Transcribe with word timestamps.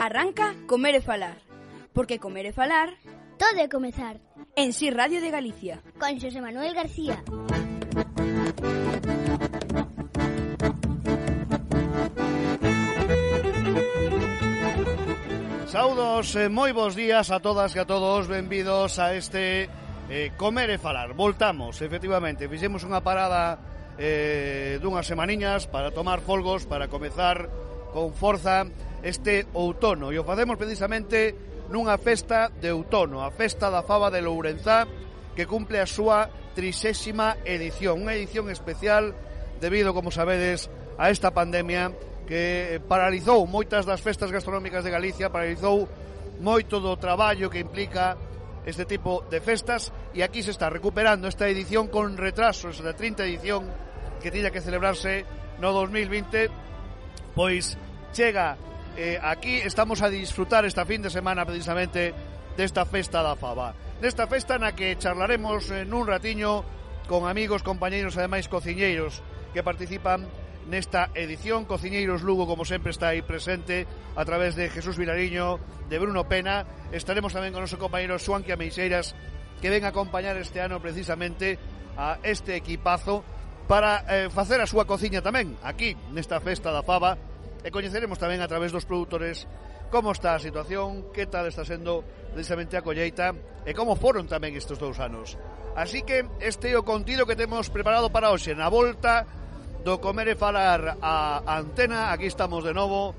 Arranca 0.00 0.54
Comer 0.66 0.94
e 0.96 1.02
Falar, 1.04 1.36
porque 1.92 2.18
comer 2.18 2.46
e 2.48 2.52
falar... 2.56 2.96
Todo 3.40 3.56
é 3.56 3.68
comezar. 3.68 4.20
En 4.52 4.76
Si 4.76 4.92
Radio 4.92 5.20
de 5.24 5.32
Galicia. 5.32 5.80
Con 5.96 6.20
Xosé 6.20 6.44
Manuel 6.44 6.76
García. 6.76 7.24
Saudos, 15.68 16.36
eh, 16.36 16.52
moi 16.52 16.76
bons 16.76 16.96
días 16.96 17.32
a 17.32 17.40
todas 17.40 17.72
e 17.76 17.80
a 17.80 17.88
todos, 17.88 18.28
benvidos 18.28 19.00
a 19.00 19.16
este 19.16 19.72
eh, 20.12 20.32
Comer 20.36 20.68
e 20.68 20.76
Falar. 20.76 21.16
Voltamos, 21.16 21.80
efectivamente, 21.80 22.44
fixemos 22.44 22.84
unha 22.84 23.00
parada 23.00 23.56
eh, 23.96 24.76
dunhas 24.84 25.08
semaniñas 25.08 25.64
para 25.64 25.92
tomar 25.92 26.20
folgos, 26.20 26.68
para 26.68 26.92
comezar 26.92 27.48
con 27.92 28.14
forza 28.14 28.66
este 29.02 29.46
outono. 29.54 30.12
E 30.12 30.18
o 30.18 30.26
facemos 30.26 30.58
precisamente 30.58 31.34
nunha 31.70 31.96
festa 31.96 32.50
de 32.50 32.74
outono, 32.74 33.22
a 33.22 33.30
festa 33.30 33.70
da 33.70 33.86
fava 33.86 34.10
de 34.10 34.20
Lourenzá, 34.20 34.86
que 35.38 35.46
cumple 35.46 35.78
a 35.78 35.86
súa 35.86 36.26
trisésima 36.52 37.38
edición. 37.46 38.02
Unha 38.02 38.18
edición 38.18 38.50
especial 38.50 39.14
debido, 39.62 39.94
como 39.94 40.10
sabedes, 40.10 40.68
a 40.98 41.08
esta 41.08 41.30
pandemia 41.30 41.94
que 42.26 42.78
paralizou 42.86 43.46
moitas 43.46 43.86
das 43.86 44.02
festas 44.02 44.30
gastronómicas 44.30 44.84
de 44.84 44.92
Galicia, 44.92 45.32
paralizou 45.32 45.88
moito 46.40 46.80
do 46.80 46.96
traballo 46.96 47.48
que 47.48 47.60
implica 47.60 48.16
este 48.66 48.84
tipo 48.84 49.24
de 49.30 49.40
festas 49.40 49.92
e 50.12 50.20
aquí 50.20 50.42
se 50.44 50.52
está 50.52 50.68
recuperando 50.68 51.28
esta 51.28 51.48
edición 51.48 51.88
con 51.88 52.16
retrasos 52.16 52.80
da 52.84 52.92
30 52.92 53.24
edición 53.24 53.64
que 54.20 54.28
tiña 54.28 54.52
que 54.52 54.60
celebrarse 54.60 55.24
no 55.60 55.72
2020 55.72 56.52
pois 57.32 57.80
chega 58.12 58.58
eh, 58.96 59.18
aquí 59.22 59.56
estamos 59.56 60.02
a 60.02 60.10
disfrutar 60.10 60.64
esta 60.64 60.84
fin 60.84 61.02
de 61.02 61.10
semana 61.10 61.46
precisamente 61.46 62.12
desta 62.56 62.84
festa 62.84 63.22
da 63.22 63.38
fava. 63.38 63.72
Nesta 64.02 64.26
festa 64.26 64.58
na 64.58 64.74
que 64.74 64.98
charlaremos 64.98 65.70
eh, 65.70 65.86
nun 65.86 66.04
ratiño 66.04 66.66
con 67.06 67.30
amigos, 67.30 67.62
compañeiros, 67.62 68.18
ademais 68.18 68.50
cociñeiros 68.50 69.22
que 69.54 69.62
participan 69.62 70.26
nesta 70.66 71.08
edición. 71.14 71.64
Cociñeiros 71.64 72.22
Lugo, 72.22 72.44
como 72.50 72.66
sempre, 72.66 72.90
está 72.90 73.14
aí 73.14 73.22
presente 73.22 73.86
a 74.18 74.22
través 74.26 74.58
de 74.58 74.68
Jesús 74.68 74.98
Vilariño, 74.98 75.62
de 75.88 75.96
Bruno 75.98 76.26
Pena. 76.26 76.66
Estaremos 76.90 77.32
tamén 77.32 77.54
con 77.54 77.62
o 77.62 77.66
noso 77.70 77.78
compañero 77.78 78.18
Suanque 78.18 78.52
Ameixeiras, 78.52 79.14
que 79.62 79.70
ven 79.70 79.86
a 79.86 79.94
acompañar 79.94 80.34
este 80.36 80.58
ano 80.58 80.82
precisamente 80.82 81.56
a 81.94 82.18
este 82.26 82.58
equipazo 82.58 83.22
para 83.70 84.02
eh, 84.10 84.26
facer 84.34 84.58
a 84.58 84.66
súa 84.66 84.82
cociña 84.82 85.22
tamén, 85.22 85.54
aquí, 85.62 85.94
nesta 86.10 86.42
festa 86.42 86.74
da 86.74 86.82
fava, 86.82 87.14
e 87.64 87.68
coñeceremos 87.68 88.16
tamén 88.16 88.40
a 88.40 88.48
través 88.48 88.72
dos 88.72 88.88
produtores 88.88 89.44
como 89.90 90.14
está 90.14 90.38
a 90.38 90.42
situación, 90.42 91.10
que 91.10 91.26
tal 91.26 91.50
está 91.50 91.66
sendo 91.66 92.06
precisamente 92.32 92.78
a 92.78 92.84
colleita 92.86 93.34
e 93.66 93.74
como 93.74 93.98
foron 93.98 94.30
tamén 94.30 94.54
estes 94.54 94.78
dous 94.78 95.02
anos. 95.02 95.34
Así 95.74 96.02
que 96.02 96.26
este 96.38 96.70
é 96.70 96.78
o 96.78 96.86
contido 96.86 97.26
que 97.26 97.38
temos 97.38 97.70
preparado 97.70 98.10
para 98.10 98.30
hoxe 98.30 98.54
na 98.54 98.70
volta 98.70 99.26
do 99.82 99.98
comer 99.98 100.34
e 100.34 100.36
falar 100.38 100.98
a 101.02 101.42
antena. 101.46 102.14
Aquí 102.14 102.26
estamos 102.26 102.62
de 102.62 102.74
novo 102.74 103.14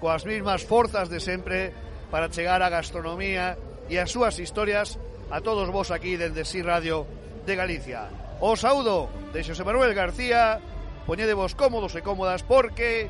coas 0.00 0.24
mismas 0.24 0.64
forzas 0.64 1.08
de 1.08 1.20
sempre 1.20 1.72
para 2.12 2.28
chegar 2.28 2.60
á 2.60 2.68
gastronomía 2.68 3.56
e 3.88 4.00
as 4.00 4.12
súas 4.12 4.36
historias 4.40 4.96
a 5.32 5.40
todos 5.40 5.72
vos 5.72 5.92
aquí 5.92 6.16
dende 6.16 6.44
Si 6.44 6.60
Radio 6.60 7.08
de 7.44 7.56
Galicia. 7.56 8.08
O 8.40 8.56
saúdo 8.56 9.08
de 9.32 9.40
Xosé 9.44 9.64
Manuel 9.64 9.96
García, 9.96 10.60
poñedevos 11.08 11.56
cómodos 11.56 11.96
e 11.96 12.04
cómodas 12.04 12.44
porque 12.44 13.08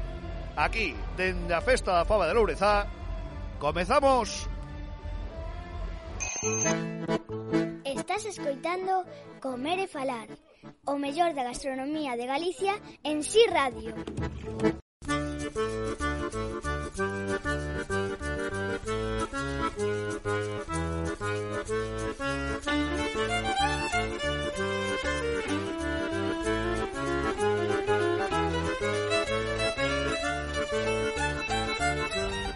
aquí, 0.56 0.94
dende 1.16 1.54
a 1.54 1.60
Festa 1.60 1.92
da 1.92 2.04
Faba 2.04 2.26
de 2.26 2.34
Lourezá. 2.34 2.86
Comezamos! 3.58 4.48
Estás 7.84 8.24
escoitando 8.26 9.04
Comer 9.40 9.78
e 9.78 9.88
Falar, 9.88 10.28
o 10.86 10.98
mellor 10.98 11.34
da 11.34 11.44
gastronomía 11.44 12.16
de 12.16 12.26
Galicia 12.26 12.74
en 13.02 13.22
Si 13.22 13.40
sí 13.40 13.42
Radio. 13.50 13.94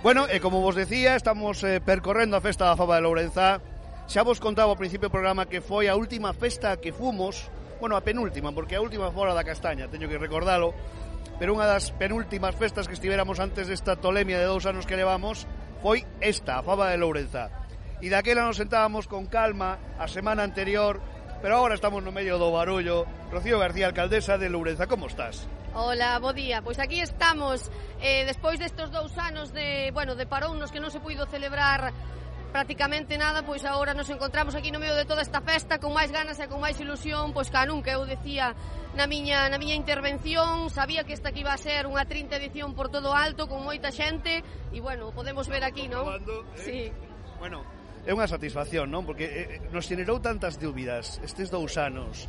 Bueno, 0.00 0.31
e 0.31 0.38
como 0.38 0.62
vos 0.62 0.78
decía, 0.78 1.19
estamos 1.19 1.59
eh, 1.66 1.82
percorrendo 1.82 2.38
a 2.38 2.41
Festa 2.41 2.70
da 2.70 2.78
Faba 2.78 2.94
de 2.94 3.03
Lourenzá. 3.03 3.59
Xa 4.06 4.22
vos 4.22 4.38
contaba 4.38 4.70
ao 4.70 4.78
principio 4.78 5.10
do 5.10 5.16
programa 5.19 5.50
que 5.50 5.59
foi 5.59 5.91
a 5.91 5.98
última 5.98 6.31
festa 6.31 6.78
que 6.78 6.94
fomos, 6.94 7.50
bueno, 7.82 7.98
a 7.98 8.06
penúltima, 8.06 8.54
porque 8.54 8.78
a 8.78 8.81
última 8.81 9.10
fora 9.10 9.34
da 9.34 9.42
Castaña, 9.42 9.91
teño 9.91 10.06
que 10.06 10.22
recordalo, 10.22 10.70
pero 11.42 11.50
unha 11.50 11.66
das 11.66 11.91
penúltimas 11.91 12.54
festas 12.54 12.86
que 12.86 12.94
estivéramos 12.94 13.42
antes 13.42 13.66
desta 13.66 13.98
tolemia 13.98 14.38
de 14.38 14.47
dous 14.47 14.70
anos 14.70 14.86
que 14.86 14.94
levamos 14.94 15.50
foi 15.82 16.06
esta, 16.22 16.62
a 16.62 16.65
Faba 16.65 16.94
de 16.94 16.97
Lourenzá. 17.03 17.50
E 17.98 18.06
daquela 18.06 18.47
nos 18.47 18.54
sentábamos 18.54 19.10
con 19.10 19.26
calma 19.26 19.82
a 19.98 20.06
semana 20.06 20.47
anterior, 20.47 21.03
pero 21.42 21.59
agora 21.59 21.75
estamos 21.75 22.06
no 22.06 22.15
medio 22.15 22.38
do 22.38 22.54
barullo. 22.54 23.03
Rocío 23.34 23.59
García, 23.59 23.91
alcaldesa 23.91 24.38
de 24.38 24.47
Lourenzá, 24.47 24.86
como 24.86 25.10
estás? 25.10 25.50
Ola, 25.74 26.18
bo 26.18 26.32
día. 26.32 26.62
Pois 26.62 26.78
aquí 26.78 27.00
estamos 27.00 27.70
eh, 28.00 28.24
despois 28.24 28.58
destos 28.58 28.90
dous 28.90 29.16
anos 29.18 29.52
de, 29.52 29.90
bueno, 29.92 30.14
de 30.14 30.26
parón 30.26 30.58
nos 30.58 30.72
que 30.72 30.80
non 30.80 30.90
se 30.90 31.00
puido 31.00 31.28
celebrar 31.28 31.92
prácticamente 32.52 33.18
nada, 33.20 33.44
pois 33.44 33.64
agora 33.64 33.92
nos 33.92 34.08
encontramos 34.08 34.56
aquí 34.56 34.72
no 34.72 34.80
medio 34.80 34.96
de 34.96 35.04
toda 35.04 35.20
esta 35.20 35.44
festa 35.44 35.78
con 35.78 35.92
máis 35.92 36.08
ganas 36.08 36.40
e 36.40 36.48
con 36.48 36.64
máis 36.64 36.80
ilusión, 36.80 37.36
pois 37.36 37.52
ca 37.52 37.68
nunca 37.68 37.92
eu 37.92 38.08
decía 38.08 38.56
na 38.96 39.04
miña 39.04 39.44
na 39.52 39.60
miña 39.60 39.76
intervención, 39.76 40.72
sabía 40.72 41.04
que 41.04 41.12
esta 41.12 41.28
aquí 41.28 41.44
iba 41.44 41.52
a 41.52 41.60
ser 41.60 41.84
unha 41.84 42.08
30 42.08 42.40
edición 42.40 42.72
por 42.72 42.88
todo 42.88 43.12
alto 43.12 43.46
con 43.46 43.60
moita 43.60 43.92
xente 43.92 44.40
e 44.72 44.78
bueno, 44.80 45.12
podemos 45.12 45.44
ver 45.46 45.60
aquí, 45.60 45.86
non? 45.92 46.08
Eh? 46.08 46.24
Sí. 46.56 46.80
Bueno, 47.36 47.62
é 48.08 48.16
unha 48.16 48.24
satisfacción, 48.24 48.88
non? 48.88 49.04
Porque 49.04 49.28
eh, 49.28 49.60
eh 49.60 49.68
nos 49.68 49.84
generou 49.84 50.16
tantas 50.16 50.56
dúbidas 50.56 51.20
estes 51.20 51.52
dous 51.52 51.76
anos 51.76 52.24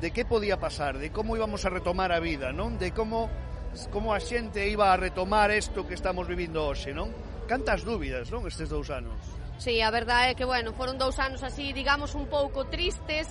de 0.00 0.10
que 0.10 0.24
podía 0.24 0.58
pasar, 0.58 0.98
de 0.98 1.10
como 1.10 1.36
íbamos 1.36 1.64
a 1.64 1.70
retomar 1.70 2.12
a 2.12 2.20
vida, 2.20 2.52
non? 2.52 2.78
De 2.78 2.94
como 2.94 3.30
como 3.92 4.14
a 4.14 4.20
xente 4.20 4.66
iba 4.66 4.90
a 4.92 4.96
retomar 4.96 5.52
isto 5.52 5.86
que 5.86 5.94
estamos 5.94 6.26
vivindo 6.26 6.64
hoxe, 6.64 6.94
non? 6.94 7.12
Cantas 7.46 7.84
dúbidas, 7.84 8.30
non, 8.32 8.46
estes 8.46 8.68
dous 8.68 8.88
anos? 8.90 9.16
Sí, 9.58 9.82
a 9.82 9.90
verdade 9.90 10.32
é 10.32 10.36
que, 10.38 10.46
bueno, 10.46 10.70
foron 10.72 10.96
dous 10.98 11.18
anos 11.18 11.42
así, 11.42 11.74
digamos, 11.74 12.14
un 12.14 12.30
pouco 12.30 12.70
tristes, 12.70 13.26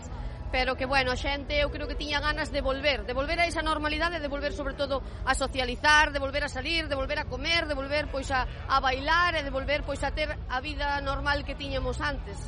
pero 0.52 0.76
que 0.76 0.86
bueno, 0.86 1.12
a 1.12 1.20
xente 1.20 1.60
eu 1.60 1.72
creo 1.72 1.88
que 1.88 1.96
tiña 1.96 2.20
ganas 2.20 2.52
de 2.52 2.62
volver, 2.62 3.04
de 3.04 3.14
volver 3.14 3.40
a 3.40 3.48
esa 3.48 3.62
normalidade, 3.62 4.20
de 4.20 4.28
volver 4.28 4.54
sobre 4.54 4.76
todo 4.76 5.04
a 5.26 5.36
socializar, 5.36 6.12
de 6.12 6.20
volver 6.20 6.44
a 6.44 6.50
salir, 6.50 6.88
de 6.88 6.96
volver 6.96 7.20
a 7.20 7.26
comer, 7.26 7.68
de 7.68 7.76
volver 7.76 8.08
pois 8.08 8.32
a, 8.32 8.48
a 8.68 8.80
bailar 8.80 9.36
e 9.36 9.44
de 9.44 9.52
volver 9.52 9.84
pois 9.84 10.04
a 10.04 10.12
ter 10.12 10.32
a 10.32 10.60
vida 10.62 11.00
normal 11.02 11.44
que 11.44 11.56
tiñamos 11.56 12.00
antes. 12.00 12.40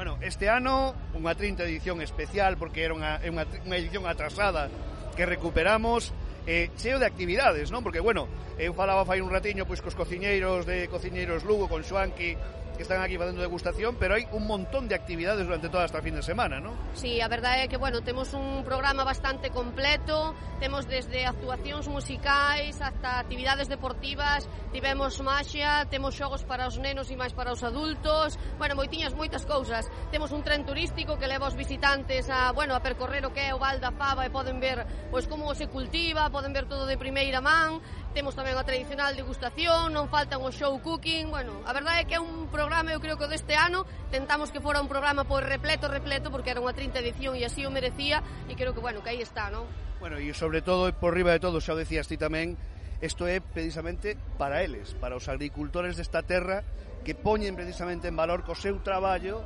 Bueno, 0.00 0.16
este 0.24 0.48
ano 0.48 0.96
unha 1.12 1.36
30 1.36 1.60
edición 1.68 2.00
especial 2.00 2.56
porque 2.56 2.88
era 2.88 2.96
unha, 2.96 3.20
unha, 3.20 3.44
unha 3.68 3.76
edición 3.76 4.08
atrasada 4.08 4.72
que 5.12 5.28
recuperamos 5.28 6.16
eh, 6.48 6.72
cheo 6.80 6.96
de 6.96 7.04
actividades, 7.04 7.68
non? 7.68 7.84
Porque, 7.84 8.00
bueno, 8.00 8.24
eu 8.56 8.72
falaba 8.72 9.04
fai 9.04 9.20
un 9.20 9.28
ratiño 9.28 9.68
pois 9.68 9.84
cos 9.84 9.92
cociñeiros 9.92 10.64
de 10.64 10.88
Cociñeiros 10.88 11.44
Lugo, 11.44 11.68
con 11.68 11.84
Xoanqui, 11.84 12.32
que 12.80 12.84
están 12.84 13.02
aquí 13.02 13.18
facendo 13.18 13.42
degustación, 13.42 14.00
pero 14.00 14.16
hai 14.16 14.24
un 14.32 14.48
montón 14.48 14.88
de 14.88 14.96
actividades 14.96 15.44
durante 15.44 15.68
toda 15.68 15.84
esta 15.84 16.00
fin 16.00 16.16
de 16.16 16.24
semana, 16.24 16.64
non? 16.64 16.72
Sí, 16.96 17.20
a 17.20 17.28
verdade 17.28 17.60
é 17.60 17.66
que, 17.68 17.76
bueno, 17.76 18.00
temos 18.00 18.32
un 18.32 18.64
programa 18.64 19.04
bastante 19.04 19.52
completo, 19.52 20.32
temos 20.64 20.88
desde 20.88 21.28
actuacións 21.28 21.92
musicais 21.92 22.80
hasta 22.80 23.20
actividades 23.20 23.68
deportivas, 23.68 24.48
tivemos 24.72 25.20
maxia, 25.20 25.84
temos 25.92 26.16
xogos 26.16 26.48
para 26.48 26.72
os 26.72 26.80
nenos 26.80 27.12
e 27.12 27.20
máis 27.20 27.36
para 27.36 27.52
os 27.52 27.60
adultos, 27.60 28.40
bueno, 28.56 28.80
moitiñas 28.80 29.12
moitas 29.12 29.44
cousas. 29.44 29.84
Temos 30.08 30.32
un 30.32 30.40
tren 30.40 30.64
turístico 30.64 31.20
que 31.20 31.28
leva 31.28 31.52
os 31.52 31.60
visitantes 31.60 32.32
a, 32.32 32.56
bueno, 32.56 32.72
a 32.72 32.80
percorrer 32.80 33.28
o 33.28 33.34
que 33.36 33.44
é 33.44 33.52
o 33.52 33.60
Val 33.60 33.76
da 33.76 33.92
Fava 33.92 34.24
e 34.24 34.32
poden 34.32 34.56
ver 34.56 34.88
pois 35.12 35.28
como 35.28 35.52
se 35.52 35.68
cultiva, 35.68 36.32
poden 36.32 36.56
ver 36.56 36.64
todo 36.64 36.88
de 36.88 36.96
primeira 36.96 37.44
man, 37.44 37.84
Temos 38.10 38.34
tamén 38.34 38.58
a 38.58 38.66
tradicional 38.66 39.14
degustación, 39.14 39.94
non 39.94 40.10
faltan 40.10 40.42
o 40.42 40.50
show 40.50 40.74
cooking, 40.82 41.30
bueno, 41.30 41.62
a 41.62 41.70
verdade 41.70 42.02
é 42.02 42.06
que 42.10 42.18
é 42.18 42.20
un 42.20 42.50
programa, 42.50 42.90
eu 42.90 42.98
creo 42.98 43.14
que 43.14 43.30
deste 43.30 43.54
ano 43.54 43.86
tentamos 44.10 44.50
que 44.50 44.58
fora 44.58 44.82
un 44.82 44.90
programa 44.90 45.22
pois 45.22 45.46
repleto, 45.46 45.86
repleto, 45.86 46.26
porque 46.34 46.50
era 46.50 46.58
unha 46.58 46.74
30 46.74 46.98
edición 47.06 47.38
e 47.38 47.46
así 47.46 47.62
o 47.62 47.70
merecía, 47.70 48.18
e 48.50 48.58
creo 48.58 48.74
que, 48.74 48.82
bueno, 48.82 48.98
que 48.98 49.14
aí 49.14 49.22
está, 49.22 49.46
non? 49.54 49.62
Bueno, 50.02 50.18
e 50.18 50.26
sobre 50.34 50.58
todo, 50.58 50.90
por 50.90 51.14
riba 51.14 51.30
de 51.30 51.38
todo, 51.38 51.62
xa 51.62 51.78
o 51.78 51.78
decías 51.78 52.10
ti 52.10 52.18
tamén, 52.18 52.58
isto 52.98 53.30
é 53.30 53.38
precisamente 53.38 54.18
para 54.42 54.66
eles, 54.66 54.98
para 54.98 55.14
os 55.14 55.30
agricultores 55.30 55.94
desta 55.94 56.26
terra 56.26 56.66
que 57.06 57.14
poñen 57.14 57.54
precisamente 57.54 58.10
en 58.10 58.18
valor 58.18 58.42
co 58.42 58.58
seu 58.58 58.82
traballo 58.82 59.38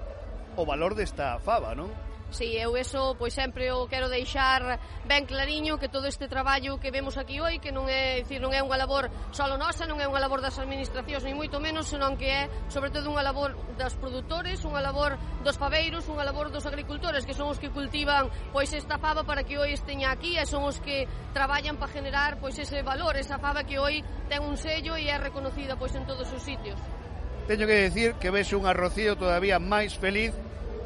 o 0.57 0.65
valor 0.65 0.97
desta 0.97 1.37
fava, 1.37 1.77
non? 1.77 1.93
Si, 2.31 2.51
sí, 2.51 2.57
eu 2.59 2.77
eso 2.77 3.15
pois 3.15 3.35
sempre 3.35 3.71
o 3.71 3.87
quero 3.87 4.09
deixar 4.09 4.81
ben 5.07 5.23
clariño 5.23 5.79
que 5.79 5.89
todo 5.89 6.09
este 6.09 6.27
traballo 6.27 6.81
que 6.81 6.91
vemos 6.91 7.17
aquí 7.17 7.39
hoy 7.39 7.61
que 7.61 7.71
non 7.71 7.87
é, 7.87 8.27
dicir, 8.27 8.43
non 8.43 8.51
é 8.51 8.59
unha 8.59 8.75
labor 8.75 9.07
solo 9.31 9.55
nosa, 9.55 9.87
non 9.87 10.03
é 10.03 10.07
unha 10.11 10.19
labor 10.19 10.43
das 10.43 10.59
administracións 10.59 11.23
ni 11.23 11.31
moito 11.31 11.63
menos, 11.63 11.87
senón 11.87 12.19
que 12.19 12.27
é 12.27 12.43
sobre 12.67 12.91
todo 12.91 13.07
unha 13.07 13.23
labor 13.23 13.55
dos 13.79 13.95
produtores, 14.01 14.67
unha 14.67 14.83
labor 14.83 15.15
dos 15.47 15.55
faveiros, 15.55 16.11
unha 16.11 16.27
labor 16.27 16.51
dos 16.51 16.67
agricultores 16.67 17.23
que 17.23 17.39
son 17.39 17.55
os 17.55 17.63
que 17.63 17.71
cultivan 17.71 18.27
pois 18.51 18.75
esta 18.75 18.99
fava 18.99 19.23
para 19.23 19.47
que 19.47 19.55
hoy 19.55 19.71
esteña 19.71 20.11
aquí 20.11 20.35
e 20.35 20.43
son 20.43 20.67
os 20.67 20.83
que 20.83 21.07
traballan 21.31 21.79
para 21.79 21.95
generar 21.95 22.43
pois 22.43 22.59
ese 22.59 22.83
valor, 22.83 23.15
esa 23.15 23.39
fava 23.39 23.63
que 23.63 23.79
hoy 23.79 24.03
ten 24.27 24.43
un 24.43 24.59
sello 24.59 24.99
e 24.99 25.07
é 25.07 25.15
reconocida 25.23 25.79
pois 25.79 25.95
en 25.95 26.03
todos 26.03 26.27
os 26.35 26.43
sitios. 26.43 26.81
Teño 27.47 27.69
que 27.69 27.87
decir 27.87 28.19
que 28.19 28.33
vexo 28.33 28.59
un 28.59 28.67
arrocío 28.67 29.15
todavía 29.15 29.61
máis 29.61 29.95
feliz 29.95 30.33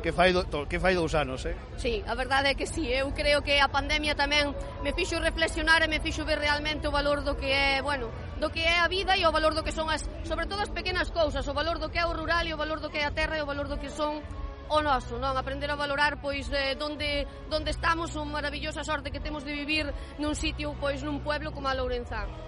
que 0.08 0.12
fai, 0.12 0.32
do, 0.32 0.42
que 0.64 0.80
fai 0.80 0.94
dous 0.94 1.12
anos, 1.12 1.44
eh? 1.44 1.54
Sí, 1.76 2.02
a 2.08 2.14
verdade 2.16 2.48
é 2.48 2.54
que 2.56 2.64
sí, 2.64 2.88
eu 2.88 3.12
creo 3.12 3.44
que 3.44 3.60
a 3.60 3.68
pandemia 3.68 4.16
tamén 4.16 4.56
me 4.80 4.96
fixo 4.96 5.20
reflexionar 5.20 5.84
e 5.84 5.88
me 5.92 6.00
fixo 6.00 6.24
ver 6.24 6.40
realmente 6.40 6.88
o 6.88 6.92
valor 6.92 7.20
do 7.20 7.36
que 7.36 7.52
é, 7.52 7.84
bueno, 7.84 8.08
do 8.40 8.48
que 8.48 8.64
é 8.64 8.80
a 8.80 8.88
vida 8.88 9.20
e 9.20 9.28
o 9.28 9.32
valor 9.36 9.52
do 9.52 9.60
que 9.60 9.68
son 9.68 9.92
as, 9.92 10.08
sobre 10.24 10.48
todo 10.48 10.64
as 10.64 10.72
pequenas 10.72 11.12
cousas, 11.12 11.44
o 11.44 11.52
valor 11.52 11.76
do 11.76 11.92
que 11.92 12.00
é 12.00 12.08
o 12.08 12.16
rural 12.16 12.40
e 12.48 12.56
o 12.56 12.56
valor 12.56 12.80
do 12.80 12.88
que 12.88 12.96
é 12.96 13.04
a 13.04 13.12
terra 13.12 13.36
e 13.36 13.44
o 13.44 13.48
valor 13.52 13.68
do 13.68 13.76
que 13.76 13.92
son 13.92 14.24
o 14.72 14.80
noso, 14.80 15.20
non? 15.20 15.36
Aprender 15.36 15.68
a 15.68 15.76
valorar 15.76 16.24
pois 16.24 16.48
eh, 16.56 16.72
donde, 16.72 17.28
donde 17.52 17.68
estamos, 17.68 18.16
unha 18.16 18.40
maravillosa 18.40 18.80
sorte 18.80 19.12
que 19.12 19.20
temos 19.20 19.44
de 19.44 19.52
vivir 19.52 19.92
nun 20.16 20.32
sitio, 20.32 20.72
pois 20.80 21.04
nun 21.04 21.20
pueblo 21.20 21.52
como 21.52 21.68
a 21.68 21.76
Lourenzán 21.76 22.47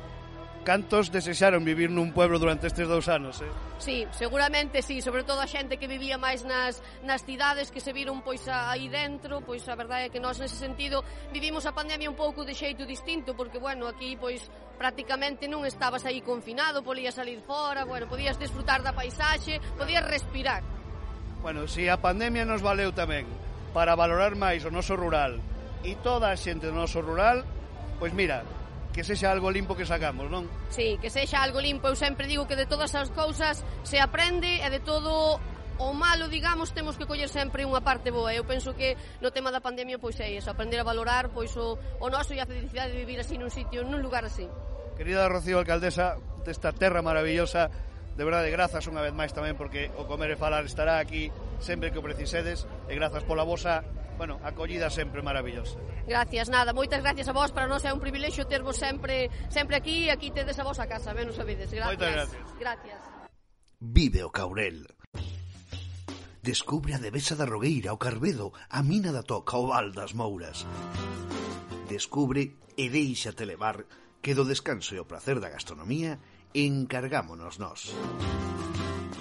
cantos 0.65 1.09
desexaron 1.09 1.65
vivir 1.65 1.89
nun 1.89 2.13
pueblo 2.13 2.37
durante 2.37 2.69
estes 2.69 2.85
dous 2.85 3.09
anos, 3.09 3.41
eh? 3.41 3.49
Sí, 3.81 4.05
seguramente 4.13 4.85
sí, 4.85 5.01
sobre 5.01 5.25
todo 5.25 5.41
a 5.41 5.49
xente 5.49 5.81
que 5.81 5.89
vivía 5.89 6.21
máis 6.21 6.45
nas, 6.45 6.85
nas 7.01 7.25
cidades 7.25 7.73
que 7.73 7.81
se 7.81 7.97
viron 7.97 8.21
pois 8.21 8.45
aí 8.47 8.93
dentro, 8.93 9.41
pois 9.41 9.65
a 9.69 9.75
verdade 9.75 10.09
é 10.09 10.13
que 10.13 10.21
nós 10.21 10.37
nese 10.37 10.61
sentido 10.61 11.01
vivimos 11.33 11.65
a 11.65 11.73
pandemia 11.73 12.13
un 12.13 12.19
pouco 12.19 12.45
de 12.45 12.53
xeito 12.53 12.85
distinto, 12.85 13.33
porque 13.33 13.57
bueno, 13.57 13.89
aquí 13.89 14.21
pois 14.21 14.45
prácticamente 14.77 15.49
non 15.49 15.65
estabas 15.65 16.05
aí 16.05 16.21
confinado, 16.21 16.85
podías 16.85 17.17
salir 17.17 17.41
fora, 17.41 17.89
bueno, 17.89 18.05
podías 18.05 18.37
disfrutar 18.37 18.85
da 18.85 18.93
paisaxe, 18.93 19.61
podías 19.81 20.05
respirar. 20.05 20.61
Bueno, 21.41 21.65
si 21.65 21.89
a 21.89 21.97
pandemia 21.97 22.45
nos 22.45 22.61
valeu 22.61 22.93
tamén 22.93 23.25
para 23.73 23.97
valorar 23.97 24.37
máis 24.37 24.69
o 24.69 24.71
noso 24.71 24.93
rural 24.93 25.41
e 25.81 25.97
toda 26.05 26.29
a 26.29 26.37
xente 26.37 26.69
do 26.69 26.77
noso 26.77 27.01
rural, 27.01 27.49
pois 27.97 28.13
mira, 28.13 28.45
que 28.91 29.07
sexa 29.07 29.31
algo 29.31 29.51
limpo 29.51 29.79
que 29.79 29.87
sacamos, 29.87 30.27
non? 30.27 30.51
Sí, 30.71 30.99
que 30.99 31.11
sexa 31.11 31.43
algo 31.43 31.63
limpo. 31.63 31.87
Eu 31.87 31.97
sempre 31.97 32.27
digo 32.27 32.47
que 32.51 32.59
de 32.59 32.67
todas 32.67 32.95
as 32.99 33.11
cousas 33.15 33.63
se 33.87 34.03
aprende 34.03 34.61
e 34.61 34.69
de 34.71 34.83
todo 34.83 35.39
o 35.81 35.95
malo, 35.95 36.29
digamos, 36.29 36.73
temos 36.75 36.99
que 37.01 37.09
coller 37.09 37.33
sempre 37.33 37.65
unha 37.65 37.81
parte 37.81 38.13
boa. 38.13 38.35
Eu 38.37 38.45
penso 38.45 38.77
que 38.77 38.99
no 39.25 39.33
tema 39.33 39.49
da 39.49 39.65
pandemia 39.65 39.97
pois 39.97 40.19
é 40.21 40.29
iso, 40.29 40.53
aprender 40.53 40.77
a 40.77 40.85
valorar 40.85 41.33
pois 41.33 41.57
o, 41.57 41.79
o 42.03 42.07
noso 42.13 42.37
e 42.37 42.41
a 42.43 42.47
felicidade 42.47 42.93
de 42.93 43.01
vivir 43.01 43.17
así 43.23 43.41
nun 43.41 43.49
sitio, 43.49 43.81
nun 43.87 44.05
lugar 44.05 44.27
así. 44.29 44.45
Querida 45.01 45.25
Rocío 45.33 45.57
Alcaldesa 45.57 46.21
desta 46.45 46.77
terra 46.77 47.01
maravillosa, 47.01 47.73
de 48.13 48.25
verdade, 48.29 48.53
grazas 48.53 48.85
unha 48.93 49.01
vez 49.01 49.17
máis 49.17 49.33
tamén 49.33 49.57
porque 49.57 49.89
o 49.97 50.05
comer 50.05 50.35
e 50.35 50.37
falar 50.37 50.69
estará 50.69 51.01
aquí 51.01 51.33
sempre 51.65 51.89
que 51.89 51.97
o 51.97 52.05
precisedes 52.05 52.69
e 52.85 52.93
grazas 52.93 53.25
pola 53.25 53.49
vosa 53.49 53.81
bueno, 54.21 54.39
acollida 54.45 54.91
sempre 54.91 55.23
maravillosa. 55.23 55.79
Gracias, 56.07 56.51
nada, 56.51 56.77
moitas 56.77 57.01
gracias 57.01 57.25
a 57.29 57.33
vos, 57.33 57.57
para 57.57 57.65
nós 57.65 57.89
é 57.89 57.93
un 57.97 58.05
privilexio 58.05 58.45
tervos 58.45 58.77
sempre 58.77 59.33
sempre 59.49 59.81
aquí, 59.81 60.13
aquí 60.13 60.29
tedes 60.29 60.61
a 60.61 60.65
vos 60.69 60.77
a 60.77 60.85
casa, 60.85 61.17
ben 61.17 61.33
o 61.33 61.33
sabedes. 61.33 61.73
Gracias. 61.73 61.89
Moitas 61.89 62.13
gracias. 62.13 62.45
Gracias. 62.61 63.01
Vive 63.81 64.21
o 64.21 64.29
Caurel. 64.29 64.85
Descubre 66.45 66.93
a 66.93 67.01
Devesa 67.01 67.33
da 67.33 67.49
Rogueira, 67.49 67.97
o 67.97 67.99
Carbedo, 67.99 68.53
a 68.69 68.85
Mina 68.85 69.09
da 69.09 69.25
Toca, 69.25 69.57
o 69.57 69.73
Val 69.73 69.89
das 69.97 70.13
Mouras. 70.13 70.69
Descubre 71.89 72.61
e 72.77 72.93
deixate 72.93 73.49
levar 73.49 73.89
que 74.21 74.37
do 74.37 74.45
descanso 74.45 74.93
e 74.93 75.01
o 75.01 75.09
placer 75.09 75.41
da 75.41 75.49
gastronomía 75.49 76.21
encargámonos 76.53 77.57
nós. 77.57 77.97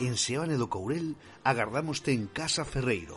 En 0.04 0.20
Seoane 0.20 0.60
do 0.60 0.68
Courel 0.68 1.16
agardamos 1.48 2.04
en 2.12 2.28
Casa 2.28 2.68
Ferreiro, 2.68 3.16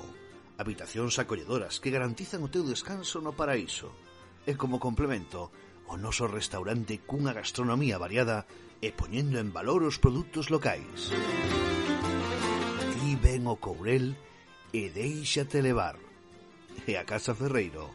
habitacións 0.63 1.19
acolledoras 1.19 1.83
que 1.83 1.91
garantizan 1.91 2.47
o 2.47 2.49
teu 2.49 2.63
descanso 2.63 3.19
no 3.19 3.35
paraíso. 3.35 3.91
E 4.47 4.55
como 4.55 4.79
complemento, 4.79 5.51
o 5.91 5.99
noso 5.99 6.31
restaurante 6.31 7.03
cunha 7.03 7.35
gastronomía 7.35 7.99
variada 7.99 8.47
e 8.79 8.95
poñendo 8.95 9.43
en 9.43 9.51
valor 9.51 9.83
os 9.83 9.99
produtos 9.99 10.49
locais. 10.49 11.11
Ti 12.95 13.11
ven 13.19 13.51
o 13.51 13.59
Courel 13.59 14.15
e 14.71 14.89
deixate 14.89 15.59
levar. 15.61 15.99
E 16.87 16.97
a 16.97 17.05
Casa 17.05 17.35
Ferreiro, 17.35 17.93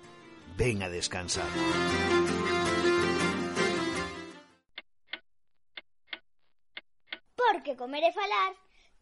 ven 0.60 0.84
a 0.84 0.92
descansar. 0.92 1.50
Porque 7.34 7.74
comer 7.75 8.04
e 8.06 8.12
falar, 8.14 8.52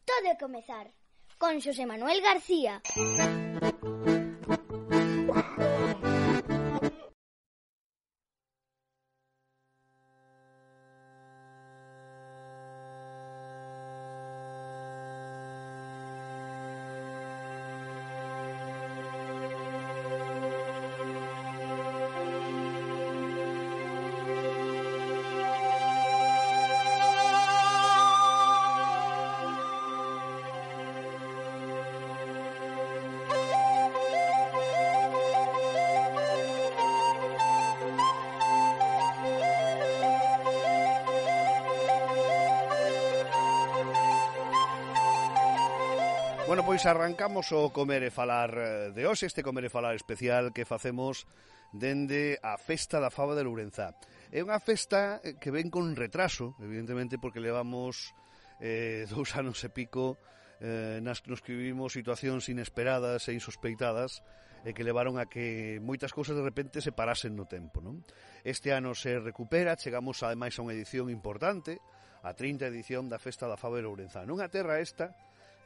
todo 0.06 0.25
é 0.29 0.35
comezar. 0.38 0.88
Con 1.37 1.59
Xosé 1.61 1.85
Manuel 1.85 2.21
García. 2.21 2.81
Pois 46.75 46.92
arrancamos 46.92 47.56
o 47.56 47.72
comer 47.72 48.04
e 48.04 48.12
falar 48.12 48.51
eh, 48.51 48.92
de 48.92 49.07
hoxe, 49.07 49.31
este 49.31 49.39
comer 49.39 49.63
e 49.63 49.72
falar 49.72 49.95
especial 49.95 50.51
que 50.51 50.68
facemos 50.68 51.24
dende 51.72 52.36
a 52.44 52.60
Festa 52.60 53.00
da 53.00 53.07
Fava 53.07 53.31
de 53.31 53.48
Lourenzá. 53.48 53.95
É 54.27 54.44
unha 54.44 54.60
festa 54.60 55.24
eh, 55.24 55.39
que 55.39 55.55
ven 55.55 55.72
con 55.72 55.96
retraso, 55.96 56.51
evidentemente, 56.60 57.15
porque 57.15 57.39
levamos 57.39 58.12
eh, 58.60 59.08
dous 59.15 59.39
anos 59.39 59.63
e 59.63 59.72
pico 59.72 60.20
eh, 60.60 61.00
nas 61.00 61.24
que 61.24 61.32
nos 61.32 61.39
que 61.39 61.55
vivimos 61.55 61.96
situacións 61.96 62.51
inesperadas 62.51 63.24
e 63.32 63.39
insospeitadas 63.39 64.20
e 64.67 64.75
que 64.75 64.84
levaron 64.84 65.15
a 65.15 65.32
que 65.32 65.79
moitas 65.79 66.12
cousas 66.12 66.36
de 66.36 66.44
repente 66.44 66.84
se 66.84 66.91
parasen 66.91 67.39
no 67.39 67.48
tempo. 67.48 67.79
Non? 67.79 68.03
Este 68.44 68.75
ano 68.75 68.91
se 68.91 69.15
recupera, 69.24 69.79
chegamos 69.79 70.20
ademais 70.27 70.60
a 70.60 70.67
unha 70.67 70.75
edición 70.75 71.08
importante, 71.08 71.79
a 72.20 72.36
30 72.36 72.67
edición 72.67 73.08
da 73.08 73.15
Festa 73.15 73.48
da 73.48 73.55
Fava 73.55 73.79
de 73.79 73.88
Lourenzá. 73.88 74.27
Nunha 74.27 74.51
terra 74.51 74.84
esta 74.84 75.15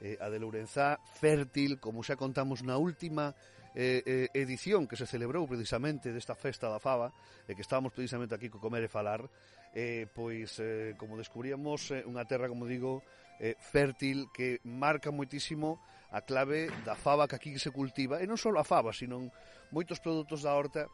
eh, 0.01 0.18
a 0.20 0.27
de 0.32 0.39
Lourenzá 0.39 1.00
fértil, 1.20 1.79
como 1.79 2.03
xa 2.03 2.15
contamos 2.15 2.63
na 2.63 2.79
última 2.79 3.36
eh, 3.75 4.01
eh, 4.06 4.27
edición 4.34 4.88
que 4.88 4.98
se 4.98 5.06
celebrou 5.06 5.46
precisamente 5.46 6.10
desta 6.10 6.34
festa 6.34 6.68
da 6.68 6.82
fava, 6.82 7.13
e 7.46 7.51
eh, 7.51 7.56
que 7.56 7.63
estábamos 7.63 7.94
precisamente 7.94 8.34
aquí 8.34 8.50
co 8.50 8.60
comer 8.60 8.86
e 8.86 8.89
falar, 8.89 9.22
eh, 9.75 10.10
pois, 10.10 10.58
eh, 10.60 10.96
como 10.98 11.20
descubríamos, 11.20 11.94
eh, 11.94 12.01
unha 12.08 12.25
terra, 12.25 12.50
como 12.50 12.65
digo, 12.65 13.06
eh, 13.38 13.56
fértil 13.60 14.27
que 14.34 14.60
marca 14.65 15.13
moitísimo 15.13 15.77
a 16.10 16.25
clave 16.25 16.74
da 16.82 16.98
fava 16.98 17.29
que 17.29 17.38
aquí 17.38 17.51
se 17.62 17.70
cultiva, 17.70 18.18
e 18.18 18.25
non 18.25 18.39
só 18.39 18.50
a 18.58 18.65
fava, 18.65 18.89
sino 18.91 19.29
moitos 19.70 20.01
produtos 20.01 20.41
da 20.41 20.58
horta 20.58 20.89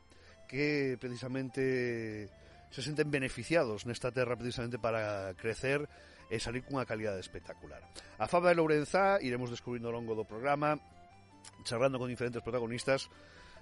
que 0.45 1.00
precisamente 1.00 2.29
se 2.69 2.81
senten 2.83 3.07
beneficiados 3.07 3.88
nesta 3.88 4.12
terra 4.12 4.35
precisamente 4.35 4.75
para 4.77 5.31
crecer 5.39 5.88
e 6.29 6.41
salir 6.41 6.65
cunha 6.65 6.88
calidade 6.88 7.22
espectacular. 7.22 7.82
A 8.17 8.25
Faba 8.25 8.50
de 8.50 8.58
Lourenzá 8.58 9.22
iremos 9.22 9.53
descubrindo 9.53 9.89
ao 9.89 9.96
longo 9.96 10.17
do 10.17 10.25
programa, 10.25 10.77
charlando 11.63 12.01
con 12.01 12.10
diferentes 12.10 12.41
protagonistas, 12.41 13.10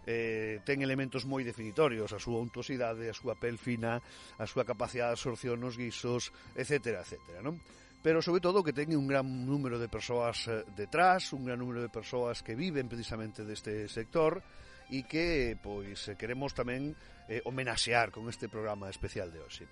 eh, 0.06 0.60
ten 0.68 0.84
elementos 0.84 1.24
moi 1.24 1.48
definitorios, 1.48 2.12
a 2.12 2.20
súa 2.20 2.44
untosidade, 2.44 3.08
a 3.08 3.16
súa 3.16 3.40
pel 3.40 3.56
fina, 3.56 4.04
a 4.40 4.46
súa 4.48 4.68
capacidade 4.68 5.16
de 5.16 5.18
absorción 5.20 5.64
nos 5.64 5.80
guisos, 5.80 6.36
etc. 6.60 7.00
etc 7.00 7.40
non? 7.40 7.60
pero 8.04 8.20
sobre 8.20 8.44
todo 8.44 8.68
que 8.68 8.76
ten 8.76 8.92
un 9.00 9.08
gran 9.08 9.24
número 9.48 9.80
de 9.80 9.88
persoas 9.88 10.52
eh, 10.52 10.68
detrás, 10.76 11.32
un 11.32 11.48
gran 11.48 11.64
número 11.64 11.80
de 11.80 11.88
persoas 11.88 12.44
que 12.44 12.52
viven 12.52 12.92
precisamente 12.92 13.48
deste 13.48 13.88
sector, 13.88 14.44
e 14.92 15.06
que 15.08 15.56
pois 15.62 16.12
queremos 16.18 16.52
tamén 16.52 16.98
eh, 17.30 17.40
homenaxear 17.48 18.12
con 18.12 18.28
este 18.28 18.50
programa 18.50 18.90
especial 18.90 19.32
de 19.32 19.40
hoxe. 19.40 19.64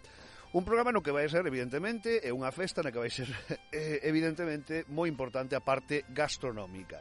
Un 0.51 0.67
programa 0.67 0.91
no 0.91 0.99
que 0.99 1.15
vai 1.15 1.27
ser, 1.31 1.47
evidentemente, 1.47 2.19
é 2.23 2.31
unha 2.35 2.51
festa 2.51 2.83
na 2.83 2.91
que 2.91 2.99
vai 2.99 3.11
ser, 3.11 3.27
eh, 3.71 4.03
evidentemente, 4.03 4.83
moi 4.91 5.07
importante 5.07 5.55
a 5.55 5.63
parte 5.63 6.03
gastronómica. 6.11 6.99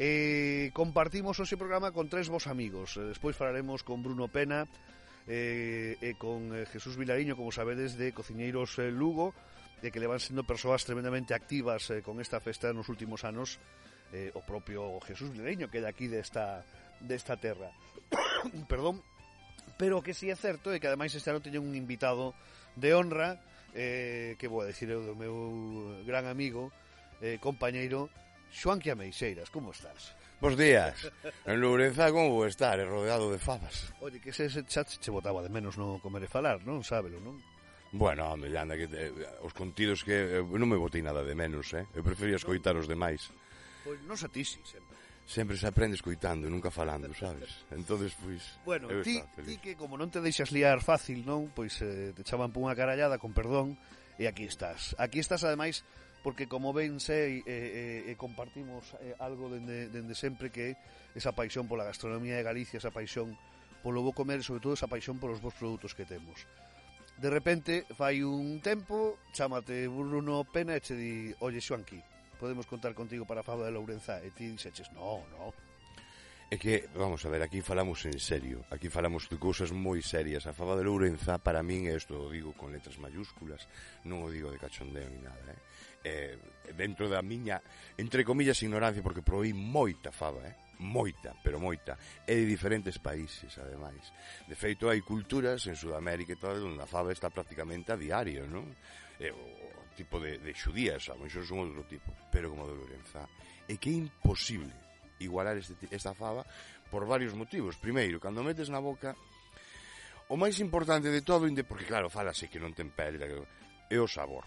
Eh, 0.00 0.72
compartimos 0.72 1.36
hoxe 1.36 1.60
programa 1.60 1.92
con 1.92 2.08
tres 2.08 2.32
vos 2.32 2.48
amigos. 2.48 2.96
Eh, 2.96 3.12
despois 3.12 3.36
falaremos 3.36 3.84
con 3.84 4.00
Bruno 4.00 4.32
Pena, 4.32 4.64
eh, 5.28 6.00
e 6.00 6.16
con 6.16 6.56
eh, 6.56 6.64
Jesús 6.72 6.96
Vilariño, 6.96 7.36
como 7.36 7.52
sabedes, 7.52 8.00
de 8.00 8.16
Cociñeiros 8.16 8.80
eh, 8.80 8.88
Lugo, 8.88 9.36
de 9.82 9.92
que 9.92 10.00
le 10.00 10.08
van 10.08 10.18
sendo 10.18 10.42
persoas 10.42 10.84
tremendamente 10.88 11.36
activas 11.36 11.92
eh, 11.92 12.00
con 12.00 12.18
esta 12.24 12.40
festa 12.40 12.72
nos 12.72 12.88
últimos 12.88 13.22
anos, 13.28 13.60
eh, 14.16 14.32
o 14.32 14.40
propio 14.40 14.96
Jesús 15.04 15.28
Vilariño, 15.28 15.68
que 15.68 15.78
é 15.78 15.84
de 15.84 15.92
aquí 15.92 16.08
desta 16.08 16.64
de 16.64 16.87
desta 17.00 17.36
terra. 17.36 17.70
Perdón, 18.70 19.02
pero 19.76 19.98
o 19.98 20.02
que 20.02 20.14
si 20.14 20.26
sí 20.26 20.32
é 20.32 20.36
certo 20.36 20.74
é 20.74 20.80
que 20.80 20.88
ademais 20.90 21.14
este 21.14 21.30
ano 21.30 21.44
teñen 21.44 21.62
un 21.62 21.74
invitado 21.78 22.34
de 22.74 22.94
honra 22.94 23.38
eh, 23.74 24.34
que 24.38 24.50
vou 24.50 24.62
a 24.62 24.68
decir 24.68 24.90
eu 24.90 25.04
do 25.04 25.14
meu 25.14 26.02
gran 26.08 26.26
amigo 26.26 26.74
eh, 27.20 27.38
compañeiro 27.38 28.08
Xoan 28.50 28.80
Quiameixeiras, 28.80 29.50
como 29.50 29.76
estás? 29.76 30.16
Bos 30.40 30.56
días. 30.56 30.94
En 31.50 31.60
Loureza 31.60 32.10
como 32.10 32.30
vou 32.30 32.46
estar, 32.46 32.78
rodeado 32.80 33.30
de 33.30 33.38
fabas. 33.38 33.92
Oye, 34.00 34.20
que 34.20 34.30
ese 34.30 34.48
chat 34.64 34.88
che 34.88 35.10
botaba 35.10 35.42
de 35.42 35.50
menos 35.50 35.76
no 35.76 35.98
comer 36.00 36.24
e 36.24 36.30
falar, 36.30 36.62
non? 36.64 36.80
Sábelo, 36.86 37.20
non? 37.20 37.42
Bueno, 37.92 38.28
anda, 38.28 38.48
anda, 38.48 38.76
que 38.76 38.88
eh, 38.88 39.12
os 39.44 39.52
contidos 39.52 40.04
que 40.04 40.12
eu 40.12 40.44
non 40.56 40.68
me 40.68 40.80
botei 40.80 41.02
nada 41.02 41.24
de 41.24 41.34
menos, 41.34 41.72
eh? 41.74 41.84
Eu 41.92 42.04
prefería 42.06 42.40
escoitar 42.40 42.76
os 42.78 42.88
demais. 42.88 43.28
Pois 43.84 44.00
non 44.06 44.16
a 44.16 44.28
ti, 44.30 44.44
sí, 44.46 44.60
sempre 44.64 44.87
sempre 45.28 45.58
se 45.58 45.66
aprende 45.68 45.94
escoitando, 45.94 46.48
nunca 46.48 46.70
falando, 46.70 47.12
sabes? 47.12 47.66
Entonces, 47.70 48.16
pois... 48.16 48.42
Bueno, 48.64 48.88
ti, 49.04 49.20
ti 49.44 49.58
que 49.60 49.76
como 49.76 50.00
non 50.00 50.08
te 50.08 50.24
deixas 50.24 50.48
liar 50.48 50.80
fácil, 50.80 51.20
non? 51.28 51.52
Pois 51.52 51.84
eh, 51.84 52.16
te 52.16 52.24
chaman 52.24 52.48
por 52.48 52.64
unha 52.64 52.72
carallada, 52.72 53.20
con 53.20 53.36
perdón, 53.36 53.76
e 54.16 54.24
aquí 54.24 54.48
estás. 54.48 54.96
Aquí 54.96 55.20
estás, 55.20 55.44
ademais, 55.44 55.84
porque 56.24 56.48
como 56.48 56.72
ben 56.72 56.96
sei, 56.96 57.44
eh, 57.44 58.08
eh, 58.08 58.16
compartimos 58.16 58.96
eh, 59.04 59.12
algo 59.20 59.52
dende, 59.52 59.92
dende 59.92 60.16
sempre 60.16 60.48
que 60.48 60.80
esa 61.12 61.36
paixón 61.36 61.68
pola 61.68 61.84
gastronomía 61.84 62.40
de 62.40 62.48
Galicia, 62.48 62.80
esa 62.80 62.90
paixón 62.90 63.36
polo 63.84 64.00
bo 64.00 64.16
comer, 64.16 64.40
sobre 64.40 64.64
todo 64.64 64.80
esa 64.80 64.88
paixón 64.88 65.20
polos 65.20 65.44
bons 65.44 65.60
produtos 65.60 65.92
que 65.92 66.08
temos. 66.08 66.48
De 67.20 67.28
repente, 67.28 67.84
fai 67.92 68.24
un 68.24 68.64
tempo, 68.64 69.20
chámate 69.36 69.92
Bruno 69.92 70.40
Pena 70.48 70.72
e 70.72 70.80
che 70.80 70.96
di, 70.96 71.34
oye, 71.44 71.60
Xoanqui, 71.60 72.00
podemos 72.38 72.66
contar 72.66 72.94
contigo 72.94 73.26
para 73.26 73.42
a 73.42 73.46
faba 73.46 73.66
de 73.66 73.74
Lourenza 73.74 74.22
e 74.22 74.30
ti 74.30 74.48
dixeches, 74.48 74.88
no, 74.94 75.26
no. 75.34 75.50
É 76.48 76.56
que, 76.56 76.88
vamos 76.96 77.20
a 77.26 77.28
ver, 77.28 77.44
aquí 77.44 77.60
falamos 77.60 78.00
en 78.08 78.16
serio 78.16 78.64
Aquí 78.72 78.88
falamos 78.88 79.28
de 79.28 79.36
cousas 79.36 79.68
moi 79.68 80.00
serias 80.00 80.48
A 80.48 80.56
faba 80.56 80.80
de 80.80 80.88
Lourenza, 80.88 81.36
para 81.36 81.60
min, 81.60 81.92
isto 81.92 82.16
o 82.16 82.32
digo 82.32 82.56
con 82.56 82.72
letras 82.72 82.96
mayúsculas 82.96 83.68
Non 84.08 84.24
o 84.24 84.32
digo 84.32 84.48
de 84.48 84.56
cachondeo 84.56 85.12
ni 85.12 85.20
nada, 85.20 85.44
eh? 85.52 85.60
eh 86.08 86.72
dentro 86.72 87.04
da 87.12 87.20
miña, 87.20 87.60
entre 88.00 88.24
comillas, 88.24 88.64
ignorancia 88.64 89.04
Porque 89.04 89.20
proí 89.20 89.52
moita 89.52 90.08
faba, 90.08 90.40
eh? 90.48 90.56
moita, 90.78 91.34
pero 91.42 91.58
moita, 91.58 91.98
e 92.24 92.38
de 92.38 92.46
diferentes 92.46 92.98
países, 93.02 93.50
ademais. 93.58 94.14
De 94.46 94.54
feito, 94.54 94.86
hai 94.86 95.02
culturas 95.02 95.66
en 95.66 95.74
Sudamérica 95.74 96.32
e 96.32 96.40
tal, 96.40 96.62
onde 96.62 96.82
a 96.82 96.88
fava 96.88 97.10
está 97.10 97.28
prácticamente 97.28 97.90
a 97.90 97.98
diario, 97.98 98.46
non? 98.46 98.70
eh, 99.18 99.34
o, 99.34 99.44
o 99.82 99.94
tipo 99.98 100.20
de, 100.20 100.38
de 100.38 100.54
xudías, 100.54 101.10
a 101.10 101.18
mellor 101.18 101.42
son 101.42 101.66
outro 101.66 101.82
tipo, 101.90 102.14
pero 102.30 102.50
como 102.54 102.70
de 102.70 102.78
Lorenza, 102.78 103.26
é 103.66 103.74
que 103.76 103.90
é 103.90 103.98
imposible 103.98 104.70
igualar 105.20 105.58
este, 105.58 105.74
esta 105.90 106.14
fava 106.14 106.46
por 106.90 107.06
varios 107.06 107.34
motivos. 107.34 107.76
Primeiro, 107.76 108.20
cando 108.22 108.46
metes 108.46 108.70
na 108.70 108.78
boca, 108.78 109.18
o 110.28 110.36
máis 110.36 110.60
importante 110.62 111.10
de 111.10 111.22
todo, 111.26 111.50
porque 111.66 111.88
claro, 111.88 112.12
falase 112.12 112.46
que 112.46 112.62
non 112.62 112.72
ten 112.72 112.94
pele, 112.94 113.18
é 113.90 113.98
o 113.98 114.08
sabor. 114.08 114.46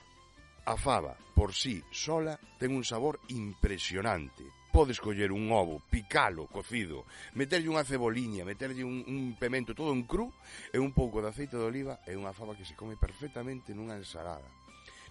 A 0.65 0.77
fava, 0.77 1.17
por 1.33 1.57
sí 1.57 1.81
sola, 1.89 2.37
ten 2.61 2.71
un 2.71 2.85
sabor 2.85 3.19
impresionante. 3.33 4.45
Podes 4.71 5.03
coller 5.03 5.35
un 5.35 5.51
ovo, 5.51 5.83
picalo, 5.91 6.47
cocido, 6.47 7.03
meterlle 7.35 7.67
unha 7.67 7.83
ceboliña, 7.83 8.47
meterlle 8.47 8.87
un, 8.87 9.03
un 9.03 9.35
pemento 9.35 9.75
todo 9.75 9.91
en 9.91 10.07
cru 10.07 10.31
e 10.71 10.79
un 10.79 10.95
pouco 10.95 11.19
de 11.19 11.27
aceite 11.27 11.59
de 11.59 11.67
oliva 11.67 11.99
e 12.07 12.15
unha 12.15 12.31
fava 12.31 12.55
que 12.55 12.63
se 12.63 12.77
come 12.77 12.95
perfectamente 12.95 13.75
nunha 13.75 13.99
ensalada 13.99 14.60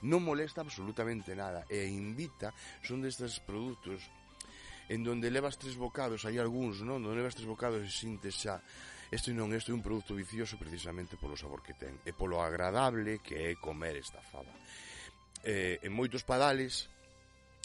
non 0.06 0.24
molesta 0.24 0.64
absolutamente 0.64 1.36
nada 1.36 1.64
e 1.68 1.88
invita, 1.88 2.52
son 2.80 3.04
destes 3.04 3.40
produtos 3.42 4.06
en 4.90 5.06
donde 5.06 5.30
levas 5.30 5.54
tres 5.60 5.78
bocados, 5.78 6.26
hai 6.26 6.40
algúns, 6.40 6.82
non? 6.82 7.04
Donde 7.04 7.20
levas 7.20 7.38
tres 7.38 7.46
bocados 7.46 7.84
e 7.84 7.90
sintes 7.90 8.34
xa 8.36 8.58
Isto 9.10 9.34
non, 9.34 9.50
isto 9.50 9.74
é 9.74 9.74
un 9.74 9.82
produto 9.82 10.14
vicioso 10.14 10.54
precisamente 10.54 11.18
polo 11.18 11.34
sabor 11.34 11.66
que 11.66 11.74
ten 11.74 11.98
e 12.06 12.14
polo 12.14 12.38
agradable 12.46 13.18
que 13.18 13.34
é 13.34 13.58
comer 13.58 13.98
esta 13.98 14.22
fava. 14.22 14.54
Eh, 15.42 15.82
en 15.82 15.90
moitos 15.90 16.22
padales, 16.22 16.86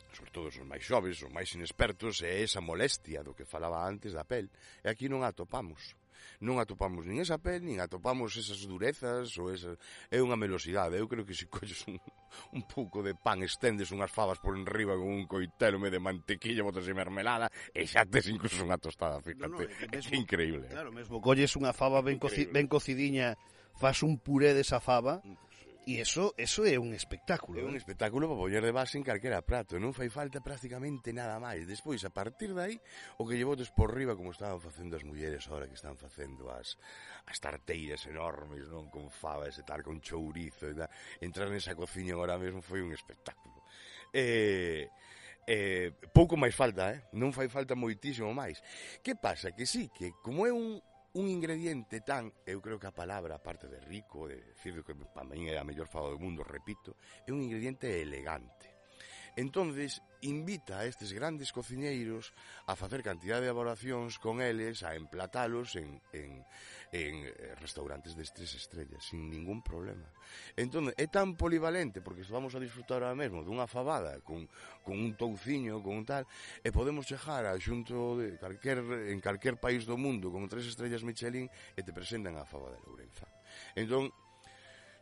sobre 0.10 0.34
todo 0.34 0.50
os 0.50 0.58
máis 0.66 0.82
xoves, 0.82 1.22
os 1.22 1.30
máis 1.30 1.54
inexpertos, 1.54 2.26
é 2.26 2.42
esa 2.42 2.66
molestia 2.66 3.22
do 3.22 3.38
que 3.38 3.46
falaba 3.46 3.86
antes 3.86 4.18
da 4.18 4.26
pel, 4.26 4.50
e 4.82 4.90
aquí 4.90 5.06
non 5.06 5.22
a 5.22 5.30
atopamos 5.30 5.94
non 6.42 6.60
atopamos 6.60 7.06
nin 7.06 7.22
esa 7.22 7.38
pel, 7.38 7.64
nin 7.64 7.80
atopamos 7.80 8.36
esas 8.36 8.64
durezas 8.66 9.36
ou 9.38 9.52
esa... 9.52 9.78
é 10.12 10.20
unha 10.20 10.38
melosidade. 10.40 10.98
Eu 10.98 11.08
creo 11.08 11.26
que 11.26 11.38
se 11.38 11.48
colles 11.52 11.82
un, 11.88 11.98
un 12.54 12.64
pouco 12.68 13.02
de 13.02 13.16
pan, 13.16 13.44
estendes 13.44 13.92
unhas 13.92 14.12
favas 14.12 14.40
por 14.40 14.58
enriba 14.58 14.96
con 14.96 15.08
un 15.08 15.26
coitelo 15.26 15.80
me 15.80 15.90
de 15.90 16.00
mantequilla, 16.00 16.64
botas 16.64 16.86
de 16.86 16.94
mermelada, 16.94 17.50
e 17.72 17.86
xa 17.88 18.04
tes 18.06 18.28
incluso 18.28 18.64
unha 18.66 18.80
tostada, 18.80 19.22
fíjate. 19.22 19.50
No, 19.50 19.60
no, 19.60 19.66
é 19.66 19.88
mesmo, 19.90 20.12
é 20.12 20.18
increíble. 20.18 20.66
Eh. 20.70 20.74
Claro, 20.76 20.92
mesmo 20.92 21.22
colles 21.22 21.52
unha 21.56 21.74
fava 21.74 22.02
ben, 22.02 22.20
coci, 22.20 22.48
ben 22.50 22.68
cocidiña, 22.70 23.38
fas 23.76 24.04
un 24.04 24.20
puré 24.20 24.56
desa 24.56 24.80
fava, 24.80 25.22
mm. 25.24 25.46
E 25.86 26.02
eso, 26.02 26.34
eso 26.34 26.66
é 26.66 26.82
un 26.82 26.98
espectáculo. 26.98 27.62
É 27.62 27.64
un 27.64 27.78
¿eh? 27.78 27.82
espectáculo 27.82 28.26
para 28.26 28.42
poñer 28.42 28.66
de 28.66 28.74
base 28.74 28.98
en 28.98 29.06
calquera 29.06 29.46
prato. 29.46 29.78
Non 29.78 29.94
fai 29.94 30.10
falta 30.10 30.42
prácticamente 30.42 31.14
nada 31.14 31.38
máis. 31.38 31.70
Despois, 31.70 32.02
a 32.02 32.10
partir 32.10 32.58
dai, 32.58 32.82
o 33.22 33.24
que 33.30 33.38
lle 33.38 33.46
botes 33.46 33.70
por 33.70 33.94
riba 33.94 34.18
como 34.18 34.34
estaban 34.34 34.58
facendo 34.58 34.98
as 34.98 35.06
mulleres 35.06 35.46
ahora 35.46 35.70
que 35.70 35.78
están 35.78 35.94
facendo 35.94 36.50
as, 36.50 36.82
as 37.30 37.38
tarteiras 37.38 38.02
enormes, 38.10 38.66
non? 38.66 38.90
Con 38.90 39.14
fabas 39.14 39.62
e 39.62 39.64
tal, 39.64 39.86
con 39.86 40.02
chourizo 40.02 40.66
e 40.66 40.74
tal. 40.74 40.90
Entrar 41.22 41.54
nesa 41.54 41.78
cociña 41.78 42.18
agora 42.18 42.42
mesmo 42.42 42.66
foi 42.66 42.82
un 42.82 42.90
espectáculo. 42.90 43.62
Eh, 44.10 44.90
eh, 45.46 45.94
pouco 46.10 46.34
máis 46.34 46.58
falta, 46.58 46.98
eh? 46.98 47.06
non 47.14 47.30
fai 47.30 47.46
falta 47.46 47.78
moitísimo 47.78 48.34
máis. 48.34 48.58
Que 49.06 49.14
pasa? 49.14 49.54
Que 49.54 49.70
sí, 49.70 49.94
que 49.94 50.18
como 50.26 50.50
é 50.50 50.52
un, 50.52 50.82
un 51.16 51.30
ingrediente 51.32 52.02
tan, 52.02 52.28
eu 52.44 52.60
creo 52.60 52.76
que 52.76 52.92
a 52.92 52.92
palabra, 52.92 53.40
aparte 53.40 53.72
de 53.72 53.80
rico, 53.80 54.28
de 54.28 54.36
decir 54.52 54.84
que 54.84 54.92
para 54.94 55.24
mí 55.24 55.48
é 55.48 55.56
a 55.56 55.64
mellor 55.64 55.88
fado 55.88 56.12
do 56.12 56.20
mundo, 56.20 56.44
repito, 56.44 57.00
é 57.24 57.32
un 57.32 57.40
ingrediente 57.40 57.88
elegante. 58.04 58.75
Entonces, 59.36 60.02
invita 60.22 60.80
a 60.80 60.86
estes 60.86 61.14
grandes 61.14 61.52
cociñeiros 61.52 62.34
a 62.66 62.76
facer 62.76 63.04
cantidad 63.04 63.38
de 63.38 63.52
elaboracións 63.52 64.18
con 64.18 64.42
eles, 64.42 64.82
a 64.82 64.96
emplatalos 64.96 65.76
en, 65.76 66.02
en, 66.14 66.42
en 66.92 67.14
eh, 67.28 67.56
restaurantes 67.60 68.16
de 68.16 68.24
tres 68.26 68.56
estrellas, 68.56 69.04
sin 69.04 69.30
ningún 69.30 69.62
problema. 69.62 70.08
Entón, 70.58 70.90
é 70.98 71.06
tan 71.12 71.38
polivalente, 71.38 72.02
porque 72.02 72.26
vamos 72.32 72.56
a 72.56 72.64
disfrutar 72.64 73.04
ahora 73.04 73.14
mesmo 73.14 73.46
dunha 73.46 73.70
fabada 73.70 74.18
con, 74.26 74.50
con 74.82 74.98
un 74.98 75.14
touciño, 75.14 75.84
con 75.84 76.02
un 76.02 76.06
tal, 76.08 76.26
e 76.64 76.74
podemos 76.74 77.06
chegar 77.06 77.46
a 77.46 77.54
xunto 77.62 78.18
de 78.18 78.40
calquer, 78.42 78.82
en 79.12 79.22
calquer 79.22 79.60
país 79.62 79.86
do 79.86 80.00
mundo 80.00 80.34
con 80.34 80.50
tres 80.50 80.66
estrellas 80.66 81.06
Michelin 81.06 81.46
e 81.78 81.82
te 81.86 81.94
presentan 81.94 82.40
a 82.40 82.48
fabada 82.48 82.80
de 82.82 82.88
Lourenza. 82.88 83.30
Entón, 83.78 84.10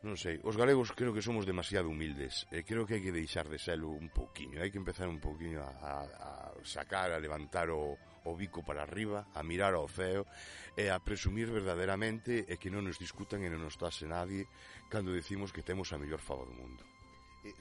Non 0.04 0.20
sei, 0.20 0.36
os 0.44 0.60
galegos 0.60 0.92
creo 0.92 1.16
que 1.16 1.24
somos 1.24 1.48
demasiado 1.48 1.88
humildes 1.88 2.44
e 2.52 2.68
creo 2.68 2.84
que 2.84 3.00
hai 3.00 3.04
que 3.04 3.16
deixar 3.16 3.48
de 3.48 3.56
selo 3.56 3.88
un 3.88 4.12
pouquiño, 4.12 4.60
hai 4.60 4.68
que 4.68 4.76
empezar 4.76 5.08
un 5.08 5.24
pouquiño 5.24 5.64
a, 5.64 5.72
a, 5.80 5.94
a 6.04 6.30
sacar, 6.68 7.16
a 7.16 7.24
levantar 7.24 7.72
o, 7.72 7.96
o 8.28 8.36
bico 8.36 8.68
para 8.68 8.84
arriba, 8.84 9.32
a 9.32 9.40
mirar 9.48 9.80
ao 9.80 9.88
ceo 9.88 10.28
e 10.76 10.92
a 10.92 11.00
presumir 11.00 11.48
verdadeiramente 11.48 12.44
e 12.44 12.60
que 12.60 12.68
non 12.68 12.84
nos 12.84 13.00
discutan 13.00 13.48
e 13.48 13.48
non 13.48 13.64
nos 13.64 13.80
tase 13.80 14.04
nadie 14.04 14.44
cando 14.92 15.16
decimos 15.16 15.56
que 15.56 15.64
temos 15.64 15.96
a 15.96 16.00
mellor 16.00 16.20
fava 16.20 16.44
do 16.44 16.52
mundo. 16.52 16.84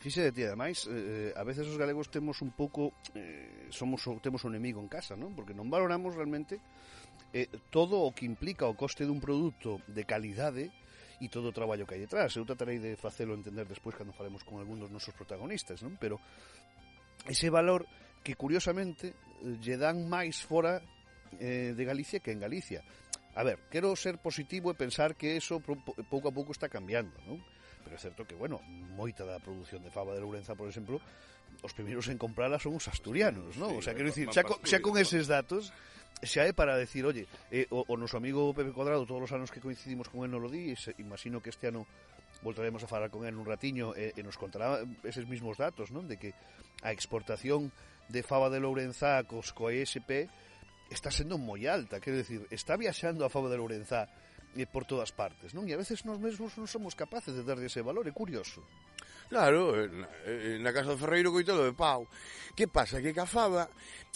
Fixe 0.02 0.26
de 0.26 0.34
ti, 0.34 0.42
ademais, 0.42 0.90
eh, 0.90 1.30
eh, 1.30 1.38
a 1.38 1.46
veces 1.46 1.70
os 1.70 1.78
galegos 1.78 2.10
temos 2.10 2.42
un 2.42 2.50
pouco 2.50 2.90
eh, 3.14 3.70
somos 3.70 4.02
temos 4.18 4.42
un 4.42 4.58
enemigo 4.58 4.82
en 4.82 4.90
casa, 4.90 5.14
non? 5.14 5.30
Porque 5.38 5.54
non 5.54 5.70
valoramos 5.70 6.18
realmente 6.18 6.58
eh, 7.30 7.46
todo 7.70 8.02
o 8.02 8.10
que 8.10 8.26
implica 8.26 8.66
o 8.66 8.74
coste 8.74 9.06
dun 9.06 9.22
produto 9.22 9.78
de 9.86 10.02
calidade 10.02 10.74
e 11.22 11.30
todo 11.30 11.48
o 11.48 11.54
traballo 11.54 11.86
que 11.86 11.94
hai 11.94 12.02
detrás. 12.02 12.34
Eu 12.34 12.42
tratarei 12.42 12.82
de 12.82 12.98
facelo 12.98 13.38
entender 13.38 13.62
despois 13.70 13.94
cando 13.94 14.10
falemos 14.10 14.42
con 14.42 14.58
algún 14.58 14.82
dos 14.82 14.90
nosos 14.90 15.14
protagonistas, 15.14 15.78
non? 15.86 15.94
Pero 16.02 16.18
ese 17.30 17.46
valor 17.46 17.86
que 18.26 18.34
curiosamente 18.34 19.14
lle 19.62 19.78
dan 19.78 20.10
máis 20.10 20.42
fora 20.42 20.82
eh, 21.38 21.70
de 21.78 21.84
Galicia 21.86 22.18
que 22.18 22.34
en 22.34 22.42
Galicia. 22.42 22.82
A 23.38 23.46
ver, 23.46 23.70
quero 23.70 23.94
ser 23.96 24.18
positivo 24.18 24.68
e 24.68 24.76
pensar 24.76 25.14
que 25.14 25.38
eso 25.38 25.62
pouco 26.10 26.28
a 26.28 26.34
pouco 26.34 26.50
está 26.50 26.66
cambiando, 26.66 27.14
non? 27.24 27.38
Pero 27.82 27.94
é 27.94 28.00
certo 28.00 28.26
que, 28.26 28.34
bueno, 28.34 28.58
moita 28.94 29.22
da 29.22 29.38
produción 29.38 29.82
de 29.82 29.90
fava 29.90 30.14
de 30.14 30.20
Lourenza, 30.20 30.58
por 30.58 30.66
exemplo, 30.66 30.98
os 31.62 31.72
primeiros 31.72 32.10
en 32.10 32.18
comprala 32.18 32.58
son 32.58 32.74
os 32.74 32.86
asturianos, 32.90 33.56
non? 33.56 33.72
Sí, 33.72 33.78
o 33.78 33.82
sea, 33.82 33.94
quero 33.94 34.10
dicir, 34.10 34.26
xa, 34.34 34.42
con, 34.42 34.58
xa 34.66 34.78
con 34.82 34.98
eses 34.98 35.30
datos 35.30 35.70
SAE 36.22 36.54
para 36.54 36.76
decir, 36.76 37.04
oye, 37.04 37.26
eh, 37.50 37.66
o, 37.70 37.82
o 37.82 37.94
noso 37.98 38.16
amigo 38.16 38.54
Pepe 38.54 38.70
Cuadrado, 38.70 39.02
todos 39.02 39.26
os 39.26 39.32
anos 39.34 39.50
que 39.50 39.58
coincidimos 39.58 40.06
con 40.08 40.22
él 40.22 40.30
no 40.30 40.38
lo 40.38 40.46
di, 40.46 40.70
e 40.70 40.76
se, 40.78 40.94
imagino 41.02 41.42
que 41.42 41.50
este 41.50 41.66
ano 41.66 41.82
voltaremos 42.46 42.82
a 42.82 42.86
falar 42.86 43.10
con 43.10 43.26
él 43.26 43.34
un 43.34 43.46
ratiño 43.46 43.94
e, 43.98 44.14
e 44.14 44.22
nos 44.22 44.38
contará 44.38 44.82
eses 45.02 45.26
mismos 45.26 45.58
datos, 45.58 45.90
non? 45.90 46.06
De 46.06 46.22
que 46.22 46.30
a 46.86 46.94
exportación 46.94 47.74
de 48.06 48.22
fava 48.22 48.50
de 48.50 48.62
Lourenzá 48.62 49.18
cos 49.26 49.50
co 49.50 49.70
ESP 49.70 50.30
está 50.90 51.10
sendo 51.10 51.42
moi 51.42 51.66
alta, 51.66 51.98
quero 51.98 52.22
decir, 52.22 52.46
está 52.54 52.78
viaxando 52.78 53.26
a 53.26 53.32
fava 53.32 53.50
de 53.50 53.58
Lourenzá 53.58 54.06
e 54.54 54.68
por 54.68 54.86
todas 54.86 55.10
partes, 55.10 55.50
non? 55.56 55.66
E 55.66 55.74
a 55.74 55.80
veces 55.80 56.06
nós 56.06 56.22
mesmos 56.22 56.54
non 56.54 56.70
somos 56.70 56.94
capaces 56.94 57.34
de 57.34 57.42
darlle 57.42 57.66
ese 57.66 57.82
valor, 57.82 58.06
é 58.06 58.14
curioso. 58.14 58.62
Claro, 59.32 59.72
na 60.60 60.70
casa 60.76 60.92
do 60.92 61.00
Ferreiro 61.00 61.32
coitado 61.32 61.64
de 61.64 61.72
Pau. 61.72 62.04
Que 62.52 62.68
pasa? 62.68 63.00
Que 63.00 63.16
ca 63.16 63.24
faba 63.24 63.64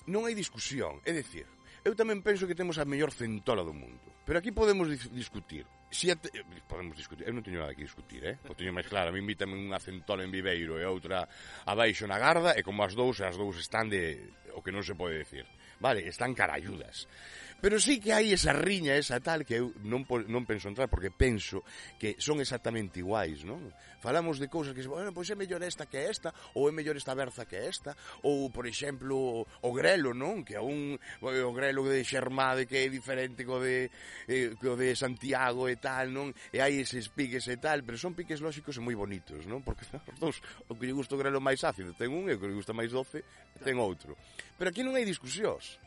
non 0.06 0.28
hai 0.28 0.36
discusión, 0.36 1.00
é 1.08 1.10
dicir, 1.16 1.48
eu 1.86 1.94
tamén 1.94 2.18
penso 2.18 2.50
que 2.50 2.58
temos 2.58 2.82
a 2.82 2.84
mellor 2.84 3.14
centola 3.14 3.62
do 3.62 3.70
mundo. 3.70 4.02
Pero 4.26 4.42
aquí 4.42 4.50
podemos 4.50 4.90
discutir. 4.90 5.62
Si 5.86 6.10
te... 6.18 6.34
Eh, 6.34 6.42
podemos 6.66 6.98
discutir, 6.98 7.22
eu 7.22 7.30
non 7.30 7.46
teño 7.46 7.62
nada 7.62 7.78
que 7.78 7.86
discutir, 7.86 8.26
eh? 8.26 8.42
O 8.50 8.58
teño 8.58 8.74
máis 8.74 8.90
claro, 8.90 9.08
a 9.08 9.14
mí 9.14 9.22
invítame 9.22 9.54
unha 9.54 9.78
centola 9.78 10.26
en 10.26 10.34
Viveiro 10.34 10.82
e 10.82 10.84
outra 10.84 11.30
abaixo 11.62 12.10
na 12.10 12.18
Garda 12.18 12.58
e 12.58 12.66
como 12.66 12.82
as 12.82 12.98
dous, 12.98 13.22
as 13.22 13.38
dous 13.38 13.62
están 13.62 13.86
de 13.86 14.18
o 14.58 14.66
que 14.66 14.74
non 14.74 14.82
se 14.82 14.98
pode 14.98 15.14
decir. 15.14 15.46
Vale, 15.78 16.02
están 16.10 16.34
carayudas. 16.34 17.06
Pero 17.60 17.80
sí 17.80 17.96
que 18.00 18.12
hai 18.12 18.36
esa 18.36 18.52
riña, 18.52 19.00
esa 19.00 19.16
tal, 19.18 19.48
que 19.48 19.56
eu 19.56 19.72
non, 19.80 20.04
non 20.28 20.44
penso 20.44 20.68
entrar, 20.68 20.92
porque 20.92 21.08
penso 21.08 21.64
que 21.96 22.20
son 22.20 22.36
exactamente 22.44 23.00
iguais, 23.00 23.48
non? 23.48 23.72
Falamos 24.04 24.36
de 24.36 24.52
cousas 24.52 24.76
que, 24.76 24.84
bueno, 24.84 25.08
pois 25.16 25.32
é 25.32 25.34
mellor 25.34 25.64
esta 25.64 25.88
que 25.88 26.04
esta, 26.04 26.36
ou 26.52 26.68
é 26.68 26.72
mellor 26.72 27.00
esta 27.00 27.16
berza 27.16 27.48
que 27.48 27.56
esta, 27.56 27.96
ou, 28.28 28.52
por 28.52 28.68
exemplo, 28.68 29.48
o 29.48 29.70
grelo, 29.72 30.12
non? 30.12 30.44
Que 30.44 30.60
é 30.60 30.62
un 30.62 31.00
o 31.24 31.52
grelo 31.56 31.88
de 31.88 32.04
Xermade 32.04 32.68
que 32.68 32.84
é 32.84 32.92
diferente 32.92 33.48
co 33.48 33.56
de, 33.56 33.88
eh, 34.28 34.52
co 34.60 34.76
de 34.76 34.92
Santiago 34.92 35.64
e 35.72 35.80
tal, 35.80 36.12
non? 36.12 36.36
E 36.52 36.60
hai 36.60 36.76
eses 36.76 37.08
piques 37.08 37.48
e 37.48 37.56
tal, 37.56 37.80
pero 37.88 37.96
son 37.96 38.12
piques 38.12 38.44
lóxicos 38.44 38.76
e 38.76 38.84
moi 38.84 38.94
bonitos, 38.94 39.48
non? 39.48 39.64
Porque 39.64 39.88
os 40.12 40.20
dous, 40.20 40.36
o 40.68 40.76
que 40.76 40.84
lle 40.84 40.92
gusta 40.92 41.16
o 41.16 41.20
grelo 41.20 41.40
máis 41.40 41.64
ácido 41.64 41.96
ten 41.96 42.12
un 42.12 42.28
e 42.28 42.36
o 42.36 42.38
que 42.38 42.52
lle 42.52 42.60
gusta 42.60 42.76
máis 42.76 42.92
doce 42.92 43.24
ten 43.64 43.80
outro. 43.80 44.12
Pero 44.60 44.68
aquí 44.68 44.84
non 44.84 44.92
hai 44.92 45.08
discusións 45.08 45.80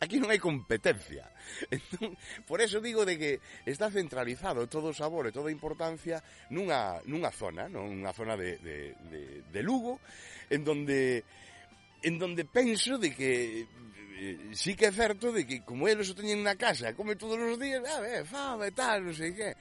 aquí 0.00 0.16
non 0.18 0.32
hai 0.32 0.40
competencia. 0.40 1.28
Entón, 1.70 2.16
por 2.48 2.64
eso 2.64 2.80
digo 2.80 3.04
de 3.04 3.20
que 3.20 3.32
está 3.68 3.92
centralizado 3.92 4.66
todo 4.66 4.90
o 4.90 4.96
sabor 4.96 5.28
e 5.28 5.36
toda 5.36 5.52
a 5.52 5.54
importancia 5.54 6.24
nunha, 6.50 6.98
nunha 7.04 7.30
zona, 7.30 7.68
non 7.68 7.86
unha 7.86 8.12
zona 8.16 8.34
de, 8.34 8.56
de, 8.58 8.96
de, 9.12 9.22
de 9.44 9.60
Lugo, 9.62 10.00
en 10.48 10.64
donde 10.64 11.22
en 12.00 12.16
donde 12.16 12.48
penso 12.48 12.96
de 12.96 13.12
que 13.12 13.68
eh, 14.16 14.56
sí 14.56 14.72
que 14.72 14.88
é 14.88 14.92
certo 14.92 15.32
de 15.32 15.44
que 15.44 15.60
como 15.60 15.84
eles 15.84 16.08
o 16.08 16.16
teñen 16.16 16.40
na 16.40 16.56
casa, 16.56 16.96
come 16.96 17.16
todos 17.20 17.36
os 17.36 17.60
días, 17.60 17.84
ah, 17.84 18.00
a 18.00 18.04
ver, 18.04 18.24
fame 18.24 18.68
e 18.68 18.74
tal, 18.74 19.04
non 19.04 19.12
sei 19.12 19.36
que 19.36 19.52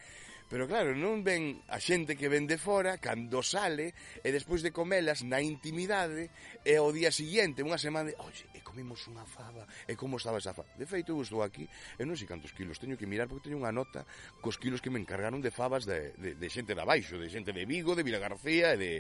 Pero 0.50 0.66
claro, 0.66 0.98
non 0.98 1.22
ven 1.22 1.62
a 1.70 1.78
xente 1.78 2.18
que 2.18 2.26
ven 2.26 2.50
de 2.50 2.58
fora 2.58 2.98
cando 2.98 3.46
sale 3.46 3.94
e 4.26 4.34
despois 4.34 4.66
de 4.66 4.74
comelas 4.74 5.22
na 5.22 5.38
intimidade 5.46 6.34
e 6.66 6.74
ao 6.74 6.90
día 6.90 7.14
siguiente, 7.14 7.62
unha 7.62 7.78
semana, 7.78 8.10
de, 8.10 8.18
oxe, 8.18 8.50
e 8.58 8.60
comimos 8.66 9.06
unha 9.06 9.22
fava, 9.30 9.70
e 9.86 9.94
como 9.94 10.18
estaba 10.18 10.42
esa 10.42 10.58
fava? 10.58 10.74
De 10.74 10.90
feito, 10.90 11.14
eu 11.14 11.22
estou 11.22 11.46
aquí, 11.46 11.70
e 11.70 12.02
non 12.02 12.18
sei 12.18 12.26
cantos 12.26 12.50
kilos, 12.50 12.82
teño 12.82 12.98
que 12.98 13.06
mirar 13.06 13.30
porque 13.30 13.54
teño 13.54 13.62
unha 13.62 13.70
nota 13.70 14.10
cos 14.42 14.58
kilos 14.58 14.82
que 14.82 14.90
me 14.90 14.98
encargaron 14.98 15.38
de 15.38 15.54
favas 15.54 15.86
de, 15.86 16.18
de, 16.18 16.34
de 16.34 16.48
xente 16.50 16.74
de 16.74 16.82
abaixo, 16.82 17.22
de 17.22 17.30
xente 17.30 17.54
de 17.54 17.70
Vigo, 17.70 17.94
de 17.94 18.02
Vila 18.02 18.18
García 18.18 18.74
e 18.74 18.78
de, 18.82 18.94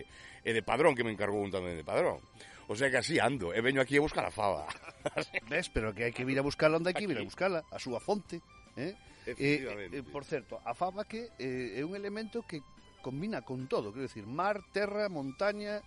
e 0.45 0.51
de 0.53 0.61
Padrón, 0.61 0.93
que 0.93 1.01
me 1.01 1.09
encargou 1.09 1.41
un 1.41 1.49
tamén 1.49 1.73
de 1.73 1.81
Padrón. 1.81 2.21
O 2.69 2.77
sea 2.77 2.93
que 2.93 3.01
así 3.01 3.17
ando, 3.17 3.57
e 3.57 3.59
veño 3.65 3.81
aquí 3.81 3.97
a 3.97 4.05
buscar 4.05 4.21
a 4.21 4.29
fava. 4.29 4.69
Ves, 5.49 5.73
pero 5.73 5.97
que 5.97 6.05
hai 6.05 6.13
que 6.13 6.21
vir 6.21 6.37
a 6.37 6.45
buscala 6.45 6.77
onde 6.77 6.93
hai 6.93 6.97
que 7.01 7.09
vir 7.09 7.17
a 7.17 7.25
buscala, 7.25 7.65
a 7.73 7.81
súa 7.81 7.97
fonte, 7.97 8.37
eh? 8.77 8.93
Efectivamente. 9.25 9.97
Eh, 9.97 9.99
eh, 9.99 10.03
por 10.03 10.23
certo, 10.25 10.61
a 10.63 10.73
faba 10.73 11.05
que 11.05 11.31
eh, 11.39 11.79
é 11.79 11.83
un 11.83 11.95
elemento 11.95 12.43
que 12.43 12.61
combina 13.01 13.41
con 13.41 13.67
todo, 13.67 13.91
quero 13.91 14.07
decir, 14.07 14.27
mar, 14.27 14.59
terra, 14.71 15.07
montaña, 15.07 15.81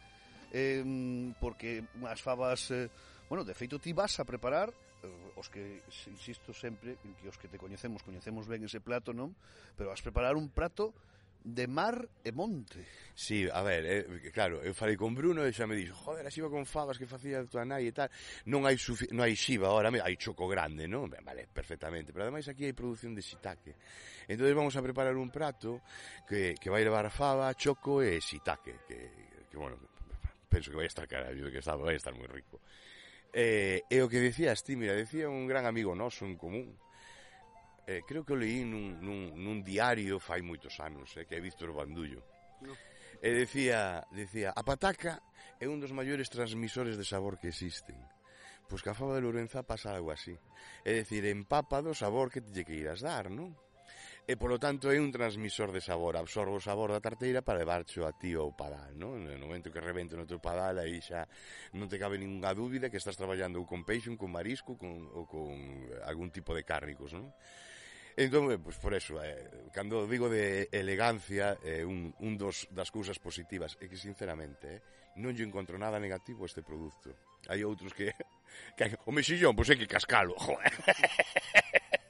eh, 0.52 0.84
porque 1.40 1.84
as 2.04 2.20
fabas, 2.20 2.70
eh, 2.70 2.88
bueno, 3.28 3.44
de 3.44 3.54
feito 3.54 3.80
ti 3.80 3.92
vas 3.92 4.20
a 4.20 4.24
preparar 4.24 4.72
eh, 5.02 5.32
os 5.36 5.48
que 5.48 5.82
insisto 6.08 6.52
sempre 6.52 6.96
en 7.04 7.12
que 7.16 7.28
os 7.28 7.36
que 7.36 7.48
te 7.48 7.58
coñecemos 7.58 8.04
coñecemos 8.04 8.46
ben 8.46 8.64
ese 8.64 8.80
plato, 8.80 9.12
non? 9.12 9.34
Pero 9.76 9.90
vas 9.90 10.04
preparar 10.04 10.36
un 10.36 10.52
prato 10.52 10.92
de 11.44 11.66
mar 11.66 12.08
e 12.24 12.30
monte. 12.32 12.86
Sí, 13.14 13.48
a 13.52 13.62
ver, 13.62 13.84
eh, 13.84 14.30
claro, 14.32 14.62
eu 14.62 14.72
falei 14.74 14.96
con 14.96 15.14
Bruno 15.14 15.44
e 15.44 15.52
xa 15.52 15.66
me 15.66 15.76
dixo, 15.76 15.94
joder, 15.94 16.24
a 16.24 16.30
xiva 16.30 16.48
con 16.48 16.64
fabas 16.64 16.96
que 16.96 17.06
facía 17.06 17.42
a 17.42 17.46
tua 17.46 17.66
nai 17.66 17.90
e 17.90 17.92
tal, 17.92 18.08
non 18.46 18.64
hai 18.64 18.78
sufi 18.78 19.10
non 19.10 19.26
hai 19.26 19.34
xiva 19.34 19.68
ahora, 19.68 19.90
hai 19.90 20.16
choco 20.16 20.46
grande, 20.46 20.86
non? 20.86 21.10
Vale, 21.10 21.50
perfectamente, 21.50 22.14
pero 22.14 22.30
ademais 22.30 22.46
aquí 22.46 22.64
hai 22.64 22.72
produción 22.72 23.12
de 23.12 23.20
shiitake. 23.20 23.74
Entonces 24.30 24.54
vamos 24.54 24.74
a 24.78 24.82
preparar 24.82 25.18
un 25.18 25.28
prato 25.28 25.82
que, 26.24 26.54
que 26.56 26.70
vai 26.70 26.86
levar 26.86 27.10
fava, 27.10 27.52
choco 27.58 28.00
e 28.00 28.22
shiitake, 28.22 28.86
que, 28.86 28.98
que 29.50 29.56
bueno, 29.58 29.76
penso 30.48 30.70
que 30.70 30.78
vai 30.78 30.86
estar 30.86 31.06
cara, 31.08 31.34
que 31.34 31.58
está, 31.58 31.74
vai 31.76 31.98
estar 31.98 32.14
moi 32.14 32.30
rico. 32.30 32.62
Eh, 33.32 33.82
e 33.88 33.96
o 34.04 34.12
que 34.12 34.20
decías 34.20 34.60
ti, 34.60 34.76
mira, 34.76 34.92
decía 34.92 35.28
un 35.28 35.48
gran 35.48 35.64
amigo 35.64 35.96
noso 35.96 36.28
en 36.28 36.36
común, 36.36 36.76
eh, 37.86 38.02
creo 38.06 38.24
que 38.24 38.32
o 38.32 38.38
leí 38.38 38.62
nun, 38.62 38.98
nun, 39.02 39.34
nun 39.38 39.62
diario 39.66 40.22
fai 40.22 40.42
moitos 40.42 40.78
anos, 40.78 41.10
eh, 41.18 41.26
que 41.26 41.36
é 41.36 41.40
Víctor 41.40 41.74
Bandullo. 41.74 42.22
No. 42.62 42.74
E 43.22 43.30
decía, 43.30 44.02
decía, 44.10 44.50
a 44.50 44.62
pataca 44.66 45.22
é 45.62 45.70
un 45.70 45.78
dos 45.78 45.94
maiores 45.94 46.26
transmisores 46.26 46.98
de 46.98 47.06
sabor 47.06 47.38
que 47.38 47.54
existen. 47.54 47.98
Pois 48.66 48.82
que 48.82 48.90
a 48.90 48.98
fava 48.98 49.14
de 49.14 49.22
Lourenza 49.22 49.62
pasa 49.62 49.94
algo 49.94 50.10
así. 50.10 50.34
É 50.82 50.90
dicir, 50.94 51.26
empapa 51.30 51.82
do 51.82 51.94
sabor 51.94 52.34
que 52.34 52.42
te 52.42 52.66
que 52.66 52.74
irás 52.74 52.98
dar, 52.98 53.30
non? 53.30 53.54
E 54.22 54.38
polo 54.38 54.54
tanto 54.58 54.86
é 54.94 55.02
un 55.02 55.10
transmisor 55.10 55.74
de 55.74 55.82
sabor, 55.82 56.14
absorbe 56.14 56.54
o 56.54 56.62
sabor 56.62 56.94
da 56.94 57.02
tarteira 57.02 57.42
para 57.42 57.58
levarcho 57.58 58.06
a 58.06 58.14
ti 58.14 58.38
ou 58.38 58.54
padal, 58.54 58.94
non? 58.94 59.26
No 59.26 59.50
momento 59.50 59.74
que 59.74 59.82
rebente 59.82 60.14
no 60.14 60.30
teu 60.30 60.38
padal 60.38 60.78
aí 60.78 61.02
xa 61.02 61.26
non 61.74 61.90
te 61.90 61.98
cabe 61.98 62.22
ninguna 62.22 62.54
dúbida 62.54 62.86
que 62.86 63.02
estás 63.02 63.18
traballando 63.18 63.58
ou 63.58 63.66
con 63.66 63.82
peixe, 63.82 64.14
ou 64.14 64.18
con 64.18 64.30
marisco, 64.30 64.78
con, 64.78 65.10
ou 65.10 65.26
con 65.26 65.58
eh, 65.90 65.98
algún 66.06 66.30
tipo 66.30 66.54
de 66.54 66.62
cárnicos, 66.62 67.10
non? 67.10 67.34
Entón, 68.16 68.52
eh, 68.52 68.60
pois, 68.60 68.76
por 68.76 68.92
eso, 68.92 69.22
eh, 69.24 69.70
cando 69.72 70.04
digo 70.04 70.28
de 70.28 70.68
elegancia, 70.72 71.56
é 71.64 71.80
eh, 71.80 71.84
un, 71.84 72.12
un 72.20 72.36
dos, 72.36 72.68
das 72.68 72.92
cousas 72.92 73.16
positivas, 73.16 73.80
é 73.80 73.88
que, 73.88 73.96
sinceramente, 73.96 74.68
eh, 74.68 74.80
non 75.16 75.32
lle 75.32 75.44
encontro 75.44 75.80
nada 75.80 75.96
negativo 75.96 76.44
a 76.44 76.48
este 76.48 76.60
produto. 76.60 77.12
Hai 77.48 77.64
outros 77.64 77.96
que, 77.96 78.12
que 78.76 78.84
o 79.08 79.12
mexillón, 79.12 79.56
pois 79.56 79.72
é 79.72 79.76
que 79.80 79.88
cascalo, 79.88 80.36
joder. 80.36 80.72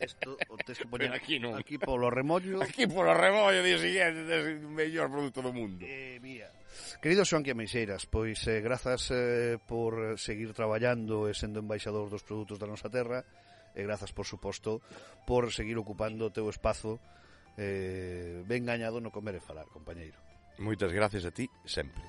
Esto, 0.03 0.35
o 0.51 0.59
tes 0.59 0.83
que 0.83 0.91
poñer 0.91 1.15
aquí, 1.15 1.39
non. 1.39 1.55
aquí 1.55 1.79
polo 1.79 2.11
remollo. 2.11 2.59
Aquí 2.59 2.91
polo 2.91 3.15
remollo, 3.15 3.63
día 3.63 3.79
siguiente, 3.79 4.27
é 4.27 4.59
o 4.59 4.71
mellor 4.75 5.07
produto 5.07 5.39
do 5.39 5.55
mundo. 5.55 5.87
Eh, 5.87 6.19
mira. 6.19 6.51
Queridos 6.99 7.31
Xoan 7.31 7.47
Meixeiras, 7.55 8.11
pois 8.11 8.43
eh, 8.51 8.59
grazas 8.59 9.07
eh, 9.15 9.63
por 9.63 10.19
seguir 10.19 10.51
traballando 10.51 11.31
e 11.31 11.35
sendo 11.39 11.63
embaixador 11.63 12.11
dos 12.11 12.27
produtos 12.27 12.59
da 12.59 12.67
nosa 12.67 12.91
terra 12.91 13.23
e 13.75 13.83
grazas 13.83 14.13
por 14.13 14.27
suposto 14.27 14.83
por 15.27 15.53
seguir 15.53 15.79
ocupando 15.79 16.29
o 16.29 16.35
teu 16.35 16.49
espazo 16.49 17.01
eh, 17.57 18.43
ben 18.49 18.65
gañado 18.65 19.01
no 19.01 19.13
comer 19.13 19.39
e 19.39 19.43
falar, 19.43 19.69
compañeiro. 19.69 20.19
Moitas 20.61 20.93
gracias 20.93 21.25
a 21.25 21.33
ti 21.33 21.49
sempre. 21.65 22.03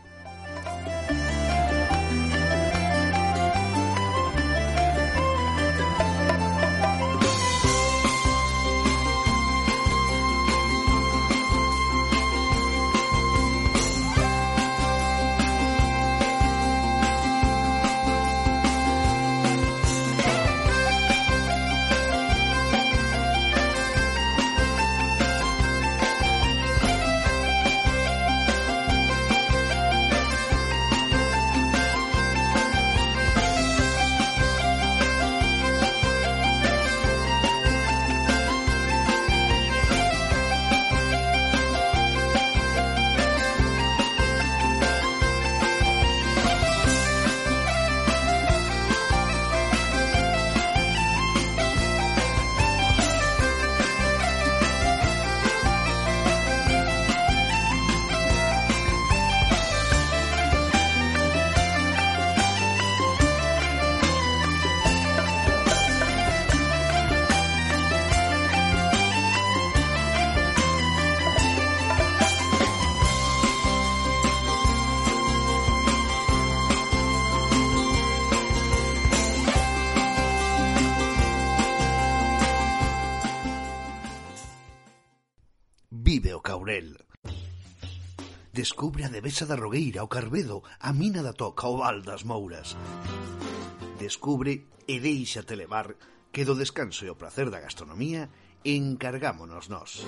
Descubre 88.64 89.04
a 89.04 89.10
Devesa 89.12 89.44
da 89.44 89.60
Rogueira, 89.60 90.08
o 90.08 90.08
Carbedo, 90.08 90.64
a 90.80 90.96
Mina 90.96 91.20
da 91.20 91.36
Toca, 91.36 91.68
o 91.68 91.84
Val 91.84 92.00
das 92.00 92.24
Mouras. 92.24 92.80
Descubre 94.00 94.72
e 94.88 95.04
deixate 95.04 95.60
levar 95.60 96.00
que 96.32 96.48
do 96.48 96.56
descanso 96.56 97.04
e 97.04 97.12
o 97.12 97.20
placer 97.20 97.52
da 97.52 97.60
gastronomía 97.60 98.32
encargámonos 98.64 99.68
nós. 99.68 100.08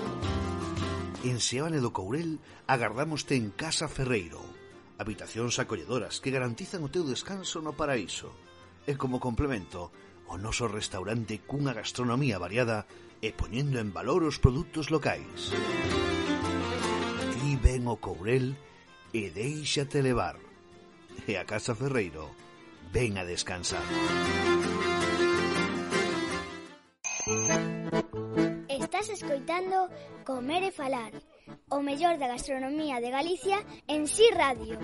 En 1.27 1.43
Seoane 1.43 1.83
do 1.83 1.91
Courel 1.91 2.39
agardámoste 2.63 3.35
en 3.35 3.51
Casa 3.51 3.91
Ferreiro, 3.91 4.39
habitacións 5.03 5.59
acolledoras 5.59 6.23
que 6.23 6.31
garantizan 6.31 6.79
o 6.79 6.87
teu 6.87 7.03
descanso 7.03 7.59
no 7.59 7.75
paraíso. 7.75 8.31
E 8.87 8.95
como 8.95 9.19
complemento, 9.19 9.91
o 10.31 10.39
noso 10.39 10.71
restaurante 10.71 11.43
cunha 11.43 11.75
gastronomía 11.75 12.39
variada 12.39 12.87
e 13.19 13.35
poñendo 13.35 13.83
en 13.83 13.91
valor 13.91 14.23
os 14.23 14.39
produtos 14.39 14.87
locais 14.87 15.51
ben 17.65 17.87
o 17.89 17.97
courel 17.97 18.53
e 19.09 19.33
deixate 19.33 19.97
levar. 20.05 20.37
E 21.25 21.33
a 21.33 21.49
Casa 21.49 21.73
Ferreiro, 21.73 22.29
ven 22.93 23.17
a 23.17 23.25
descansar. 23.25 23.81
Estás 28.69 29.09
escoitando 29.09 29.89
Comer 30.21 30.69
e 30.69 30.71
Falar, 30.71 31.09
o 31.73 31.81
mellor 31.81 32.21
da 32.21 32.29
gastronomía 32.29 33.01
de 33.01 33.09
Galicia 33.09 33.57
en 33.89 34.05
Si 34.05 34.21
sí 34.21 34.27
Radio. 34.29 34.77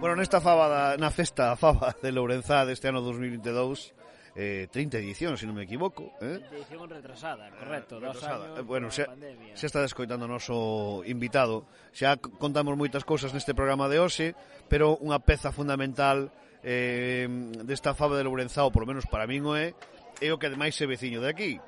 Bueno, 0.00 0.14
nesta 0.14 0.38
fábada, 0.38 0.94
na 0.94 1.10
festa 1.10 1.50
a 1.50 1.58
faba 1.58 1.90
de 2.02 2.14
Lourenzá 2.14 2.62
deste 2.62 2.86
ano 2.86 3.02
2022, 3.02 3.90
eh, 4.38 4.70
30 4.70 4.94
edición, 5.02 5.34
se 5.34 5.42
si 5.42 5.46
non 5.50 5.58
me 5.58 5.66
equivoco. 5.66 6.14
Eh? 6.22 6.38
Edición 6.54 6.86
retrasada, 6.86 7.50
eh, 7.50 7.58
correcto. 7.58 7.98
Eh, 7.98 8.06
retrasada. 8.06 8.46
Dos 8.46 8.62
años 8.62 8.66
bueno, 8.70 8.86
se, 8.94 9.10
xa 9.58 9.66
está 9.66 9.82
descoitando 9.82 10.30
o 10.30 10.30
noso 10.30 11.02
invitado. 11.02 11.66
Xa 11.90 12.14
contamos 12.14 12.78
moitas 12.78 13.02
cousas 13.02 13.34
neste 13.34 13.58
programa 13.58 13.90
de 13.90 13.98
hoxe, 13.98 14.38
pero 14.70 14.94
unha 15.02 15.18
peza 15.18 15.50
fundamental 15.50 16.30
eh, 16.62 17.26
desta 17.66 17.90
faba 17.98 18.14
de 18.14 18.22
Lourenzá, 18.22 18.62
ou 18.62 18.70
lo 18.70 18.86
menos 18.86 19.02
para 19.10 19.26
min 19.26 19.42
o 19.50 19.58
é, 19.58 19.74
é 20.22 20.30
o 20.30 20.38
que 20.38 20.46
ademais 20.46 20.78
é 20.78 20.86
veciño 20.86 21.18
de 21.18 21.26
aquí. 21.26 21.58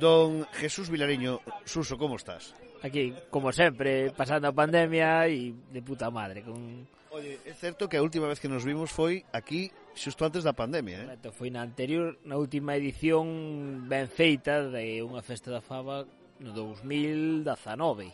Don 0.00 0.48
Jesús 0.56 0.88
Vilariño, 0.88 1.44
Suso, 1.68 2.00
como 2.00 2.16
estás? 2.16 2.56
Aquí, 2.80 3.12
como 3.28 3.52
sempre, 3.52 4.16
pasando 4.16 4.48
a 4.48 4.56
pandemia 4.56 5.28
e 5.28 5.52
de 5.52 5.84
puta 5.84 6.08
madre, 6.08 6.40
con 6.40 6.88
Oye, 7.16 7.40
é 7.48 7.54
certo 7.56 7.88
que 7.88 7.96
a 7.96 8.04
última 8.04 8.28
vez 8.28 8.36
que 8.36 8.44
nos 8.44 8.60
vimos 8.60 8.92
foi 8.92 9.24
aquí 9.32 9.72
xusto 9.96 10.28
antes 10.28 10.44
da 10.44 10.52
pandemia, 10.52 11.00
eh? 11.00 11.04
Correcto, 11.08 11.32
foi 11.32 11.48
na 11.48 11.64
anterior, 11.64 12.20
na 12.28 12.36
última 12.36 12.76
edición 12.76 13.88
ben 13.88 14.04
feita 14.04 14.68
de 14.68 15.00
unha 15.00 15.24
festa 15.24 15.48
da 15.48 15.64
fava 15.64 16.04
no 16.44 16.52
2019. 16.52 18.12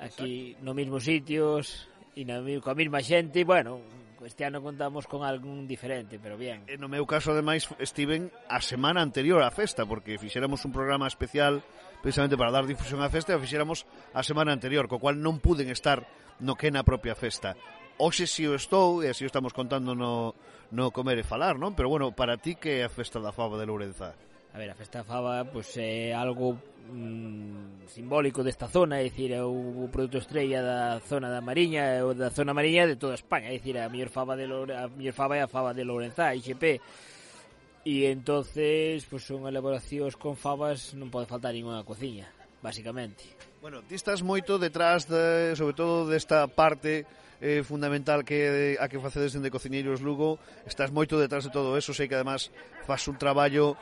Aquí 0.00 0.56
Exacto. 0.56 0.64
no 0.64 0.72
mesmo 0.72 0.96
sitios 0.96 1.84
e 2.16 2.24
na, 2.24 2.40
coa 2.64 2.72
mesma 2.72 3.04
xente, 3.04 3.44
bueno, 3.44 3.84
este 4.24 4.48
ano 4.48 4.64
contamos 4.64 5.04
con 5.04 5.20
algún 5.20 5.68
diferente, 5.68 6.16
pero 6.16 6.40
bien. 6.40 6.64
E 6.64 6.80
no 6.80 6.88
meu 6.88 7.04
caso, 7.04 7.36
ademais, 7.36 7.68
estiven 7.76 8.32
a 8.48 8.64
semana 8.64 9.04
anterior 9.04 9.44
á 9.44 9.52
festa, 9.52 9.84
porque 9.84 10.16
fixéramos 10.16 10.64
un 10.64 10.72
programa 10.72 11.04
especial 11.04 11.60
precisamente 12.00 12.40
para 12.40 12.48
dar 12.48 12.64
difusión 12.64 13.04
á 13.04 13.12
festa 13.12 13.36
e 13.36 13.42
fixéramos 13.44 13.84
a 14.14 14.22
semana 14.22 14.54
anterior, 14.54 14.86
co 14.86 15.02
cual 15.02 15.18
non 15.18 15.42
puden 15.42 15.68
estar 15.68 16.06
no 16.38 16.54
que 16.54 16.70
na 16.70 16.86
propia 16.86 17.18
festa. 17.18 17.58
Oxe 17.98 18.26
si 18.26 18.46
o 18.46 18.54
estou, 18.54 19.02
e 19.02 19.10
así 19.10 19.26
o 19.26 19.30
estamos 19.30 19.54
contando 19.54 19.94
no, 19.94 20.34
no 20.70 20.90
comer 20.90 21.18
e 21.18 21.26
falar, 21.26 21.58
non? 21.58 21.74
Pero 21.74 21.90
bueno, 21.90 22.14
para 22.14 22.38
ti 22.38 22.54
que 22.54 22.82
é 22.82 22.86
a 22.86 22.90
festa 22.90 23.18
da 23.18 23.34
fava 23.34 23.58
de 23.58 23.66
Lourenza? 23.66 24.14
A 24.54 24.58
ver, 24.58 24.70
a 24.70 24.78
festa 24.78 25.02
da 25.02 25.06
fava 25.06 25.42
pois, 25.46 25.66
pues, 25.66 25.82
é 25.82 26.14
algo 26.14 26.58
mm, 26.90 27.86
simbólico 27.90 28.42
desta 28.42 28.70
zona, 28.70 28.98
é 28.98 29.06
dicir, 29.06 29.34
é 29.34 29.42
o, 29.42 29.82
o 29.82 29.90
produto 29.90 30.18
estrella 30.18 30.62
da 30.62 31.02
zona 31.02 31.30
da 31.30 31.42
Mariña, 31.42 31.86
é 31.90 32.02
o 32.02 32.14
da 32.14 32.30
zona 32.30 32.54
Mariña 32.54 32.86
de 32.86 32.98
toda 32.98 33.18
España, 33.18 33.50
é 33.50 33.58
dicir, 33.58 33.78
a 33.78 33.90
mellor 33.90 34.10
fava 34.10 34.34
de 34.34 34.46
Loure, 34.46 34.74
a 34.74 34.86
mellor 34.90 35.14
fava 35.14 35.38
é 35.38 35.42
a 35.42 35.50
fava 35.50 35.74
de 35.74 35.82
Lourenza, 35.82 36.34
IGP. 36.34 36.82
E 37.86 38.06
entonces, 38.10 39.06
pois 39.06 39.22
pues, 39.22 39.30
son 39.30 39.46
elaboracións 39.46 40.18
con 40.18 40.34
favas, 40.34 40.94
non 40.98 41.10
pode 41.14 41.30
faltar 41.30 41.54
ninguna 41.54 41.86
cociña, 41.86 42.26
basicamente. 42.58 43.22
Bueno, 43.64 43.80
ti 43.80 43.96
estás 43.96 44.20
moito 44.20 44.60
detrás, 44.60 45.08
de, 45.08 45.56
sobre 45.56 45.72
todo, 45.72 46.04
desta 46.04 46.44
parte 46.52 47.08
eh, 47.40 47.64
fundamental 47.64 48.20
que 48.20 48.76
a 48.76 48.92
que 48.92 49.00
facedes 49.00 49.32
dende 49.32 49.48
Cociñeiros 49.48 50.04
Lugo. 50.04 50.36
Estás 50.68 50.92
moito 50.92 51.16
detrás 51.16 51.48
de 51.48 51.54
todo 51.56 51.72
eso, 51.80 51.96
sei 51.96 52.04
que 52.04 52.12
además 52.12 52.52
faz 52.84 53.08
un 53.08 53.16
traballo 53.16 53.80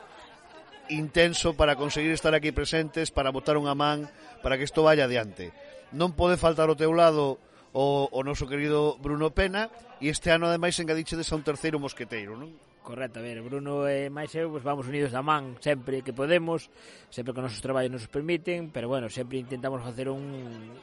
intenso 0.86 1.58
para 1.58 1.74
conseguir 1.74 2.14
estar 2.14 2.30
aquí 2.30 2.54
presentes, 2.54 3.10
para 3.10 3.34
botar 3.34 3.58
unha 3.58 3.74
man, 3.74 4.06
para 4.38 4.54
que 4.54 4.70
isto 4.70 4.86
vaya 4.86 5.10
adiante. 5.10 5.50
Non 5.90 6.14
pode 6.14 6.38
faltar 6.38 6.70
ao 6.70 6.78
teu 6.78 6.94
lado 6.94 7.42
o, 7.74 8.06
o 8.06 8.20
noso 8.22 8.46
querido 8.46 8.94
Bruno 9.02 9.34
Pena 9.34 9.66
e 9.98 10.14
este 10.14 10.30
ano 10.30 10.46
ademais 10.46 10.78
engadichedes 10.78 11.26
a 11.34 11.34
un 11.34 11.42
terceiro 11.42 11.82
mosqueteiro, 11.82 12.38
non? 12.38 12.54
Correcto, 12.82 13.20
a 13.20 13.22
ver, 13.22 13.38
Bruno 13.42 13.86
e 13.86 14.10
máis 14.10 14.34
eu 14.34 14.50
pues, 14.50 14.66
vamos 14.66 14.90
unidos 14.90 15.14
da 15.14 15.22
man 15.22 15.54
sempre 15.62 16.02
que 16.02 16.10
podemos, 16.10 16.66
sempre 17.14 17.30
que 17.30 17.38
os 17.38 17.46
nosos 17.46 17.62
traballos 17.62 17.94
nos 17.94 18.10
permiten, 18.10 18.74
pero 18.74 18.90
bueno, 18.90 19.06
sempre 19.06 19.38
intentamos 19.38 19.86
facer 19.86 20.10
un 20.10 20.74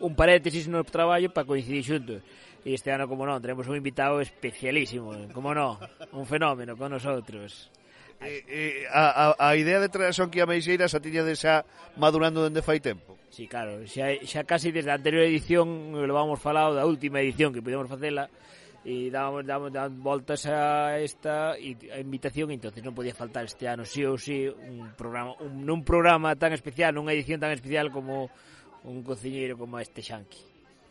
un 0.00 0.14
paréntesis 0.14 0.66
no 0.66 0.82
traballo 0.82 1.30
para 1.30 1.46
coincidir 1.46 1.86
xuntos. 1.86 2.22
E 2.66 2.74
este 2.74 2.90
ano, 2.90 3.06
como 3.06 3.22
non, 3.22 3.38
tenemos 3.38 3.70
un 3.70 3.78
invitado 3.78 4.18
especialísimo, 4.18 5.14
como 5.30 5.54
non, 5.54 5.78
un 6.10 6.26
fenómeno 6.26 6.74
con 6.74 6.90
nosotros. 6.90 7.70
Eh, 8.18 8.42
eh, 8.50 8.86
a, 8.90 9.38
a, 9.38 9.54
a 9.54 9.54
idea 9.54 9.78
de 9.78 9.86
traer 9.86 10.10
a 10.10 10.18
Sonquía 10.18 10.42
Meixeira 10.42 10.90
a 10.90 10.98
tiña 10.98 11.22
de 11.22 11.38
xa 11.38 11.62
madurando 11.94 12.42
dende 12.42 12.66
fai 12.66 12.82
tempo. 12.82 13.14
Sí, 13.30 13.46
claro, 13.46 13.86
xa, 13.86 14.10
xa 14.26 14.42
casi 14.42 14.74
desde 14.74 14.90
a 14.90 14.98
anterior 14.98 15.22
edición 15.22 15.94
lo 15.94 16.14
vamos 16.14 16.42
falado 16.42 16.74
da 16.74 16.82
última 16.82 17.22
edición 17.22 17.54
que 17.54 17.62
pudemos 17.62 17.86
facela, 17.86 18.26
e 18.88 19.12
dábamos, 19.12 19.44
dábamos, 19.44 19.68
dábamos 19.68 20.00
voltas 20.00 20.48
a 20.48 20.96
esta 20.96 21.52
a 21.52 21.98
invitación, 22.00 22.48
entonces 22.48 22.80
non 22.80 22.96
podía 22.96 23.12
faltar 23.12 23.44
este 23.44 23.68
ano 23.68 23.84
sí 23.84 24.00
ou 24.08 24.16
sí 24.16 24.48
un 24.48 24.96
programa 24.96 25.36
un, 25.44 25.68
nun 25.68 25.84
programa 25.84 26.32
tan 26.40 26.56
especial, 26.56 26.96
nunha 26.96 27.12
edición 27.12 27.36
tan 27.36 27.52
especial 27.52 27.92
como 27.92 28.32
un 28.88 29.04
cociñeiro 29.04 29.60
como 29.60 29.76
este 29.76 30.00
Xanqui. 30.00 30.40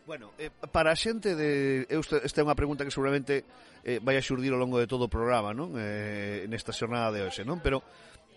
Bueno, 0.06 0.30
eh, 0.38 0.54
para 0.72 0.94
a 0.94 0.96
xente 0.96 1.34
de 1.34 1.90
eu 1.90 2.06
esta 2.06 2.38
é 2.40 2.46
unha 2.46 2.54
pregunta 2.54 2.86
que 2.86 2.94
seguramente 2.94 3.50
eh, 3.82 3.98
vai 3.98 4.14
a 4.14 4.22
xurdir 4.22 4.54
ao 4.54 4.62
longo 4.62 4.78
de 4.78 4.86
todo 4.86 5.10
o 5.10 5.12
programa, 5.12 5.58
non? 5.58 5.74
Eh, 5.74 6.46
nesta 6.46 6.70
xornada 6.70 7.10
de 7.10 7.26
hoxe, 7.26 7.42
non? 7.50 7.66
Pero 7.66 7.82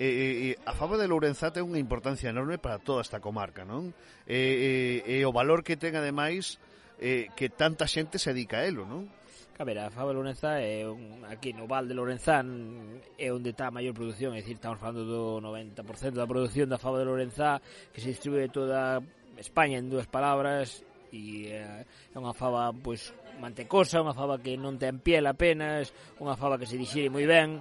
eh, 0.00 0.08
eh, 0.08 0.32
eh 0.50 0.54
a 0.64 0.72
fama 0.72 0.96
de 0.96 1.04
Lourenzá 1.04 1.52
ten 1.52 1.68
unha 1.68 1.76
importancia 1.76 2.32
enorme 2.32 2.56
para 2.56 2.80
toda 2.80 3.04
esta 3.04 3.20
comarca, 3.20 3.68
non? 3.68 3.92
Eh, 4.24 5.04
eh, 5.04 5.20
e 5.20 5.28
o 5.28 5.36
valor 5.36 5.60
que 5.60 5.76
ten 5.76 6.00
ademais 6.00 6.56
eh, 6.96 7.28
que 7.36 7.52
tanta 7.52 7.84
xente 7.84 8.16
se 8.16 8.32
dedica 8.32 8.64
a 8.64 8.66
elo, 8.66 8.88
non? 8.88 9.19
A 9.60 9.64
ver, 9.64 9.78
a 9.78 9.90
Faba 9.90 10.10
Lorenza 10.16 10.56
é 10.56 10.88
un, 10.88 11.20
aquí 11.28 11.52
no 11.52 11.68
Val 11.68 11.84
de 11.84 11.92
Lorenzán 11.92 12.96
é 13.20 13.28
onde 13.28 13.52
está 13.52 13.68
a 13.68 13.76
maior 13.76 13.92
produción, 13.92 14.32
é 14.32 14.40
dicir, 14.40 14.56
estamos 14.56 14.80
falando 14.80 15.04
do 15.04 15.36
90% 15.36 16.16
da 16.16 16.24
produción 16.24 16.72
da 16.72 16.80
Faba 16.80 16.96
de 16.96 17.04
Lourenzá 17.04 17.60
que 17.92 18.00
se 18.00 18.08
distribúe 18.08 18.48
toda 18.48 19.04
España 19.36 19.76
en 19.76 19.92
dúas 19.92 20.08
palabras 20.08 20.80
e 21.12 21.52
eh, 21.52 21.84
é 21.84 22.16
unha 22.16 22.32
fava 22.32 22.72
pois 22.72 23.12
mantecosa, 23.36 24.00
unha 24.00 24.16
fava 24.16 24.40
que 24.40 24.56
non 24.56 24.80
ten 24.80 24.96
piel 24.96 25.28
apenas, 25.28 25.92
unha 26.16 26.40
fava 26.40 26.56
que 26.56 26.64
se 26.64 26.80
dixire 26.80 27.12
moi 27.12 27.28
ben 27.28 27.60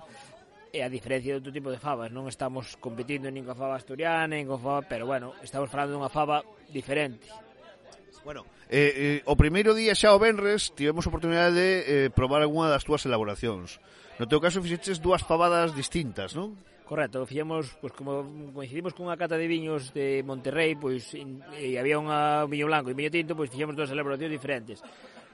e 0.72 0.80
a 0.80 0.88
diferencia 0.88 1.36
de 1.36 1.44
outro 1.44 1.52
tipo 1.52 1.68
de 1.68 1.84
favas, 1.84 2.16
non 2.16 2.32
estamos 2.32 2.80
competindo 2.80 3.28
nin 3.28 3.44
coa 3.44 3.60
fava 3.60 3.76
asturiana, 3.76 4.40
nin 4.40 4.48
coa 4.48 4.56
fava, 4.56 4.88
pero 4.88 5.04
bueno, 5.04 5.36
estamos 5.44 5.68
falando 5.68 6.00
dunha 6.00 6.08
fava 6.08 6.48
diferente. 6.72 7.28
Bueno, 8.24 8.48
eh, 8.70 9.20
eh, 9.20 9.20
o 9.26 9.34
primeiro 9.34 9.74
día 9.74 9.98
xa 9.98 10.14
o 10.14 10.22
Benres 10.22 10.70
tivemos 10.78 11.04
a 11.04 11.12
oportunidade 11.12 11.58
de 11.58 11.70
eh, 11.82 12.08
probar 12.14 12.46
algunha 12.46 12.70
das 12.70 12.86
túas 12.86 13.02
elaboracións. 13.10 13.82
No 14.22 14.30
teu 14.30 14.38
caso 14.38 14.62
fixeches 14.62 15.02
dúas 15.02 15.26
pavadas 15.26 15.74
distintas, 15.74 16.38
non? 16.38 16.54
Correcto, 16.90 17.22
fixemos, 17.26 17.70
pois 17.82 17.94
como 17.94 18.26
coincidimos 18.54 18.98
cunha 18.98 19.14
cata 19.14 19.38
de 19.38 19.46
viños 19.46 19.94
de 19.94 20.26
Monterrey, 20.26 20.74
pois 20.74 21.14
in, 21.14 21.42
e 21.54 21.78
había 21.78 22.02
unha 22.02 22.50
viño 22.50 22.66
blanco 22.66 22.90
e 22.90 22.98
viño 22.98 23.14
tinto, 23.14 23.38
pois 23.38 23.50
fixemos 23.50 23.78
dúas 23.78 23.94
elaboracións 23.94 24.34
diferentes. 24.34 24.82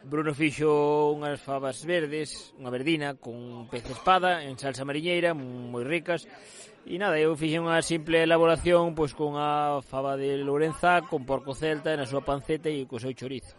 Bruno 0.04 0.36
fixo 0.36 1.16
unhas 1.16 1.40
favas 1.40 1.82
verdes, 1.88 2.56
unha 2.60 2.72
verdina 2.72 3.16
con 3.16 3.68
pez 3.72 3.88
espada 3.88 4.44
en 4.44 4.60
salsa 4.60 4.84
mariñeira, 4.84 5.32
moi 5.32 5.84
ricas, 5.88 6.28
E 6.86 7.02
nada, 7.02 7.18
eu 7.18 7.34
fixen 7.34 7.66
unha 7.66 7.82
simple 7.82 8.22
elaboración 8.22 8.94
pois 8.94 9.18
con 9.18 9.42
a 9.42 9.82
fava 9.82 10.14
de 10.14 10.38
Lourenza 10.38 11.02
con 11.10 11.26
porco 11.26 11.58
celta 11.58 11.98
na 11.98 12.06
súa 12.06 12.22
panceta 12.22 12.70
e 12.70 12.86
co 12.86 13.02
seu 13.02 13.10
chorizo. 13.18 13.58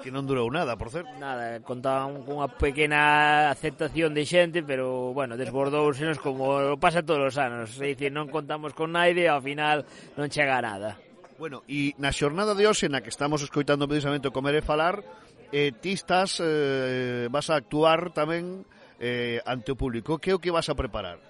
Que 0.00 0.08
non 0.08 0.24
durou 0.24 0.48
nada, 0.48 0.80
por 0.80 0.88
certo. 0.88 1.12
Nada, 1.20 1.60
contaban 1.60 2.24
cunha 2.24 2.48
pequena 2.48 3.52
aceptación 3.52 4.16
de 4.16 4.24
xente, 4.24 4.64
pero, 4.64 5.12
bueno, 5.12 5.36
desbordousenos 5.36 6.16
como 6.16 6.80
pasa 6.80 7.04
todos 7.04 7.28
os 7.28 7.36
anos. 7.36 7.76
É 7.76 7.92
dicir, 7.92 8.08
non 8.08 8.32
contamos 8.32 8.72
con 8.72 8.96
naide, 8.96 9.28
ao 9.28 9.44
final 9.44 9.84
non 10.16 10.32
chega 10.32 10.56
a 10.56 10.64
nada. 10.64 10.96
Bueno, 11.36 11.60
e 11.68 11.92
na 12.00 12.08
xornada 12.08 12.56
de 12.56 12.64
hoxe, 12.64 12.88
na 12.88 13.04
que 13.04 13.12
estamos 13.12 13.44
escoitando 13.44 13.84
precisamente 13.84 14.32
o 14.32 14.32
comer 14.32 14.56
e 14.56 14.64
falar, 14.64 15.04
eh, 15.52 15.76
ti 15.76 15.92
estás, 15.92 16.40
eh, 16.40 17.28
vas 17.28 17.52
a 17.52 17.60
actuar 17.60 18.16
tamén 18.16 18.64
eh, 18.96 19.44
ante 19.44 19.72
o 19.72 19.76
público. 19.76 20.16
Que 20.16 20.32
é 20.32 20.34
o 20.36 20.40
que 20.40 20.48
vas 20.48 20.72
a 20.72 20.76
preparar? 20.76 21.20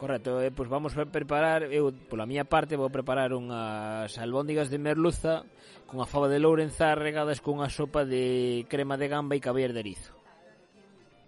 Correcto, 0.00 0.40
eh, 0.40 0.48
pois 0.48 0.64
vamos 0.64 0.96
a 0.96 1.04
preparar, 1.04 1.68
eu 1.68 1.92
pola 2.08 2.24
miña 2.24 2.48
parte 2.48 2.72
vou 2.72 2.88
preparar 2.88 3.36
unhas 3.36 4.16
albóndigas 4.16 4.72
de 4.72 4.80
merluza 4.80 5.44
cunha 5.84 6.08
fava 6.08 6.24
de 6.32 6.40
lourenzá 6.40 6.96
regadas 6.96 7.44
cunha 7.44 7.68
sopa 7.68 8.08
de 8.08 8.64
crema 8.72 8.96
de 8.96 9.12
gamba 9.12 9.36
e 9.36 9.44
caviar 9.44 9.76
de 9.76 9.84
erizo. 9.84 10.16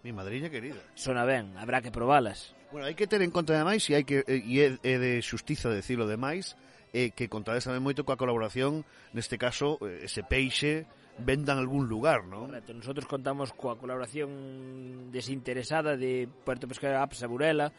Mi 0.01 0.17
madriña 0.17 0.49
querida. 0.49 0.81
Sona 0.97 1.29
ben, 1.29 1.53
habrá 1.61 1.85
que 1.85 1.93
probalas. 1.93 2.57
Bueno, 2.73 2.89
hai 2.89 2.97
que 2.97 3.05
ter 3.05 3.21
en 3.21 3.29
conta 3.29 3.53
demais 3.53 3.85
e 3.93 3.93
hai 3.93 4.09
que 4.09 4.25
eh, 4.25 4.41
e 4.41 4.65
é 4.65 4.97
de 4.97 5.21
xustiza 5.21 5.69
decirlo 5.69 6.09
demais, 6.09 6.57
eh, 6.97 7.13
que 7.13 7.29
contades 7.29 7.69
tamén 7.69 7.85
moito 7.85 8.09
coa 8.09 8.17
colaboración, 8.17 8.89
neste 9.13 9.37
caso, 9.37 9.77
eh, 9.85 10.09
ese 10.09 10.25
peixe, 10.25 10.89
venda 11.18 11.53
en 11.53 11.59
algún 11.59 11.88
lugar, 11.88 12.25
¿no? 12.25 12.46
Correcto. 12.46 12.72
Nosotros 12.75 13.07
contamos 13.07 13.53
coa 13.53 13.77
colaboración 13.77 15.12
desinteresada 15.12 15.96
de 15.96 16.29
Puerto 16.44 16.66
Pesqueira 16.66 17.03
Apsa 17.05 17.29
Burela, 17.29 17.72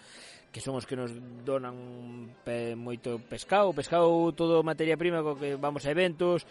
que 0.54 0.62
son 0.62 0.78
os 0.78 0.86
que 0.86 0.94
nos 0.94 1.10
donan 1.42 2.30
pe, 2.46 2.78
moito 2.78 3.18
pescado, 3.26 3.74
pescado 3.74 4.30
todo 4.38 4.62
materia 4.62 4.94
prima 4.96 5.26
co 5.26 5.34
que 5.34 5.58
vamos 5.58 5.82
a 5.86 5.92
eventos, 5.92 6.46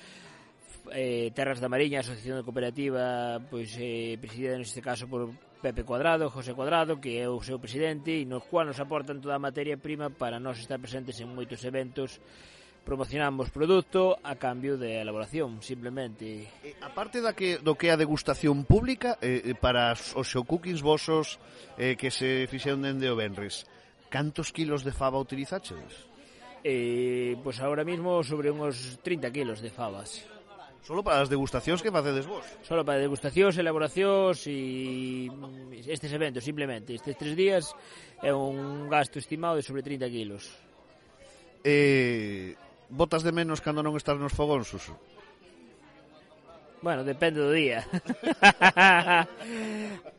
eh, 0.90 1.30
Terras 1.30 1.62
da 1.62 1.70
Mariña, 1.70 2.02
Asociación 2.02 2.42
de 2.42 2.46
Cooperativa, 2.46 3.38
pois 3.46 3.70
eh, 3.78 4.18
presidida 4.18 4.58
neste 4.58 4.82
caso 4.82 5.06
por 5.06 5.30
Pepe 5.62 5.86
Cuadrado, 5.86 6.26
José 6.34 6.50
Cuadrado, 6.50 6.98
que 6.98 7.22
é 7.22 7.30
o 7.30 7.38
seu 7.38 7.62
presidente, 7.62 8.10
e 8.18 8.26
nos 8.26 8.42
cual 8.50 8.66
nos 8.66 8.82
aportan 8.82 9.22
toda 9.22 9.38
a 9.38 9.42
materia 9.42 9.78
prima 9.78 10.10
para 10.10 10.42
nós 10.42 10.58
estar 10.58 10.82
presentes 10.82 11.22
en 11.22 11.30
moitos 11.30 11.62
eventos 11.62 12.18
promocionamos 12.84 13.50
produto 13.50 14.18
a 14.22 14.34
cambio 14.36 14.76
de 14.76 15.00
elaboración, 15.00 15.62
simplemente. 15.62 16.50
E, 16.66 16.74
aparte 16.82 17.22
da 17.22 17.32
que 17.32 17.58
do 17.62 17.78
que 17.78 17.88
é 17.88 17.94
a 17.94 18.00
degustación 18.00 18.66
pública 18.66 19.16
eh, 19.22 19.54
para 19.54 19.94
os 19.94 20.26
showcookings 20.26 20.82
vosos 20.82 21.38
eh, 21.78 21.94
que 21.94 22.10
se 22.10 22.50
fixeron 22.50 22.82
dende 22.82 23.06
o 23.06 23.16
Benres, 23.16 23.64
cantos 24.10 24.50
kilos 24.50 24.82
de 24.82 24.90
fava 24.90 25.16
utilizachedes? 25.16 26.10
Eh, 26.62 27.38
pois 27.42 27.58
agora 27.58 27.82
mesmo 27.82 28.18
mismo 28.18 28.22
sobre 28.22 28.50
uns 28.50 28.98
30 29.02 29.30
kilos 29.30 29.58
de 29.62 29.70
favas. 29.70 30.22
Solo 30.82 31.06
para 31.06 31.22
as 31.22 31.30
degustacións 31.30 31.78
que 31.78 31.94
facedes 31.94 32.26
vos? 32.26 32.42
Solo 32.66 32.82
para 32.82 32.98
degustacións, 32.98 33.54
elaboracións 33.54 34.42
e 34.50 35.30
mm, 35.30 35.86
estes 35.86 36.10
eventos, 36.10 36.42
simplemente. 36.42 36.98
Estes 36.98 37.14
tres 37.14 37.38
días 37.38 37.70
é 38.18 38.34
un 38.34 38.90
gasto 38.90 39.22
estimado 39.22 39.54
de 39.54 39.62
sobre 39.62 39.86
30 39.86 40.10
kilos. 40.10 40.50
Eh, 41.62 42.58
botas 42.92 43.24
de 43.24 43.32
menos 43.32 43.64
cando 43.64 43.80
non 43.80 43.96
estás 43.96 44.20
nos 44.20 44.36
fogóns, 44.36 44.68
Suso? 44.68 44.92
Bueno, 46.82 47.04
depende 47.04 47.38
do 47.38 47.54
día. 47.54 47.86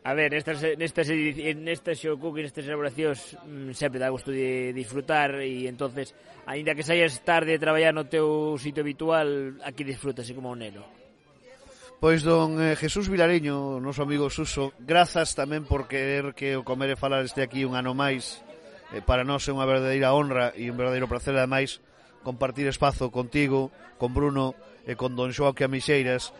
a 0.03 0.13
ver, 0.15 0.31
nestas, 0.31 0.63
nestas, 0.79 1.11
nestas 1.11 1.99
cooking 1.99 2.47
nestas 2.47 2.65
elaboracións, 2.65 3.35
mm, 3.43 3.75
sempre 3.75 3.99
dá 3.99 4.07
gusto 4.07 4.31
de 4.31 4.71
disfrutar 4.71 5.43
e 5.43 5.67
entonces, 5.67 6.15
aínda 6.47 6.71
que 6.71 6.87
saias 6.87 7.19
tarde 7.27 7.59
de 7.59 7.59
traballar 7.59 7.91
no 7.91 8.07
teu 8.07 8.55
sitio 8.55 8.79
habitual, 8.79 9.59
aquí 9.59 9.83
disfrútase 9.83 10.31
como 10.31 10.55
un 10.55 10.63
neno. 10.63 10.87
Pois 11.99 12.23
don 12.23 12.55
eh, 12.63 12.79
Jesús 12.79 13.11
Vilareño, 13.11 13.83
noso 13.83 14.07
amigo 14.07 14.31
Suso, 14.31 14.71
grazas 14.79 15.35
tamén 15.35 15.67
por 15.67 15.91
querer 15.91 16.31
que 16.31 16.55
o 16.55 16.63
comer 16.63 16.95
e 16.95 16.99
falar 16.99 17.27
este 17.27 17.43
aquí 17.43 17.67
un 17.67 17.75
ano 17.75 17.91
máis. 17.91 18.39
Eh, 18.95 19.03
para 19.03 19.27
nós 19.27 19.43
é 19.47 19.51
unha 19.51 19.67
verdadeira 19.67 20.15
honra 20.15 20.55
e 20.55 20.71
un 20.71 20.79
verdadeiro 20.79 21.11
placer, 21.11 21.35
ademais, 21.35 21.83
compartir 22.23 22.67
espazo 22.67 23.11
contigo, 23.11 23.69
con 23.99 24.15
Bruno 24.15 24.55
e 24.87 24.95
con 24.95 25.15
Don 25.15 25.31
Xoaque 25.35 25.67
Amixeiras, 25.67 26.33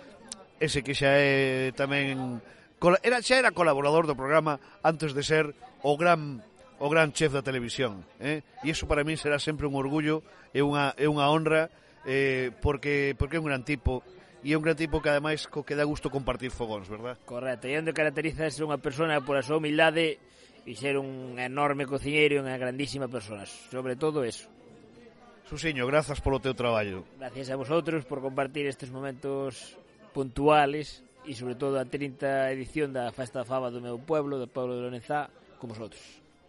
ese 0.60 0.82
que 0.82 0.96
xa 0.96 1.20
é 1.20 1.76
tamén 1.76 2.40
era 3.04 3.20
xa 3.20 3.40
era 3.40 3.52
colaborador 3.52 4.08
do 4.08 4.16
programa 4.16 4.60
antes 4.84 5.12
de 5.12 5.24
ser 5.24 5.52
o 5.84 5.96
gran 6.00 6.44
o 6.80 6.88
gran 6.92 7.12
chef 7.16 7.32
da 7.32 7.46
televisión, 7.46 8.04
eh? 8.20 8.44
E 8.64 8.72
iso 8.72 8.88
para 8.88 9.08
min 9.08 9.16
será 9.16 9.40
sempre 9.40 9.68
un 9.68 9.76
orgullo 9.76 10.24
e 10.52 10.60
unha 10.60 10.96
é 11.00 11.08
unha 11.08 11.28
honra 11.32 11.72
eh, 12.04 12.52
porque 12.60 13.16
porque 13.16 13.38
é 13.38 13.42
un 13.44 13.48
gran 13.48 13.64
tipo 13.64 14.04
e 14.44 14.52
é 14.52 14.56
un 14.60 14.64
gran 14.64 14.76
tipo 14.76 15.00
que 15.00 15.08
ademais 15.08 15.48
co 15.48 15.64
que 15.64 15.76
dá 15.80 15.88
gusto 15.88 16.12
compartir 16.12 16.52
fogóns, 16.52 16.92
verdad? 16.92 17.16
Correcto, 17.24 17.72
e 17.72 17.80
onde 17.80 17.96
caracteriza 17.96 18.52
ser 18.52 18.68
unha 18.68 18.80
persona 18.80 19.24
por 19.24 19.40
a 19.40 19.44
súa 19.44 19.64
humildade 19.64 20.20
e 20.68 20.72
ser 20.76 21.00
un 21.00 21.40
enorme 21.40 21.88
cociñeiro 21.88 22.40
e 22.40 22.44
unha 22.44 22.60
grandísima 22.60 23.08
persona, 23.08 23.48
sobre 23.48 23.96
todo 23.96 24.28
eso. 24.28 24.53
Susiño, 25.50 25.86
grazas 25.86 26.24
polo 26.24 26.40
teu 26.40 26.56
traballo. 26.56 27.04
Gracias 27.20 27.52
a 27.52 27.60
vosotros 27.60 28.06
por 28.08 28.24
compartir 28.24 28.66
estes 28.66 28.90
momentos 28.90 29.76
puntuales 30.16 31.04
e 31.28 31.36
sobre 31.36 31.56
todo 31.56 31.80
a 31.80 31.86
30 31.86 32.52
edición 32.52 32.92
da 32.92 33.12
Festa 33.12 33.44
da 33.44 33.46
Fava 33.48 33.72
do 33.72 33.84
meu 33.84 34.00
pueblo, 34.00 34.40
do 34.40 34.48
pueblo 34.48 34.76
de 34.76 34.88
Lonezá, 34.88 35.28
con 35.60 35.72
vosotros. 35.72 36.02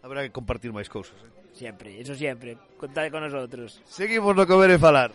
Habrá 0.02 0.22
que 0.22 0.30
compartir 0.30 0.70
máis 0.70 0.86
cousas, 0.86 1.16
eh? 1.22 1.30
Sempre, 1.54 2.02
eso 2.02 2.14
sempre. 2.18 2.58
Contade 2.76 3.14
con 3.14 3.22
nosotros. 3.22 3.78
Seguimos 3.86 4.34
no 4.34 4.46
comer 4.46 4.74
e 4.74 4.78
falar. 4.78 5.14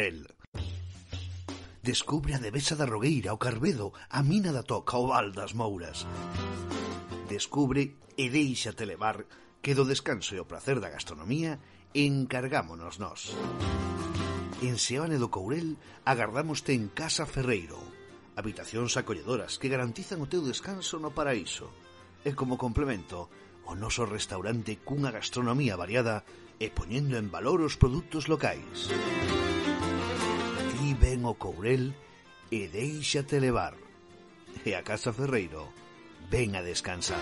Burel. 0.00 0.26
Descubre 1.82 2.32
a 2.34 2.38
Devesa 2.40 2.72
da 2.76 2.88
Rogueira, 2.88 3.36
o 3.36 3.38
Carbedo, 3.38 3.92
a 4.08 4.22
Mina 4.22 4.52
da 4.52 4.64
Toca, 4.64 4.96
o 4.96 5.12
Val 5.12 5.32
das 5.32 5.52
Mouras. 5.52 6.08
Descubre 7.28 8.00
e 8.16 8.32
deixate 8.32 8.88
levar 8.88 9.28
que 9.60 9.76
do 9.76 9.84
descanso 9.84 10.32
e 10.32 10.40
o 10.40 10.48
placer 10.48 10.80
da 10.80 10.88
gastronomía 10.88 11.60
encargámonos 11.92 12.96
nós. 12.96 13.36
En 14.64 14.80
Seoane 14.80 15.20
do 15.20 15.28
Courel 15.28 15.76
agardámoste 16.08 16.72
en 16.72 16.88
Casa 16.96 17.28
Ferreiro, 17.28 17.80
habitacións 18.40 18.96
acolledoras 18.96 19.60
que 19.60 19.68
garantizan 19.68 20.24
o 20.24 20.30
teu 20.32 20.40
descanso 20.40 20.96
no 20.96 21.12
paraíso. 21.12 21.68
E 22.24 22.32
como 22.32 22.56
complemento, 22.56 23.28
o 23.68 23.76
noso 23.76 24.08
restaurante 24.08 24.80
cunha 24.80 25.12
gastronomía 25.12 25.76
variada 25.76 26.24
e 26.56 26.72
poñendo 26.72 27.20
en 27.20 27.28
valor 27.28 27.60
os 27.60 27.76
produtos 27.76 28.32
locais 28.32 28.88
ten 31.20 31.28
o 31.28 31.36
Courel 31.36 31.92
e 32.50 32.68
deixate 32.72 33.36
levar. 33.38 33.76
E 34.64 34.72
a 34.72 34.82
Casa 34.82 35.12
Ferreiro, 35.12 35.68
ven 36.32 36.56
a 36.56 36.62
descansar. 36.64 37.20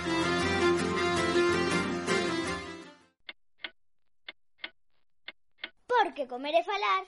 Porque 5.91 6.31
comer 6.31 6.55
e 6.55 6.63
falar, 6.63 7.03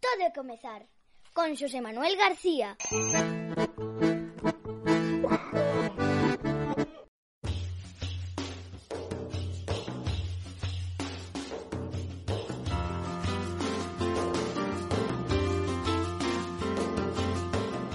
todo 0.00 0.24
é 0.24 0.32
comezar. 0.32 0.80
Con 1.36 1.52
Xosé 1.52 1.84
Manuel 1.84 2.16
García. 2.16 2.76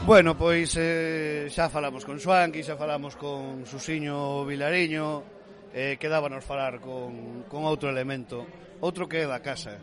Bueno, 0.06 0.38
pois 0.38 0.70
eh, 0.78 1.50
xa 1.50 1.65
falamos 1.65 2.06
con 2.06 2.22
Xuanqui, 2.22 2.62
xa 2.62 2.78
falamos 2.78 3.18
con 3.18 3.65
Susiño 3.65 4.46
Vilariño, 4.46 5.26
eh, 5.74 5.98
quedábanos 5.98 6.46
falar 6.46 6.78
con, 6.78 7.41
con 7.50 7.65
outro 7.65 7.89
elemento, 7.89 8.46
outro 8.86 9.10
que 9.10 9.26
é 9.26 9.28
da 9.28 9.41
casa. 9.41 9.82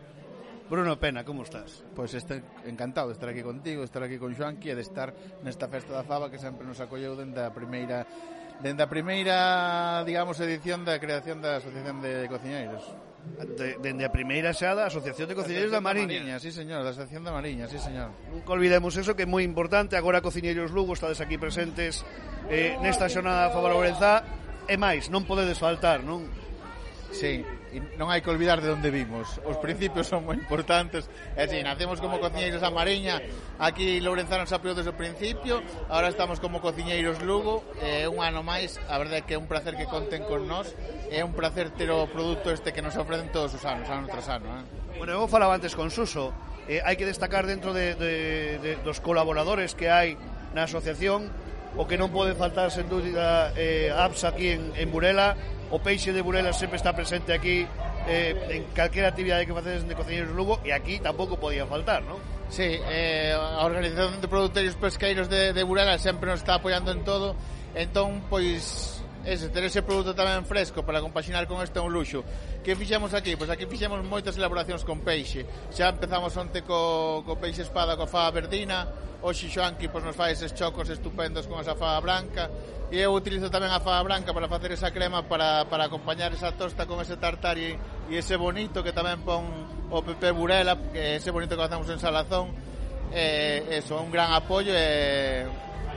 Bruno 0.71 0.95
Pena, 0.95 1.27
como 1.27 1.43
estás? 1.43 1.83
Pois 1.91 2.15
pues 2.15 2.23
este, 2.23 2.39
encantado 2.63 3.11
de 3.11 3.19
estar 3.19 3.27
aquí 3.27 3.43
contigo, 3.43 3.83
de 3.83 3.89
estar 3.91 3.99
aquí 3.99 4.15
con 4.15 4.31
Xuanqui 4.31 4.71
e 4.71 4.79
de 4.79 4.87
estar 4.87 5.11
nesta 5.43 5.67
festa 5.67 5.91
da 5.91 6.07
fava 6.07 6.31
que 6.31 6.39
sempre 6.39 6.63
nos 6.63 6.79
acolleu 6.79 7.19
dende 7.19 7.43
a 7.43 7.51
primeira 7.51 8.07
dende 8.63 8.79
a 8.79 8.87
primeira, 8.87 10.07
digamos, 10.07 10.39
edición 10.39 10.87
da 10.87 11.03
creación 11.03 11.43
da 11.43 11.59
Asociación 11.59 11.99
de 11.99 12.31
Cociñeiros. 12.31 13.12
Dende 13.33 14.03
de, 14.03 14.05
a 14.05 14.11
primeira 14.11 14.53
xa 14.53 14.75
da 14.75 14.87
Asociación 14.87 15.27
de 15.27 15.35
Cociñeiros 15.35 15.71
da 15.71 15.81
Mariña. 15.81 16.21
Mariña 16.21 16.37
Sí, 16.39 16.51
señor, 16.51 16.83
da 16.83 16.91
Asociación 16.91 17.23
da 17.23 17.31
Mariña, 17.31 17.67
sí, 17.71 17.79
señor 17.79 18.11
Nunca 18.29 18.51
olvidemos 18.53 18.93
eso 18.99 19.15
que 19.15 19.23
é 19.23 19.29
moi 19.29 19.43
importante 19.47 19.95
Agora 19.95 20.21
Cociñeiros 20.21 20.71
Lugo, 20.75 20.93
estades 20.93 21.19
aquí 21.23 21.39
presentes 21.39 22.03
eh, 22.51 22.77
Nesta 22.83 23.07
xonada 23.07 23.49
favorabelezá 23.49 24.23
E 24.67 24.75
máis, 24.79 25.11
non 25.11 25.27
podedes 25.27 25.59
faltar, 25.59 26.03
non? 26.07 26.23
Sí, 27.13 27.45
e 27.69 27.77
non 28.01 28.09
hai 28.09 28.25
que 28.25 28.33
olvidar 28.33 28.57
de 28.57 28.73
onde 28.73 28.89
vimos. 28.89 29.37
Os 29.45 29.61
principios 29.61 30.09
son 30.09 30.25
moi 30.25 30.33
importantes. 30.33 31.05
É 31.37 31.45
así, 31.45 31.61
nacemos 31.61 32.01
como 32.01 32.17
cociñeiros 32.17 32.65
a 32.65 32.73
Mariña, 32.73 33.21
aquí 33.61 34.01
Lourenzano 34.01 34.49
apoiou 34.49 34.73
desde 34.73 34.89
o 34.89 34.97
principio, 34.97 35.61
ahora 35.93 36.09
estamos 36.09 36.41
como 36.41 36.57
cociñeiros 36.57 37.21
Lugo, 37.21 37.61
é 37.77 38.03
eh, 38.03 38.09
un 38.09 38.25
ano 38.25 38.41
máis, 38.41 38.81
a 38.89 38.97
verdade 38.97 39.21
é 39.21 39.25
que 39.29 39.37
é 39.37 39.39
un 39.39 39.45
placer 39.45 39.77
que 39.77 39.85
conten 39.85 40.25
con 40.25 40.49
nós, 40.49 40.73
é 41.13 41.21
un 41.21 41.37
placer 41.37 41.69
ter 41.77 41.93
o 41.93 42.09
produto 42.09 42.49
este 42.49 42.73
que 42.73 42.81
nos 42.81 42.97
ofrecen 42.97 43.29
todos 43.29 43.53
os 43.53 43.61
anos, 43.61 43.85
ano 43.93 44.09
tras 44.09 44.25
ano. 44.33 44.49
Eh? 44.49 44.97
Bueno, 44.97 45.13
eu 45.13 45.29
falaba 45.29 45.53
antes 45.53 45.77
con 45.77 45.93
Suso, 45.93 46.33
eh, 46.65 46.81
hai 46.81 46.97
que 46.97 47.05
destacar 47.05 47.45
dentro 47.45 47.77
de, 47.77 47.93
de, 47.93 48.13
de, 48.57 48.71
dos 48.81 48.97
colaboradores 48.97 49.77
que 49.77 49.93
hai 49.93 50.17
na 50.57 50.65
asociación, 50.65 51.29
o 51.77 51.85
que 51.89 51.97
non 51.97 52.13
pode 52.13 52.37
faltar, 52.37 52.69
sen 52.69 52.85
dúbida, 52.85 53.49
eh, 53.57 53.89
apps 53.89 54.25
aquí 54.25 54.53
en, 54.53 54.73
en 54.77 54.89
Burela, 54.93 55.33
o 55.73 55.81
peixe 55.81 56.13
de 56.13 56.21
Burela 56.21 56.53
sempre 56.53 56.77
está 56.77 56.93
presente 56.93 57.33
aquí 57.33 57.65
eh, 58.05 58.37
en 58.53 58.69
calquera 58.77 59.09
actividade 59.09 59.49
que 59.49 59.57
facedes 59.57 59.81
de 59.89 59.97
Cociñeiros 59.97 60.29
Lugo 60.29 60.61
e 60.61 60.69
aquí 60.69 61.01
tampouco 61.01 61.41
podía 61.41 61.65
faltar, 61.65 62.05
non? 62.05 62.21
Sí, 62.53 62.77
eh, 62.77 63.33
a 63.33 63.65
Organización 63.65 64.21
de 64.21 64.29
Produtores 64.29 64.77
Pesqueiros 64.77 65.25
de, 65.33 65.49
de 65.49 65.63
Burela 65.65 65.97
sempre 65.97 66.29
nos 66.29 66.45
está 66.45 66.61
apoiando 66.61 66.93
en 66.93 67.01
todo 67.01 67.33
entón, 67.73 68.21
pois 68.29 69.02
ese, 69.25 69.49
ter 69.49 69.63
ese 69.63 69.81
produto 69.81 70.11
tamén 70.11 70.43
fresco 70.43 70.83
para 70.83 70.99
compaxinar 70.99 71.47
con 71.47 71.63
este 71.63 71.79
é 71.79 71.83
un 71.83 71.91
luxo. 71.91 72.23
Que 72.63 72.75
fixemos 72.75 73.15
aquí? 73.15 73.35
Pois 73.39 73.49
aquí 73.49 73.65
fixemos 73.65 74.03
moitas 74.03 74.35
elaboracións 74.35 74.83
con 74.83 74.99
peixe. 74.99 75.47
Xa 75.71 75.91
empezamos 75.95 76.35
onte 76.35 76.63
co, 76.67 77.23
co 77.23 77.39
peixe 77.39 77.63
espada, 77.63 77.95
coa 77.95 78.07
fava 78.07 78.31
verdina, 78.35 78.87
hoxe 79.23 79.47
Xoanqui 79.47 79.87
pois, 79.87 80.03
nos 80.03 80.15
fai 80.15 80.35
eses 80.35 80.51
chocos 80.51 80.91
estupendos 80.91 81.47
con 81.47 81.59
esa 81.63 81.75
fava 81.75 81.99
branca, 82.03 82.51
e 82.91 82.99
eu 82.99 83.15
utilizo 83.15 83.47
tamén 83.47 83.71
a 83.71 83.79
fava 83.79 84.03
branca 84.03 84.35
para 84.35 84.51
facer 84.51 84.75
esa 84.75 84.91
crema 84.91 85.23
para, 85.23 85.65
para 85.71 85.87
acompañar 85.87 86.35
esa 86.35 86.51
tosta 86.51 86.83
con 86.83 86.99
ese 86.99 87.15
tartar 87.15 87.55
e, 87.55 87.79
e 88.11 88.19
ese 88.19 88.35
bonito 88.35 88.83
que 88.83 88.91
tamén 88.91 89.23
pon 89.23 89.47
o 89.89 90.03
Pepe 90.03 90.35
Burela, 90.35 90.75
que 90.91 91.17
ese 91.17 91.31
bonito 91.31 91.55
que 91.55 91.63
facemos 91.63 91.87
en 91.87 91.97
Salazón, 91.97 92.51
eh, 93.15 93.79
eso, 93.79 93.95
un 94.03 94.11
gran 94.11 94.35
apoio 94.35 94.75
e 94.75 94.77
eh, 94.77 95.47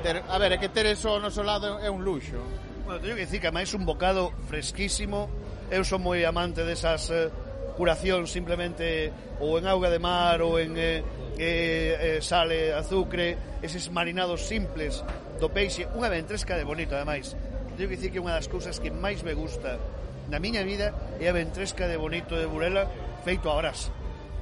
ter, 0.07 0.23
a 0.23 0.39
ver, 0.39 0.55
é 0.55 0.59
que 0.63 0.71
ter 0.71 0.87
eso 0.87 1.11
ao 1.11 1.21
noso 1.21 1.43
lado 1.43 1.83
é 1.83 1.91
un 1.91 2.07
luxo. 2.07 2.39
Bueno, 2.87 3.01
teño 3.01 3.17
que 3.17 3.27
dicir 3.27 3.41
que 3.43 3.51
máis 3.51 3.75
un 3.75 3.83
bocado 3.83 4.31
fresquísimo. 4.47 5.27
Eu 5.75 5.83
son 5.83 6.07
moi 6.07 6.23
amante 6.23 6.63
desas 6.63 7.11
eh, 7.11 7.35
curacións 7.75 8.31
simplemente 8.31 9.11
ou 9.43 9.59
en 9.59 9.67
auga 9.67 9.91
de 9.91 9.99
mar 9.99 10.39
ou 10.39 10.55
en 10.55 10.79
eh, 10.79 11.03
eh, 11.35 11.99
eh 11.99 12.19
sale, 12.23 12.71
azucre, 12.71 13.59
eses 13.59 13.91
marinados 13.91 14.47
simples 14.47 15.03
do 15.43 15.51
peixe, 15.51 15.91
unha 15.99 16.07
ventresca 16.07 16.55
de 16.55 16.63
bonito 16.63 16.95
ademais. 16.95 17.35
Teño 17.75 17.91
que 17.91 17.99
dicir 17.99 18.15
que 18.15 18.23
unha 18.23 18.39
das 18.39 18.47
cousas 18.47 18.79
que 18.79 18.95
máis 18.95 19.27
me 19.27 19.35
gusta 19.35 19.83
na 20.31 20.39
miña 20.39 20.63
vida 20.63 20.95
é 21.19 21.27
a 21.27 21.35
ventresca 21.35 21.91
de 21.91 21.99
bonito 21.99 22.39
de 22.39 22.47
Burela 22.47 22.87
feito 23.27 23.51
a 23.51 23.59
brasa. 23.59 23.91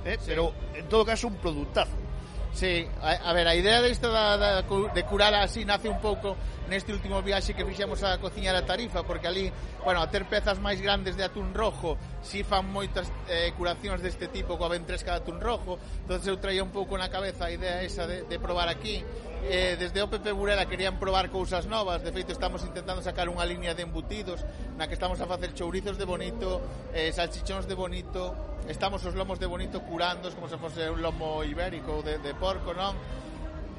Eh? 0.04 0.20
Sí. 0.20 0.36
Pero, 0.36 0.52
en 0.76 0.84
todo 0.92 1.08
caso, 1.08 1.32
un 1.32 1.40
productazo 1.40 2.03
Sí, 2.54 2.86
a, 3.02 3.10
a 3.10 3.32
ver, 3.32 3.48
a 3.48 3.54
idea 3.56 3.82
desta 3.82 4.08
da, 4.08 4.36
da, 4.38 4.62
de 4.62 5.02
curar 5.02 5.34
así 5.34 5.64
nace 5.64 5.88
un 5.88 5.98
pouco 5.98 6.36
neste 6.70 6.94
último 6.94 7.20
viaxe 7.20 7.52
que 7.52 7.66
fixemos 7.66 8.02
a 8.06 8.16
cociñar 8.22 8.54
a 8.54 8.62
Tarifa, 8.62 9.02
porque 9.02 9.26
ali 9.26 9.50
bueno, 9.84 10.00
a 10.00 10.08
ter 10.08 10.24
pezas 10.24 10.56
máis 10.58 10.80
grandes 10.80 11.14
de 11.14 11.24
atún 11.28 11.52
rojo 11.52 12.00
si 12.24 12.40
fan 12.40 12.64
moitas 12.64 13.12
eh, 13.28 13.52
curacións 13.52 14.00
deste 14.00 14.32
tipo 14.32 14.56
coa 14.56 14.72
ventresca 14.72 15.12
de 15.12 15.20
atún 15.20 15.44
rojo 15.44 15.76
entonces 16.02 16.24
eu 16.26 16.40
traía 16.40 16.64
un 16.64 16.72
pouco 16.72 16.96
na 16.96 17.12
cabeza 17.12 17.46
a 17.46 17.52
idea 17.52 17.84
esa 17.84 18.08
de, 18.08 18.24
de 18.24 18.36
probar 18.40 18.72
aquí 18.72 19.04
eh, 19.44 19.76
desde 19.76 20.00
o 20.00 20.08
Burela 20.08 20.64
querían 20.64 20.96
probar 20.96 21.28
cousas 21.28 21.68
novas 21.68 22.00
de 22.00 22.16
feito 22.16 22.32
estamos 22.32 22.64
intentando 22.64 23.04
sacar 23.04 23.28
unha 23.28 23.44
liña 23.44 23.76
de 23.76 23.84
embutidos 23.84 24.40
na 24.80 24.88
que 24.88 24.96
estamos 24.96 25.20
a 25.20 25.28
facer 25.28 25.52
chourizos 25.52 26.00
de 26.00 26.08
bonito 26.08 26.64
eh, 26.96 27.12
salchichóns 27.12 27.68
de 27.68 27.76
bonito 27.76 28.56
estamos 28.68 29.04
os 29.04 29.12
lomos 29.12 29.36
de 29.36 29.46
bonito 29.46 29.84
curandos 29.84 30.32
como 30.34 30.48
se 30.48 30.56
fose 30.56 30.88
un 30.88 31.04
lomo 31.04 31.44
ibérico 31.44 32.00
de, 32.00 32.18
de 32.18 32.32
porco, 32.34 32.72
non? 32.72 32.96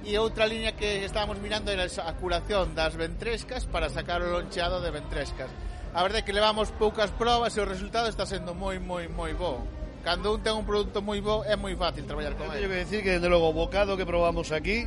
E 0.05 0.21
outra 0.21 0.45
liña 0.45 0.77
que 0.77 1.01
estábamos 1.01 1.41
mirando 1.41 1.73
era 1.73 1.89
a 1.89 2.13
curación 2.13 2.77
das 2.77 2.93
ventrescas 2.93 3.65
para 3.65 3.89
sacar 3.89 4.21
o 4.21 4.29
loncheado 4.29 4.77
de 4.77 4.93
ventrescas. 4.93 5.49
A 5.95 6.03
verdade 6.03 6.19
é 6.19 6.25
que 6.27 6.35
levamos 6.35 6.75
poucas 6.75 7.07
probas 7.15 7.55
e 7.55 7.63
o 7.63 7.65
resultado 7.65 8.11
está 8.11 8.27
sendo 8.27 8.51
moi, 8.51 8.83
moi, 8.83 9.07
moi 9.07 9.31
bo. 9.31 9.63
Cando 10.03 10.35
un 10.35 10.43
ten 10.43 10.51
un 10.51 10.67
produto 10.67 10.99
moi 10.99 11.23
bo, 11.23 11.47
é 11.47 11.55
moi 11.55 11.71
fácil 11.79 12.03
traballar 12.03 12.35
con 12.35 12.51
ele. 12.51 12.67
Teño 12.67 12.67
que 12.67 12.83
decir 12.83 12.99
que, 12.99 13.15
desde 13.15 13.31
logo, 13.31 13.47
o 13.47 13.55
bocado 13.55 13.95
que 13.95 14.03
probamos 14.03 14.51
aquí 14.51 14.83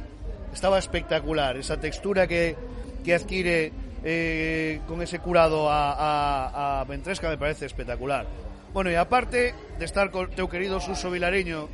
estaba 0.52 0.76
espectacular. 0.76 1.56
Esa 1.56 1.80
textura 1.80 2.28
que, 2.28 2.60
que 3.00 3.16
adquire 3.16 3.72
eh, 4.04 4.84
con 4.84 5.00
ese 5.00 5.16
curado 5.16 5.72
a, 5.72 5.96
a, 5.96 6.80
a 6.80 6.84
Ventresca 6.84 7.32
me 7.32 7.40
parece 7.40 7.64
espectacular. 7.64 8.28
Bueno, 8.76 8.92
e 8.92 9.00
aparte 9.00 9.56
de 9.80 9.84
estar 9.88 10.12
con 10.12 10.28
teu 10.36 10.44
querido 10.44 10.76
Suso 10.76 11.08
Vilareño, 11.08 11.72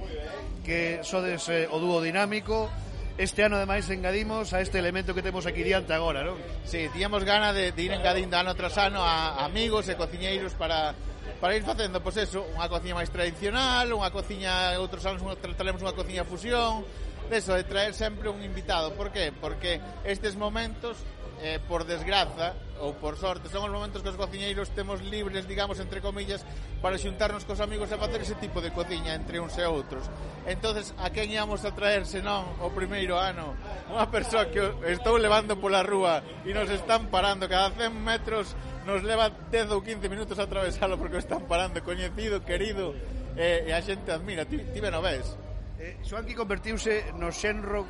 que 0.62 1.02
sodes 1.02 1.50
eh, 1.50 1.66
o 1.66 1.82
dúo 1.82 1.98
dinámico, 1.98 2.70
Este 3.16 3.44
ano, 3.44 3.56
ademais, 3.56 3.86
engadimos 3.90 4.50
a 4.54 4.60
este 4.60 4.82
elemento 4.82 5.14
que 5.14 5.22
temos 5.22 5.46
aquí 5.46 5.62
diante 5.62 5.94
agora, 5.94 6.26
non? 6.26 6.34
Sí, 6.66 6.90
tíamos 6.90 7.22
gana 7.22 7.54
de, 7.54 7.70
de 7.70 7.82
ir 7.86 7.94
engadindo 7.94 8.34
ano 8.34 8.58
tras 8.58 8.74
ano 8.74 9.06
a 9.06 9.46
amigos 9.46 9.86
e 9.86 9.94
cociñeiros 9.94 10.58
para 10.58 10.98
para 11.38 11.54
ir 11.54 11.62
facendo, 11.62 12.02
pois 12.02 12.18
pues 12.18 12.26
eso, 12.26 12.42
unha 12.58 12.66
cociña 12.66 12.98
máis 12.98 13.14
tradicional, 13.14 13.86
unha 13.94 14.10
cociña, 14.10 14.74
outros 14.82 15.06
anos 15.06 15.22
unha, 15.22 15.38
trataremos 15.38 15.78
unha 15.78 15.94
cociña 15.94 16.26
fusión, 16.26 16.82
de 17.30 17.38
eso, 17.38 17.54
de 17.54 17.62
traer 17.62 17.94
sempre 17.94 18.26
un 18.34 18.42
invitado. 18.42 18.90
Por 18.98 19.14
qué? 19.14 19.30
Porque 19.30 19.78
estes 20.02 20.34
momentos 20.34 20.98
eh, 21.42 21.58
por 21.66 21.84
desgraza 21.84 22.54
ou 22.82 22.94
por 22.98 23.16
sorte, 23.16 23.48
son 23.48 23.66
os 23.66 23.72
momentos 23.72 24.02
que 24.02 24.10
os 24.10 24.18
cociñeiros 24.18 24.70
temos 24.74 25.00
libres, 25.00 25.46
digamos, 25.46 25.78
entre 25.78 26.02
comillas, 26.02 26.42
para 26.82 26.98
xuntarnos 26.98 27.46
cos 27.46 27.62
amigos 27.62 27.88
e 27.90 27.96
facer 27.96 28.20
ese 28.20 28.36
tipo 28.36 28.58
de 28.60 28.74
cociña 28.74 29.14
entre 29.14 29.38
uns 29.38 29.54
e 29.56 29.64
outros. 29.64 30.04
Entonces, 30.44 30.92
a 30.98 31.08
quen 31.14 31.30
íamos 31.30 31.64
a 31.64 31.72
traer 31.72 32.04
senón 32.04 32.44
o 32.60 32.68
primeiro 32.74 33.16
ano? 33.16 33.54
Unha 33.88 34.10
persoa 34.10 34.50
que 34.50 34.60
estou 34.90 35.16
levando 35.16 35.56
pola 35.56 35.86
rúa 35.86 36.20
e 36.44 36.50
nos 36.52 36.68
están 36.68 37.08
parando 37.08 37.48
cada 37.48 37.72
100 37.72 37.94
metros 37.94 38.52
nos 38.84 39.00
leva 39.00 39.32
10 39.48 39.72
ou 39.72 39.80
15 39.80 40.12
minutos 40.12 40.36
a 40.36 40.44
atravesalo 40.44 41.00
porque 41.00 41.16
o 41.16 41.22
están 41.22 41.48
parando 41.48 41.80
coñecido, 41.80 42.44
querido 42.44 42.92
e, 43.38 43.66
e 43.66 43.70
a 43.72 43.80
xente 43.80 44.12
admira, 44.12 44.44
ti, 44.44 44.60
ti 44.60 44.78
ben 44.78 44.92
o 44.92 45.00
ves 45.00 45.40
eh, 45.78 45.96
Xoanqui 46.02 46.34
convertiuse 46.34 47.12
no 47.18 47.30
xenro 47.30 47.84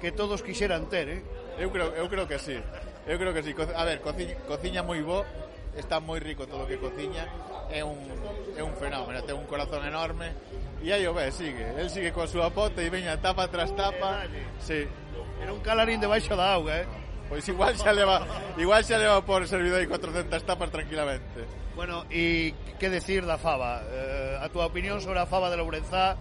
que 0.00 0.12
todos 0.12 0.42
quixeran 0.42 0.88
ter, 0.88 1.08
eh? 1.08 1.22
Eu 1.58 1.70
creo, 1.70 1.94
eu 1.94 2.06
creo 2.08 2.26
que 2.26 2.38
sí. 2.38 2.58
Eu 3.06 3.18
creo 3.18 3.32
que 3.34 3.42
sí. 3.42 3.54
A 3.76 3.84
ver, 3.84 4.00
cociña, 4.00 4.34
cociña 4.48 4.82
moi 4.82 5.02
bo, 5.02 5.24
está 5.76 6.00
moi 6.00 6.18
rico 6.18 6.46
todo 6.46 6.64
o 6.64 6.68
que 6.68 6.78
cociña. 6.78 7.28
É 7.70 7.82
un, 7.82 7.98
é 8.56 8.62
un 8.62 8.74
fenómeno, 8.76 9.22
ten 9.22 9.36
un 9.36 9.46
corazón 9.46 9.82
enorme. 9.84 10.32
E 10.82 10.92
aí 10.92 11.06
o 11.06 11.14
ve, 11.14 11.32
sigue. 11.32 11.74
El 11.78 11.88
sigue 11.88 12.12
coa 12.12 12.28
súa 12.28 12.52
pota 12.52 12.82
e 12.82 12.90
veña 12.90 13.16
tapa 13.20 13.48
tras 13.48 13.72
tapa. 13.72 14.26
Sí. 14.60 14.84
Era 15.40 15.52
un 15.52 15.60
calarín 15.60 16.00
debaixo 16.00 16.36
da 16.36 16.54
auga, 16.54 16.84
eh? 16.84 16.86
Pois 17.28 17.46
igual 17.48 17.72
xa 17.76 17.92
leva, 17.92 18.20
igual 18.60 18.84
xa 18.84 19.00
leva 19.00 19.24
por 19.24 19.48
servidor 19.48 19.80
e 19.80 19.88
400 19.88 20.28
tapas 20.44 20.68
tranquilamente. 20.68 21.48
Bueno, 21.74 22.04
e 22.12 22.52
que 22.78 22.92
decir 22.92 23.24
da 23.24 23.40
fava? 23.40 23.80
Eh, 23.80 24.38
a 24.38 24.46
túa 24.52 24.68
opinión 24.68 25.00
sobre 25.00 25.18
a 25.18 25.26
fava 25.26 25.48
de 25.48 25.56
Lourenzá, 25.56 26.20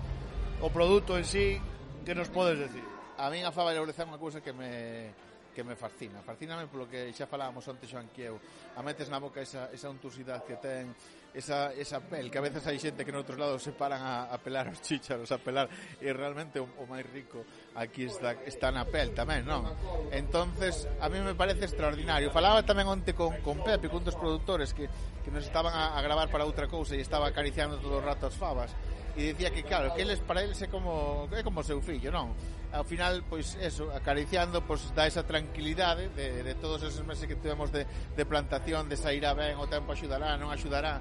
o 0.63 0.71
produto 0.71 1.19
en 1.19 1.27
sí, 1.27 1.59
que 2.07 2.15
nos 2.15 2.31
podes 2.31 2.57
decir? 2.57 2.83
A 3.19 3.29
mí 3.29 3.43
a 3.43 3.51
fava 3.51 3.75
de 3.75 3.83
Lourenzá 3.83 4.03
é 4.03 4.09
unha 4.09 4.17
cousa 4.17 4.39
que 4.39 4.55
me 4.55 5.11
que 5.53 5.63
me 5.63 5.77
fascina. 5.77 6.19
Fascíname 6.25 6.67
polo 6.67 6.89
que 6.89 7.13
xa 7.13 7.29
falábamos 7.29 7.63
antes 7.69 7.85
Joan 7.87 8.09
Anquieu. 8.09 8.41
A 8.75 8.81
metes 8.81 9.07
na 9.07 9.21
boca 9.21 9.39
esa, 9.39 9.69
esa 9.69 9.87
untuosidade 9.87 10.43
que 10.43 10.57
ten, 10.57 10.91
esa, 11.31 11.71
esa 11.77 12.01
pel, 12.01 12.33
que 12.33 12.37
a 12.41 12.45
veces 12.45 12.65
hai 12.65 12.81
xente 12.81 13.05
que 13.05 13.13
noutros 13.13 13.37
lados 13.37 13.61
se 13.61 13.71
paran 13.71 14.01
a, 14.01 14.33
a 14.33 14.37
pelar 14.41 14.67
os 14.73 14.81
chícharos, 14.81 15.29
a 15.29 15.37
pelar, 15.37 15.69
e 16.01 16.09
realmente 16.09 16.57
o, 16.57 16.65
o 16.81 16.89
máis 16.89 17.05
rico 17.05 17.45
aquí 17.77 18.09
está, 18.09 18.33
está 18.43 18.73
na 18.73 18.83
pel 18.89 19.13
tamén, 19.13 19.45
non? 19.45 19.69
Entonces, 20.09 20.89
a 20.97 21.07
mí 21.07 21.21
me 21.21 21.37
parece 21.37 21.69
extraordinario. 21.69 22.33
Falaba 22.33 22.65
tamén 22.65 22.89
onte 22.89 23.13
con, 23.13 23.37
con 23.45 23.61
Pepe, 23.61 23.87
con 23.87 24.01
dos 24.01 24.17
produtores 24.17 24.73
que, 24.73 24.89
que 25.21 25.29
nos 25.29 25.45
estaban 25.45 25.71
a, 25.71 25.93
a 25.93 26.01
gravar 26.01 26.33
para 26.33 26.49
outra 26.49 26.65
cousa 26.65 26.97
e 26.97 27.01
estaba 27.05 27.29
acariciando 27.29 27.77
todo 27.77 28.01
o 28.01 28.03
rato 28.03 28.25
as 28.25 28.35
favas 28.35 28.73
e 29.13 29.29
dicía 29.29 29.53
que 29.53 29.61
claro, 29.61 29.93
que 29.93 30.01
eles 30.01 30.19
para 30.25 30.41
eles 30.41 30.57
é 30.61 30.67
como 30.67 31.29
é 31.29 31.45
como 31.45 31.61
seu 31.61 31.77
fillo, 31.81 32.09
non? 32.09 32.33
ao 32.73 32.83
final, 32.83 33.21
pois, 33.29 33.53
eso, 33.61 33.93
acariciando, 33.93 34.65
pois, 34.65 34.89
dá 34.97 35.05
esa 35.05 35.21
tranquilidade 35.21 36.09
de, 36.17 36.41
de 36.41 36.53
todos 36.57 36.81
esos 36.81 37.05
meses 37.05 37.29
que 37.29 37.37
tivemos 37.37 37.69
de, 37.71 37.85
de 37.85 38.23
plantación, 38.25 38.89
de 38.89 38.97
sair 38.97 39.23
a 39.29 39.37
ben, 39.37 39.61
o 39.61 39.69
tempo 39.69 39.93
axudará, 39.93 40.33
non 40.41 40.49
axudará. 40.49 40.97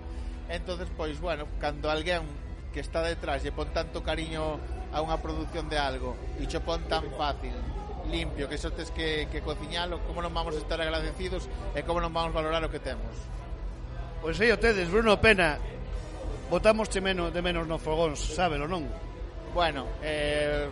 entonces 0.52 0.88
pois, 0.96 1.16
bueno, 1.16 1.48
cando 1.56 1.88
alguén 1.88 2.28
que 2.76 2.80
está 2.80 3.00
detrás 3.00 3.44
e 3.44 3.52
pon 3.52 3.72
tanto 3.72 4.04
cariño 4.04 4.60
a 4.92 5.00
unha 5.00 5.16
produción 5.16 5.68
de 5.72 5.80
algo 5.80 6.12
e 6.36 6.44
cho 6.44 6.60
pon 6.60 6.84
tan 6.88 7.08
fácil, 7.16 7.56
limpio, 8.12 8.48
que 8.48 8.60
só 8.60 8.68
tes 8.68 8.92
que, 8.92 9.28
que 9.32 9.40
cociñalo, 9.40 10.04
como 10.04 10.20
non 10.20 10.32
vamos 10.36 10.52
a 10.56 10.60
estar 10.60 10.76
agradecidos 10.76 11.48
e 11.72 11.80
como 11.88 12.04
non 12.04 12.12
vamos 12.12 12.36
a 12.36 12.44
valorar 12.44 12.60
o 12.64 12.72
que 12.72 12.84
temos. 12.84 13.12
Pois 14.20 14.36
aí 14.40 14.52
o 14.52 14.60
tedes, 14.60 14.92
Bruno 14.92 15.16
Pena, 15.20 15.56
botamos 16.52 16.92
de 16.92 17.00
menos 17.00 17.32
de 17.32 17.40
menos 17.40 17.64
no 17.64 17.80
fogóns, 17.80 18.20
sábelo, 18.20 18.68
non? 18.68 18.84
Bueno, 19.56 19.88
eh, 20.00 20.68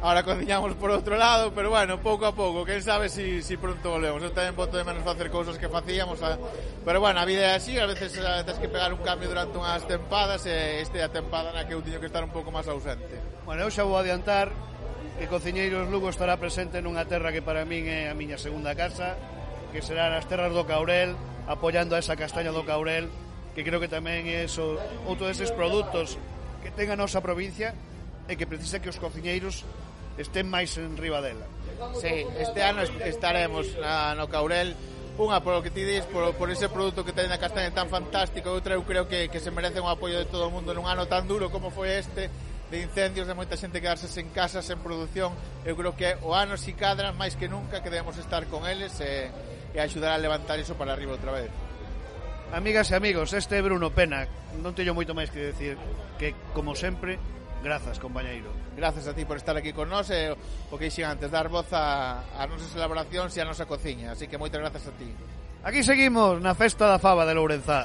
Ahora 0.00 0.24
cociñamos 0.24 0.72
por 0.80 0.88
outro 0.88 1.20
lado, 1.20 1.52
pero 1.52 1.68
bueno, 1.68 2.00
pouco 2.00 2.24
a 2.24 2.32
pouco, 2.32 2.64
quen 2.64 2.80
sabe 2.80 3.12
si, 3.12 3.44
si 3.44 3.60
pronto 3.60 4.00
volvemos. 4.00 4.24
Eu 4.24 4.32
tamén 4.32 4.56
boto 4.56 4.80
de 4.80 4.84
menos 4.88 5.04
facer 5.04 5.28
cousas 5.28 5.60
que 5.60 5.68
facíamos, 5.68 6.24
a... 6.24 6.40
pero 6.88 7.04
bueno, 7.04 7.20
a 7.20 7.28
vida 7.28 7.52
é 7.52 7.60
así, 7.60 7.76
a 7.76 7.84
veces 7.84 8.16
tens 8.16 8.56
que 8.56 8.72
pegar 8.72 8.96
un 8.96 9.04
cambio 9.04 9.28
durante 9.28 9.60
unhas 9.60 9.84
tempadas 9.84 10.48
e 10.48 10.80
este 10.80 10.98
é 10.98 11.04
a 11.04 11.12
tempada 11.12 11.52
na 11.52 11.68
que 11.68 11.76
eu 11.76 11.84
teño 11.84 12.00
que 12.00 12.08
estar 12.08 12.24
un 12.24 12.32
pouco 12.32 12.48
máis 12.48 12.64
ausente. 12.64 13.12
Bueno, 13.44 13.60
eu 13.60 13.68
xa 13.68 13.84
vou 13.84 14.00
adiantar 14.00 14.48
que 15.20 15.28
Cociñeiros 15.28 15.92
Lugo 15.92 16.08
estará 16.08 16.40
presente 16.40 16.80
nunha 16.80 17.04
terra 17.04 17.28
que 17.28 17.44
para 17.44 17.68
min 17.68 17.84
é 17.84 18.08
a 18.08 18.16
miña 18.16 18.40
segunda 18.40 18.72
casa, 18.72 19.20
que 19.68 19.84
será 19.84 20.08
nas 20.08 20.24
terras 20.24 20.56
do 20.56 20.64
Caurel, 20.64 21.12
apoiando 21.44 21.92
a 21.92 22.00
esa 22.00 22.16
castaña 22.16 22.56
do 22.56 22.64
Caurel, 22.64 23.12
que 23.52 23.60
creo 23.60 23.76
que 23.76 23.92
tamén 23.92 24.24
é 24.32 24.48
eso, 24.48 24.80
outro 25.04 25.28
deses 25.28 25.52
produtos 25.52 26.16
que 26.64 26.72
ten 26.72 26.88
a 26.88 26.96
nosa 26.96 27.20
provincia 27.20 27.76
e 28.30 28.40
que 28.40 28.48
precisa 28.48 28.80
que 28.80 28.88
os 28.88 28.96
cociñeiros 28.96 29.68
estén 30.20 30.46
máis 30.46 30.76
en 30.76 31.00
Ribadela. 31.00 31.48
Sí, 31.96 32.28
este 32.38 32.62
ano 32.62 32.84
estaremos 32.84 33.72
na, 33.80 34.14
no 34.14 34.28
Caurel. 34.28 34.76
Unha, 35.20 35.40
polo 35.44 35.60
que 35.60 35.68
ti 35.68 35.84
dis, 35.84 36.04
por, 36.08 36.32
por 36.36 36.48
ese 36.48 36.68
produto 36.72 37.04
que 37.04 37.12
ten 37.12 37.28
a 37.28 37.36
castaña 37.36 37.68
tan 37.76 37.92
fantástico 37.92 38.56
Outra, 38.56 38.72
eu 38.72 38.88
creo 38.88 39.04
que, 39.04 39.28
que 39.28 39.36
se 39.36 39.52
merece 39.52 39.76
un 39.76 39.90
apoio 39.90 40.16
de 40.16 40.24
todo 40.24 40.48
o 40.48 40.54
mundo 40.54 40.72
Nun 40.72 40.88
ano 40.88 41.04
tan 41.04 41.28
duro 41.28 41.52
como 41.52 41.68
foi 41.68 41.92
este 42.00 42.32
De 42.70 42.80
incendios, 42.80 43.26
de 43.26 43.34
moita 43.34 43.58
xente 43.58 43.82
quedarse 43.82 44.06
sen 44.06 44.30
casa, 44.30 44.62
sen 44.62 44.78
produción. 44.78 45.34
Eu 45.66 45.74
creo 45.74 45.92
que 45.98 46.06
o 46.22 46.32
ano 46.32 46.54
si 46.54 46.72
cadra, 46.72 47.12
máis 47.12 47.34
que 47.34 47.50
nunca 47.50 47.82
Que 47.82 47.90
debemos 47.92 48.16
estar 48.16 48.46
con 48.48 48.64
eles 48.64 48.96
E, 49.02 49.28
e 49.74 49.78
axudar 49.82 50.16
a 50.16 50.22
levantar 50.22 50.56
iso 50.56 50.78
para 50.78 50.94
arriba 50.94 51.18
outra 51.18 51.36
vez. 51.36 51.50
Amigas 52.54 52.88
e 52.88 52.96
amigos, 52.96 53.34
este 53.36 53.58
é 53.58 53.62
Bruno 53.62 53.92
Pena. 53.92 54.24
Non 54.56 54.72
teño 54.72 54.96
moito 54.96 55.12
máis 55.12 55.28
que 55.28 55.52
decir 55.52 55.76
Que, 56.16 56.32
como 56.56 56.72
sempre, 56.72 57.20
Grazas, 57.62 57.98
compañeiro. 57.98 58.50
Grazas 58.74 59.06
a 59.06 59.14
ti 59.14 59.24
por 59.24 59.36
estar 59.36 59.56
aquí 59.56 59.72
con 59.72 59.88
nós 59.92 60.08
e 60.08 60.32
o 60.32 60.74
que 60.80 60.88
dixen 60.88 61.04
antes, 61.04 61.28
dar 61.28 61.52
voz 61.52 61.68
a, 61.76 62.24
a 62.32 62.48
nosas 62.48 62.72
elaboracións 62.72 63.36
e 63.36 63.40
a 63.40 63.48
nosa 63.48 63.68
cociña. 63.68 64.16
Así 64.16 64.24
que 64.24 64.40
moitas 64.40 64.64
grazas 64.64 64.88
a 64.88 64.92
ti. 64.96 65.12
Aquí 65.60 65.84
seguimos 65.84 66.40
na 66.40 66.56
Festa 66.56 66.88
da 66.88 66.96
Fava 66.96 67.28
de 67.28 67.36
Lourenzá. 67.36 67.84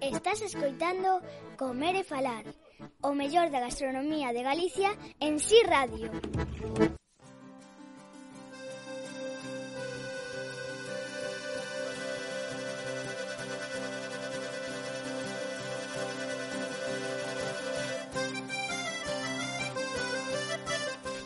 Estás 0.00 0.42
escoitando 0.42 1.20
Comer 1.58 1.96
e 1.98 2.04
Falar, 2.06 2.46
o 3.02 3.18
mellor 3.18 3.50
da 3.50 3.58
gastronomía 3.58 4.30
de 4.30 4.46
Galicia 4.46 4.94
en 5.18 5.42
Si 5.42 5.58
sí 5.58 5.66
Radio. 5.66 6.06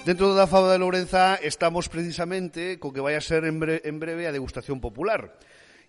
Dentro 0.08 0.32
da 0.32 0.48
Faba 0.48 0.72
de 0.72 0.80
Lourenza 0.80 1.36
estamos 1.44 1.92
precisamente 1.92 2.80
co 2.80 2.88
que 2.96 3.04
vai 3.04 3.20
a 3.20 3.22
ser 3.22 3.44
en 3.44 3.60
bre 3.60 3.84
en 3.84 4.00
breve 4.00 4.24
a 4.24 4.32
degustación 4.32 4.80
popular. 4.80 5.36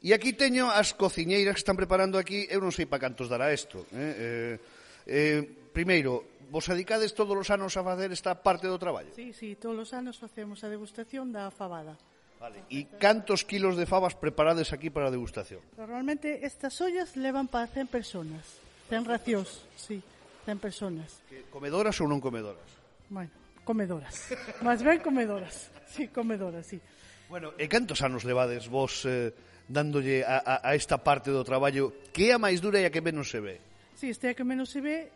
E 0.04 0.12
aquí 0.12 0.36
teño 0.36 0.68
as 0.68 0.91
cociñeiras 0.91 1.56
que 1.56 1.64
están 1.64 1.80
preparando 1.80 2.20
aquí, 2.20 2.43
eu 2.51 2.60
non 2.60 2.76
sei 2.76 2.84
para 2.84 3.08
cantos 3.08 3.32
dará 3.32 3.56
isto. 3.56 3.88
Eh? 3.95 4.60
Eh, 5.08 5.39
eh, 5.39 5.41
primeiro, 5.72 6.43
vos 6.51 6.68
dedicades 6.68 7.16
todos 7.16 7.39
os 7.39 7.47
anos 7.47 7.80
a 7.80 7.88
facer 7.88 8.12
esta 8.12 8.36
parte 8.36 8.68
do 8.68 8.76
traballo? 8.76 9.16
Sí, 9.16 9.32
sí, 9.32 9.56
todos 9.56 9.80
os 9.80 9.91
anos 9.95 10.20
facemos 10.20 10.60
a 10.62 10.68
degustación 10.68 11.32
da 11.32 11.47
fabada. 11.56 11.95
Vale. 12.36 12.68
E 12.68 12.91
cantos 12.99 13.47
kilos 13.47 13.80
de 13.80 13.88
fabas 13.88 14.20
preparades 14.20 14.76
aquí 14.76 14.91
para 14.91 15.08
a 15.08 15.14
degustación? 15.16 15.64
Normalmente 15.80 16.43
estas 16.43 16.76
ollas 16.84 17.16
levan 17.16 17.47
para 17.47 17.72
100 17.72 17.88
personas, 17.88 18.60
100 18.91 19.08
racións, 19.08 19.64
sí, 19.80 20.04
100 20.43 20.60
personas. 20.60 21.24
Que 21.32 21.47
comedoras 21.47 21.95
ou 22.04 22.12
non 22.12 22.20
comedoras? 22.20 22.68
Bueno, 23.08 23.32
comedoras. 23.64 24.36
Más 24.68 24.84
ben 24.84 24.99
comedoras. 24.99 25.72
Sí, 25.88 26.12
comedoras, 26.12 26.68
sí. 26.68 26.84
Bueno, 27.32 27.56
e 27.56 27.72
cantos 27.72 28.04
anos 28.04 28.28
levades 28.28 28.68
vos 28.68 29.08
eh, 29.08 29.32
dándolle 29.68 30.24
a, 30.24 30.38
a, 30.39 30.55
a 30.64 30.72
esta 30.76 30.99
parte 30.99 31.32
do 31.32 31.43
traballo 31.43 32.11
que 32.11 32.30
é 32.30 32.36
a 32.36 32.41
máis 32.41 32.59
dura 32.59 32.80
e 32.80 32.86
a 32.86 32.91
que 32.91 33.03
menos 33.03 33.32
se 33.32 33.39
ve? 33.39 33.59
Si, 33.95 34.07
sí, 34.07 34.16
este 34.16 34.32
a 34.32 34.36
que 34.36 34.43
menos 34.43 34.70
se 34.70 34.84
ve 34.84 35.11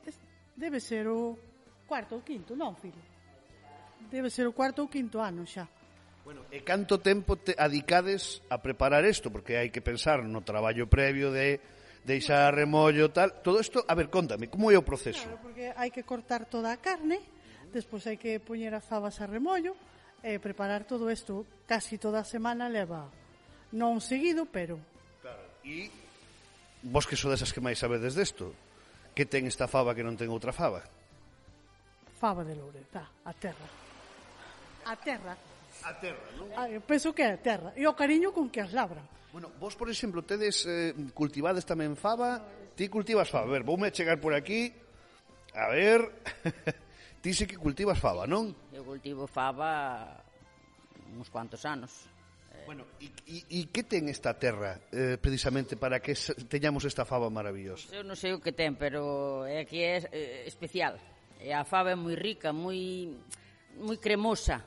debe 0.56 0.80
ser 0.80 1.08
o 1.08 1.36
cuarto 1.86 2.20
ou 2.20 2.22
quinto, 2.24 2.56
non, 2.56 2.76
filho? 2.76 3.00
Debe 4.08 4.32
ser 4.32 4.48
o 4.48 4.56
cuarto 4.56 4.84
ou 4.84 4.92
quinto 4.92 5.20
ano 5.20 5.44
xa. 5.44 5.68
Bueno, 6.28 6.44
e 6.52 6.60
canto 6.60 7.00
tempo 7.00 7.40
te 7.40 7.56
adicades 7.56 8.44
a 8.52 8.60
preparar 8.60 9.08
isto? 9.08 9.32
Porque 9.32 9.56
hai 9.56 9.72
que 9.72 9.80
pensar 9.80 10.28
no 10.28 10.44
traballo 10.44 10.92
previo 10.92 11.32
de 11.32 11.60
deixar 12.04 12.52
remollo, 12.52 13.12
tal. 13.16 13.40
Todo 13.40 13.64
isto, 13.64 13.84
a 13.88 13.96
ver, 13.96 14.12
contame, 14.12 14.52
como 14.52 14.72
é 14.72 14.76
o 14.76 14.84
proceso? 14.84 15.24
Claro, 15.24 15.40
porque 15.40 15.72
hai 15.72 15.92
que 15.92 16.04
cortar 16.04 16.48
toda 16.48 16.76
a 16.76 16.80
carne, 16.84 17.24
despois 17.72 18.04
hai 18.08 18.20
que 18.20 18.44
poñer 18.44 18.76
as 18.76 18.84
fabas 18.84 19.20
a 19.24 19.28
remollo, 19.28 19.76
e 20.24 20.40
preparar 20.40 20.84
todo 20.84 21.08
isto 21.08 21.46
casi 21.70 21.96
toda 21.96 22.20
a 22.20 22.28
semana 22.28 22.68
leva 22.68 23.08
Non 23.78 24.02
seguido, 24.02 24.50
pero... 24.50 24.82
Claro, 25.22 25.46
e 25.62 25.86
vos 26.82 27.06
que 27.06 27.14
sodes 27.14 27.46
as 27.46 27.54
que 27.54 27.62
máis 27.62 27.78
sabedes 27.78 28.18
desto, 28.18 28.58
que 29.14 29.30
ten 29.30 29.46
esta 29.46 29.70
fava 29.70 29.94
que 29.94 30.02
non 30.02 30.18
ten 30.18 30.34
outra 30.34 30.50
fava? 30.50 30.82
Fava 32.18 32.42
de 32.42 32.58
Loureta, 32.58 33.06
a 33.22 33.34
terra. 33.38 33.70
A 34.82 34.98
terra. 34.98 35.38
A 35.86 35.94
terra, 35.94 36.26
non? 36.42 36.50
Ah, 36.58 36.66
penso 36.82 37.14
que 37.14 37.22
é 37.22 37.38
a 37.38 37.42
terra. 37.42 37.70
E 37.78 37.86
o 37.86 37.94
cariño 37.94 38.34
con 38.34 38.50
que 38.50 38.66
as 38.66 38.74
labran. 38.74 39.06
Bueno, 39.30 39.54
vos, 39.62 39.78
por 39.78 39.94
exemplo, 39.94 40.26
tedes 40.26 40.66
eh, 40.66 40.98
cultivades 41.14 41.62
tamén 41.62 41.94
fava. 41.94 42.42
Ti 42.74 42.90
cultivas 42.90 43.30
fava. 43.30 43.46
A 43.46 43.54
ver, 43.54 43.62
voume 43.62 43.90
a 43.90 43.94
chegar 43.94 44.18
por 44.18 44.34
aquí. 44.34 44.74
A 45.54 45.70
ver... 45.70 46.02
ti 47.22 47.30
sí 47.38 47.46
que 47.46 47.62
cultivas 47.62 48.02
fava, 48.02 48.26
non? 48.26 48.50
Eu 48.74 48.82
cultivo 48.82 49.30
fava 49.30 50.18
uns 51.14 51.30
cuantos 51.30 51.62
anos. 51.70 52.17
Bueno, 52.68 52.84
e 53.00 53.72
que 53.72 53.88
ten 53.88 54.12
esta 54.12 54.36
terra 54.36 54.76
eh, 54.92 55.16
precisamente 55.16 55.80
para 55.80 56.04
que 56.04 56.12
teñamos 56.52 56.84
esta 56.84 57.08
fava 57.08 57.32
maravillosa? 57.32 57.88
Eu 57.96 58.04
non 58.04 58.20
sei 58.20 58.36
o 58.36 58.44
que 58.44 58.52
ten, 58.52 58.76
pero 58.76 59.48
é 59.48 59.64
que 59.64 59.88
é 59.88 60.04
eh, 60.12 60.44
especial. 60.44 61.00
E 61.40 61.56
a 61.56 61.64
fava 61.64 61.96
é 61.96 61.98
moi 61.98 62.20
rica, 62.20 62.52
moi 62.52 63.08
moi 63.80 63.96
cremosa. 64.04 64.60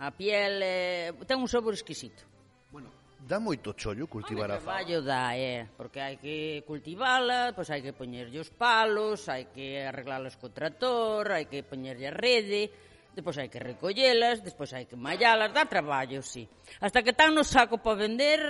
A 0.00 0.08
piel 0.16 0.64
eh, 0.64 1.12
ten 1.28 1.36
un 1.36 1.44
sabor 1.44 1.76
exquisito. 1.76 2.24
Bueno, 2.72 2.88
dá 3.20 3.36
moito 3.36 3.76
chollo 3.76 4.08
cultivar 4.08 4.48
Home, 4.48 4.56
a 4.56 4.64
fava. 4.64 4.80
Traballo 4.80 4.98
dá, 5.04 5.36
é, 5.36 5.68
porque 5.76 6.00
hai 6.00 6.16
que 6.16 6.64
cultivala, 6.64 7.52
pois 7.52 7.68
hai 7.68 7.84
que 7.84 7.92
poñerlle 7.92 8.40
os 8.40 8.48
palos, 8.48 9.28
hai 9.28 9.52
que 9.52 9.84
arreglalos 9.84 10.40
co 10.40 10.48
tractor, 10.48 11.36
hai 11.36 11.44
que 11.52 11.60
poñerlle 11.68 12.08
a 12.08 12.16
rede, 12.16 12.72
Despois 13.12 13.36
hai 13.36 13.52
que 13.52 13.60
recollelas, 13.60 14.40
despois 14.40 14.72
hai 14.72 14.88
que 14.88 14.96
mallalas, 14.96 15.52
dá 15.52 15.68
traballo, 15.68 16.24
sí. 16.24 16.48
Hasta 16.80 17.04
que 17.04 17.12
tan 17.12 17.36
no 17.36 17.44
saco 17.44 17.76
para 17.76 18.08
vender, 18.08 18.40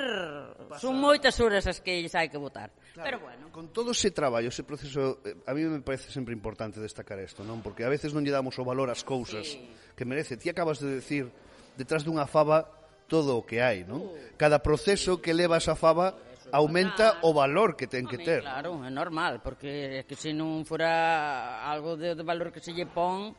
son 0.78 1.02
moitas 1.02 1.34
horas 1.42 1.66
as 1.66 1.82
que 1.82 2.06
hai 2.06 2.30
que 2.30 2.38
botar. 2.38 2.70
Claro, 2.94 3.02
Pero 3.02 3.18
bueno. 3.26 3.44
Con 3.50 3.74
todo 3.74 3.90
ese 3.90 4.14
traballo, 4.14 4.54
ese 4.54 4.62
proceso, 4.62 5.18
eh, 5.26 5.34
a 5.46 5.52
mí 5.52 5.66
me 5.66 5.82
parece 5.82 6.14
sempre 6.14 6.30
importante 6.30 6.78
destacar 6.78 7.18
isto, 7.18 7.42
non? 7.42 7.58
Porque 7.58 7.82
a 7.82 7.90
veces 7.90 8.14
non 8.14 8.22
lle 8.22 8.30
damos 8.30 8.54
o 8.54 8.62
valor 8.62 8.86
ás 8.86 9.02
cousas 9.02 9.50
sí. 9.50 9.58
que 9.98 10.06
merece. 10.06 10.38
Ti 10.38 10.54
acabas 10.54 10.78
de 10.78 11.02
decir, 11.02 11.26
detrás 11.74 12.06
dunha 12.06 12.30
fava 12.30 12.70
todo 13.10 13.34
o 13.34 13.42
que 13.42 13.58
hai, 13.58 13.82
non? 13.82 14.14
Uh. 14.14 14.38
Cada 14.38 14.62
proceso 14.62 15.18
que 15.18 15.34
leva 15.34 15.58
esa 15.58 15.74
fava 15.74 16.14
aumenta 16.54 17.18
o 17.26 17.34
valor 17.34 17.74
que 17.74 17.90
ten 17.90 18.06
que 18.06 18.22
ter. 18.22 18.46
Claro, 18.46 18.78
é 18.84 18.92
normal, 18.94 19.42
porque 19.42 19.98
é 19.98 20.02
que 20.06 20.14
se 20.14 20.30
non 20.30 20.62
fora 20.62 21.66
algo 21.66 21.98
de, 21.98 22.14
de 22.14 22.22
valor 22.22 22.54
que 22.54 22.62
se 22.62 22.70
lle 22.70 22.86
pon, 22.86 23.34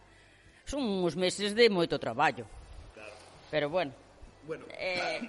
son 0.65 1.03
uns 1.03 1.15
meses 1.15 1.55
de 1.55 1.69
moito 1.69 1.99
traballo. 1.99 2.47
Claro. 2.93 3.13
Pero 3.51 3.67
bueno. 3.69 3.91
Bueno. 4.47 4.65
Eh, 4.71 5.23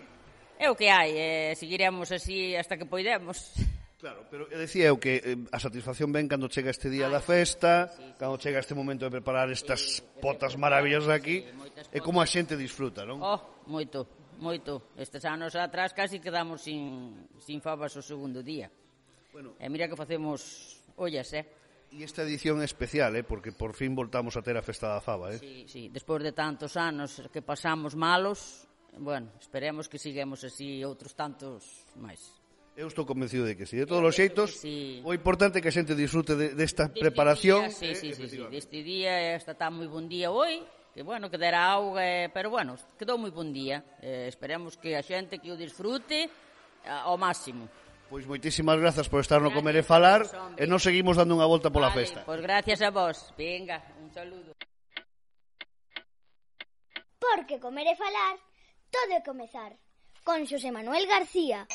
é 0.59 0.70
o 0.70 0.74
que 0.78 0.91
hai, 0.91 1.11
eh, 1.14 1.53
seguiremos 1.59 2.11
así 2.14 2.55
hasta 2.55 2.78
que 2.78 2.87
poidemos. 2.87 3.55
Claro, 4.05 4.26
pero 4.28 4.45
eu 4.53 4.59
decía 4.61 4.93
eu 4.93 5.01
que 5.01 5.16
eh, 5.16 5.37
a 5.49 5.57
satisfacción 5.57 6.12
ven 6.12 6.28
cando 6.28 6.45
chega 6.53 6.68
este 6.68 6.93
día 6.93 7.09
Ay, 7.09 7.16
da 7.16 7.22
festa, 7.24 7.89
sí, 7.89 8.05
sí, 8.05 8.20
cando 8.20 8.37
chega 8.37 8.61
este 8.61 8.76
momento 8.76 9.09
de 9.09 9.11
preparar 9.11 9.49
estas 9.49 9.80
sí, 9.80 10.03
potas 10.20 10.61
maravillas 10.61 11.09
aquí, 11.09 11.41
sí, 11.41 11.89
e 11.89 12.05
como 12.05 12.20
a 12.20 12.28
xente 12.28 12.53
disfruta, 12.53 13.09
non? 13.09 13.24
Oh, 13.24 13.64
moito, 13.64 14.05
moito. 14.45 14.93
Estes 15.01 15.24
anos 15.24 15.57
atrás 15.57 15.97
casi 15.97 16.20
quedamos 16.20 16.61
sin, 16.61 17.16
sin 17.41 17.64
favas 17.64 17.97
o 17.97 18.05
segundo 18.05 18.45
día. 18.45 18.68
Bueno. 19.32 19.57
E 19.57 19.66
mira 19.72 19.89
que 19.89 19.97
facemos 19.97 20.76
ollas, 21.01 21.32
eh? 21.32 21.49
E 21.95 22.03
esta 22.03 22.26
edición 22.26 22.59
é 22.59 22.66
especial, 22.66 23.14
eh, 23.14 23.22
porque 23.22 23.55
por 23.55 23.70
fin 23.70 23.95
voltamos 23.95 24.34
a 24.34 24.42
ter 24.42 24.59
a 24.59 24.66
Festa 24.66 24.90
da 24.90 24.99
Fava, 24.99 25.30
eh? 25.30 25.38
Sí, 25.38 25.62
sí, 25.70 25.82
despois 25.95 26.26
de 26.26 26.34
tantos 26.34 26.74
anos 26.74 27.22
que 27.30 27.38
pasamos 27.38 27.95
malos, 27.95 28.66
bueno, 28.99 29.30
esperemos 29.38 29.86
que 29.86 30.03
sigamos 30.03 30.42
así 30.42 30.82
outros 30.82 31.14
tantos 31.14 31.86
máis. 31.95 32.18
Eu 32.74 32.90
estou 32.90 33.07
convencido 33.07 33.47
de 33.47 33.55
que 33.55 33.62
sí. 33.62 33.78
De 33.78 33.86
todos 33.86 34.03
os 34.03 34.11
xeitos, 34.11 34.59
sí. 34.59 34.99
o 35.07 35.14
importante 35.14 35.59
é 35.59 35.61
que 35.62 35.70
a 35.70 35.76
xente 35.78 35.95
disfrute 35.95 36.34
de, 36.34 36.59
desta 36.59 36.90
de 36.90 36.99
preparación. 36.99 37.70
Día, 37.70 37.78
sí, 37.78 37.86
eh, 37.86 37.95
sí, 37.95 38.11
sí, 38.11 38.26
sí, 38.26 38.42
deste 38.51 38.82
día, 38.82 39.38
esta 39.38 39.55
está 39.55 39.70
moi 39.70 39.86
bon 39.86 40.11
día 40.11 40.34
hoy, 40.34 40.66
que 40.90 41.07
bueno, 41.07 41.30
que 41.30 41.38
dera 41.38 41.62
auga, 41.78 42.03
eh, 42.03 42.26
pero 42.34 42.51
bueno, 42.51 42.74
quedou 42.99 43.22
moi 43.22 43.30
bon 43.30 43.55
día. 43.55 43.86
Eh, 44.03 44.26
esperemos 44.26 44.74
que 44.74 44.99
a 44.99 45.03
xente 45.07 45.38
que 45.38 45.55
o 45.55 45.55
disfrute 45.55 46.26
eh, 46.26 46.90
ao 46.90 47.14
máximo. 47.14 47.70
Pois 48.15 48.31
moitísimas 48.31 48.79
grazas 48.79 49.11
por 49.11 49.19
estar 49.19 49.43
no 49.43 49.51
gracias 49.51 49.59
Comer 49.59 49.75
e 49.75 49.83
Falar 49.83 50.23
vos, 50.23 50.55
e 50.55 50.71
nos 50.71 50.87
seguimos 50.87 51.19
dando 51.19 51.35
unha 51.35 51.51
volta 51.51 51.75
pola 51.75 51.91
vale, 51.91 51.99
festa. 51.99 52.23
Pois 52.23 52.39
gracias 52.39 52.79
a 52.79 52.95
vos. 52.95 53.35
Venga, 53.35 53.83
un 53.99 54.07
saludo. 54.15 54.55
Porque 57.19 57.59
comer 57.59 57.91
e 57.91 57.99
falar 57.99 58.39
todo 58.95 59.19
é 59.19 59.21
comezar 59.27 59.75
con 60.23 60.47
Xosé 60.47 60.71
Manuel 60.71 61.11
García. 61.11 61.67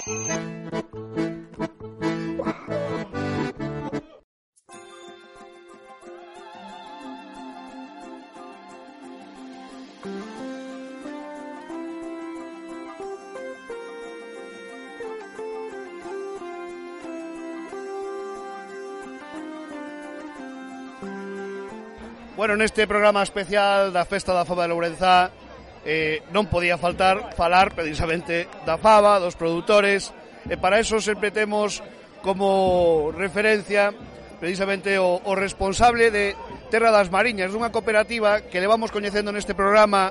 Bueno, 22.50 22.66
neste 22.66 22.90
programa 22.90 23.22
especial 23.22 23.94
da 23.94 24.10
Festa 24.10 24.34
da 24.34 24.42
Fava 24.42 24.66
de 24.66 24.74
Lourenzá 24.74 25.30
eh, 25.86 26.26
non 26.34 26.50
podía 26.50 26.82
faltar 26.82 27.38
falar 27.38 27.78
precisamente 27.78 28.50
da 28.66 28.74
fava, 28.82 29.22
dos 29.22 29.38
produtores, 29.38 30.10
e 30.50 30.58
para 30.58 30.82
eso 30.82 30.98
sempre 30.98 31.30
temos 31.30 31.86
como 32.26 33.14
referencia 33.14 33.94
precisamente 34.42 34.98
o, 34.98 35.22
o 35.30 35.38
responsable 35.38 36.10
de 36.10 36.34
Terra 36.74 36.90
das 36.90 37.14
Mariñas, 37.14 37.54
dunha 37.54 37.70
cooperativa 37.70 38.42
que 38.42 38.58
levamos 38.58 38.90
coñecendo 38.90 39.30
neste 39.30 39.54
programa 39.54 40.10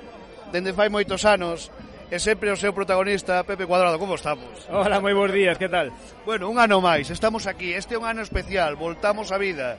dende 0.55 0.71
fai 0.71 0.87
moitos 0.95 1.27
anos, 1.27 1.75
e 2.07 2.23
sempre 2.23 2.55
o 2.55 2.57
seu 2.57 2.71
protagonista, 2.71 3.43
Pepe 3.43 3.67
Cuadrado. 3.67 3.99
Como 3.99 4.15
estamos? 4.15 4.63
Hola, 4.71 5.03
moi 5.03 5.11
bons 5.11 5.35
días, 5.35 5.59
que 5.59 5.67
tal? 5.67 5.91
Bueno, 6.23 6.47
un 6.47 6.63
ano 6.63 6.79
máis, 6.79 7.11
estamos 7.11 7.51
aquí, 7.51 7.75
este 7.75 7.99
é 7.99 7.99
un 7.99 8.07
ano 8.07 8.23
especial, 8.23 8.79
voltamos 8.79 9.35
á 9.35 9.43
vida. 9.43 9.75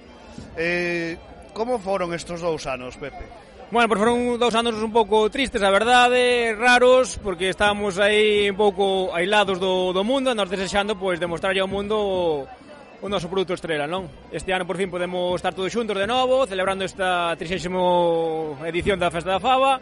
Eh, 0.60 1.16
Como 1.54 1.80
foron 1.80 2.14
estes 2.14 2.41
dous 2.41 2.66
anos, 2.68 2.95
Pepe? 2.97 3.26
Bueno, 3.70 3.86
pois 3.86 4.02
pues 4.02 4.02
foron 4.02 4.39
dous 4.41 4.56
anos 4.58 4.74
un 4.82 4.89
pouco 4.89 5.30
tristes, 5.30 5.62
a 5.62 5.70
verdade, 5.70 6.58
raros, 6.58 7.22
porque 7.22 7.54
estábamos 7.54 8.02
aí 8.02 8.50
un 8.50 8.58
pouco 8.58 9.14
aislados 9.14 9.62
do, 9.62 9.93
do 9.93 10.02
mundo, 10.02 10.34
nos 10.34 10.50
desexando 10.50 10.97
pois 10.97 11.22
demostrarlle 11.22 11.62
ao 11.62 11.70
mundo 11.70 12.50
o 13.02 13.08
noso 13.08 13.30
produto 13.30 13.54
estrela, 13.54 13.88
non? 13.88 14.10
Este 14.34 14.52
ano 14.52 14.68
por 14.68 14.76
fin 14.76 14.91
podemos 14.91 15.38
estar 15.39 15.54
todos 15.54 15.72
xuntos 15.72 15.95
de 15.95 16.10
novo, 16.10 16.43
celebrando 16.50 16.84
esta 16.84 17.38
30 17.38 18.66
edición 18.68 19.00
da 19.00 19.14
Festa 19.14 19.38
da 19.38 19.39
Fava, 19.39 19.80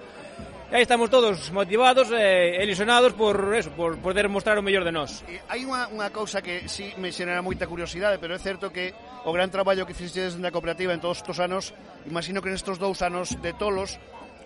e 0.68 0.76
aí 0.76 0.84
estamos 0.84 1.08
todos 1.08 1.48
motivados 1.56 2.12
e 2.12 2.60
ilusionados 2.60 3.16
por 3.16 3.56
eso, 3.56 3.72
por 3.72 3.96
poder 4.04 4.28
mostrar 4.28 4.60
o 4.60 4.64
mellor 4.64 4.84
de 4.84 4.92
nós. 4.92 5.24
E 5.24 5.40
hai 5.48 5.64
unha, 5.64 5.88
unha 5.88 6.12
cousa 6.12 6.44
que 6.44 6.68
sí 6.68 6.92
me 7.00 7.16
xenera 7.16 7.40
moita 7.40 7.72
curiosidade, 7.72 8.20
pero 8.20 8.36
é 8.36 8.40
certo 8.40 8.68
que 8.68 8.92
o 9.24 9.32
gran 9.32 9.48
traballo 9.48 9.88
que 9.88 9.96
fixedes 9.96 10.36
na 10.36 10.52
cooperativa 10.52 10.92
en 10.92 11.00
todos 11.00 11.24
estes 11.24 11.40
anos, 11.40 11.72
imagino 12.04 12.44
que 12.44 12.52
nestes 12.52 12.76
dous 12.76 13.00
anos 13.00 13.40
de 13.40 13.56
tolos, 13.56 13.96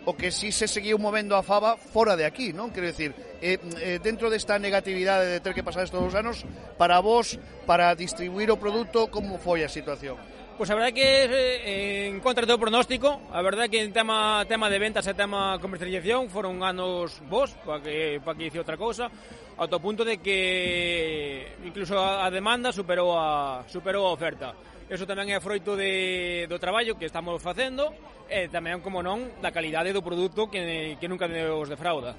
o 0.06 0.14
que 0.14 0.30
si 0.30 0.54
sí 0.54 0.66
se 0.66 0.68
seguiu 0.70 1.02
movendo 1.02 1.34
a 1.34 1.42
fava 1.42 1.74
fora 1.78 2.14
de 2.14 2.30
aquí, 2.30 2.54
non? 2.54 2.70
Quero 2.70 2.86
dicir, 2.86 3.18
eh, 3.42 3.58
eh, 3.82 3.98
dentro 3.98 4.30
desta 4.30 4.62
negatividade 4.62 5.26
de 5.26 5.42
ter 5.42 5.58
que 5.58 5.66
pasar 5.66 5.90
estes 5.90 5.98
dous 5.98 6.14
anos, 6.14 6.46
para 6.78 7.02
vos, 7.02 7.42
para 7.66 7.98
distribuir 7.98 8.54
o 8.54 8.62
produto, 8.62 9.10
como 9.10 9.42
foi 9.42 9.66
a 9.66 9.70
situación? 9.74 10.22
pues 10.62 10.70
a 10.70 10.76
verdade 10.76 10.94
que 10.94 11.26
eh, 11.26 12.08
en 12.10 12.20
contra 12.20 12.42
de 12.42 12.46
todo 12.46 12.60
pronóstico, 12.60 13.20
a 13.34 13.42
verdade 13.42 13.68
que 13.68 13.82
en 13.82 13.92
tema 13.92 14.46
tema 14.48 14.70
de 14.70 14.78
ventas 14.78 15.10
e 15.10 15.18
tema 15.18 15.58
comercialización 15.58 16.30
foron 16.30 16.62
anos 16.62 17.18
vos, 17.26 17.58
para 17.66 17.82
que 17.82 18.22
para 18.22 18.38
que 18.38 18.46
hice 18.46 18.62
outra 18.62 18.78
cousa, 18.78 19.10
ao 19.58 19.82
punto 19.82 20.06
de 20.06 20.22
que 20.22 21.58
incluso 21.66 21.98
a, 21.98 22.22
a 22.22 22.30
demanda 22.30 22.70
superou 22.70 23.18
a 23.18 23.66
superou 23.74 24.06
a 24.06 24.14
oferta. 24.14 24.54
Eso 24.86 25.10
tamén 25.10 25.34
é 25.34 25.42
froito 25.42 25.74
de, 25.74 26.46
do 26.46 26.62
traballo 26.62 26.94
que 26.94 27.10
estamos 27.10 27.42
facendo 27.42 27.90
e 28.30 28.46
tamén, 28.46 28.86
como 28.86 29.02
non, 29.02 29.42
da 29.42 29.50
calidade 29.50 29.90
do 29.90 30.06
produto 30.06 30.46
que, 30.46 30.94
que 31.02 31.10
nunca 31.10 31.26
nos 31.26 31.74
defrauda. 31.74 32.14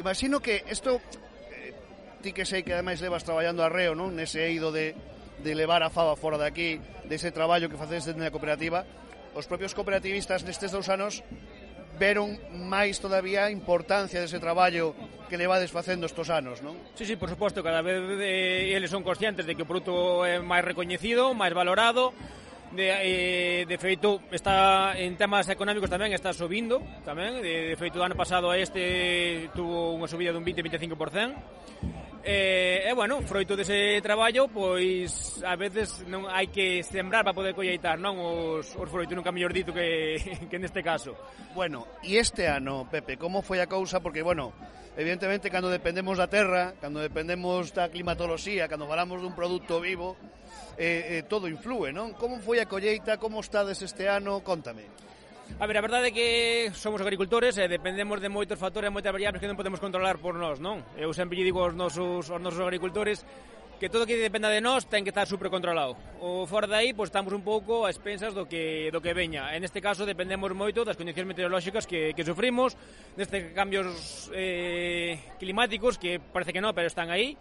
Imagino 0.00 0.40
que 0.40 0.64
isto 0.72 1.04
eh, 1.52 1.76
ti 2.24 2.32
que 2.32 2.48
sei 2.48 2.64
que 2.64 2.72
ademais 2.72 3.04
levas 3.04 3.28
traballando 3.28 3.60
arreo, 3.60 3.92
non? 3.92 4.16
Nese 4.16 4.40
eido 4.48 4.72
de 4.72 4.96
de 5.44 5.52
levar 5.52 5.84
a 5.84 5.92
faba 5.92 6.16
fora 6.16 6.40
daqui, 6.40 6.80
dese 7.04 7.28
traballo 7.28 7.68
que 7.68 7.76
facedes 7.76 8.08
dentro 8.08 8.24
da 8.24 8.32
cooperativa, 8.32 8.88
os 9.36 9.44
propios 9.44 9.76
cooperativistas 9.76 10.40
nestes 10.42 10.72
dous 10.72 10.88
anos 10.88 11.20
veron 12.00 12.40
máis 12.50 12.98
todavía 12.98 13.46
a 13.46 13.52
importancia 13.52 14.18
dese 14.18 14.40
traballo 14.40 14.96
que 15.28 15.36
levades 15.38 15.70
facendo 15.70 16.08
estos 16.08 16.32
anos, 16.32 16.64
non? 16.64 16.74
Sí, 16.96 17.04
sí, 17.06 17.14
por 17.14 17.30
suposto, 17.30 17.62
cada 17.62 17.84
vez 17.84 18.00
eh, 18.18 18.74
eles 18.74 18.90
son 18.90 19.04
conscientes 19.06 19.46
de 19.46 19.54
que 19.54 19.62
o 19.62 19.68
produto 19.68 20.24
é 20.24 20.40
máis 20.40 20.64
recoñecido, 20.64 21.36
máis 21.36 21.54
valorado, 21.54 22.16
de, 22.74 22.90
eh, 22.90 23.66
de 23.66 23.78
feito 23.78 24.20
está 24.32 24.98
en 24.98 25.14
temas 25.14 25.46
económicos 25.46 25.86
tamén 25.86 26.10
está 26.10 26.34
subindo 26.34 26.82
tamén 27.06 27.38
de, 27.38 27.70
de 27.70 27.76
feito 27.78 28.02
do 28.02 28.04
ano 28.04 28.18
pasado 28.18 28.50
a 28.50 28.58
este 28.58 29.46
tuvo 29.54 29.94
unha 29.94 30.10
subida 30.10 30.34
dun 30.34 30.42
20-25% 30.42 32.03
E, 32.24 32.88
e 32.88 32.92
bueno, 32.94 33.20
froito 33.20 33.52
dese 33.52 34.00
traballo, 34.00 34.48
pois 34.48 35.44
a 35.44 35.60
veces 35.60 36.08
non 36.08 36.24
hai 36.24 36.48
que 36.48 36.80
sembrar 36.80 37.20
para 37.20 37.36
poder 37.36 37.52
colleitar, 37.52 38.00
non? 38.00 38.16
Os, 38.16 38.72
os 38.72 38.88
froitos 38.88 39.12
nunca 39.12 39.28
mellor 39.28 39.52
dito 39.52 39.76
que, 39.76 40.16
que 40.50 40.56
neste 40.56 40.80
caso. 40.80 41.12
Bueno, 41.52 41.84
e 42.00 42.16
este 42.16 42.48
ano, 42.48 42.88
Pepe, 42.88 43.20
como 43.20 43.44
foi 43.44 43.60
a 43.60 43.68
cousa? 43.68 44.00
Porque, 44.00 44.24
bueno, 44.24 44.56
evidentemente, 44.96 45.52
cando 45.52 45.68
dependemos 45.68 46.16
da 46.16 46.24
terra, 46.24 46.72
cando 46.80 47.04
dependemos 47.04 47.76
da 47.76 47.92
climatoloxía, 47.92 48.72
cando 48.72 48.88
falamos 48.88 49.20
dun 49.20 49.36
produto 49.36 49.76
vivo, 49.84 50.16
eh, 50.80 51.20
eh, 51.20 51.22
todo 51.28 51.44
influe, 51.44 51.92
non? 51.92 52.16
Como 52.16 52.40
foi 52.40 52.56
a 52.56 52.64
colleita? 52.64 53.20
Como 53.20 53.44
estades 53.44 53.84
este 53.84 54.08
ano? 54.08 54.40
Contame. 54.40 54.88
A 55.60 55.66
ver, 55.66 55.76
a 55.78 55.86
verdade 55.86 56.08
é 56.08 56.12
que 56.12 56.28
somos 56.74 56.98
agricultores 56.98 57.54
e 57.56 57.70
dependemos 57.70 58.18
de 58.18 58.26
moitos 58.26 58.58
factores, 58.58 58.90
moitas 58.90 59.14
variables 59.14 59.38
que 59.38 59.46
non 59.46 59.54
podemos 59.54 59.78
controlar 59.78 60.18
por 60.18 60.34
nós, 60.34 60.58
non? 60.58 60.82
Eu 60.98 61.14
sempre 61.14 61.38
digo 61.40 61.62
aos 61.62 61.78
nosos, 61.78 62.26
aos 62.26 62.42
nosos 62.42 62.58
agricultores 62.58 63.22
que 63.78 63.86
todo 63.88 64.06
que 64.06 64.16
dependa 64.16 64.50
de 64.50 64.58
nós 64.58 64.86
ten 64.90 65.06
que 65.06 65.14
estar 65.14 65.30
super 65.30 65.50
controlado. 65.54 65.94
O 66.18 66.42
fora 66.48 66.66
de 66.66 66.74
aí, 66.74 66.90
pois 66.90 67.12
estamos 67.12 67.30
un 67.30 67.46
pouco 67.46 67.86
a 67.86 67.92
expensas 67.94 68.34
do 68.34 68.50
que 68.50 68.90
do 68.90 68.98
que 68.98 69.14
veña. 69.14 69.54
En 69.54 69.62
este 69.62 69.78
caso 69.78 70.02
dependemos 70.02 70.50
moito 70.56 70.82
das 70.82 70.98
condicións 70.98 71.30
meteorolóxicas 71.30 71.86
que, 71.86 72.16
que 72.18 72.26
sufrimos, 72.26 72.74
destes 73.14 73.54
cambios 73.54 74.32
eh, 74.34 75.22
climáticos 75.38 76.02
que 76.02 76.18
parece 76.18 76.50
que 76.50 76.62
non, 76.64 76.74
pero 76.74 76.90
están 76.90 77.14
aí 77.14 77.38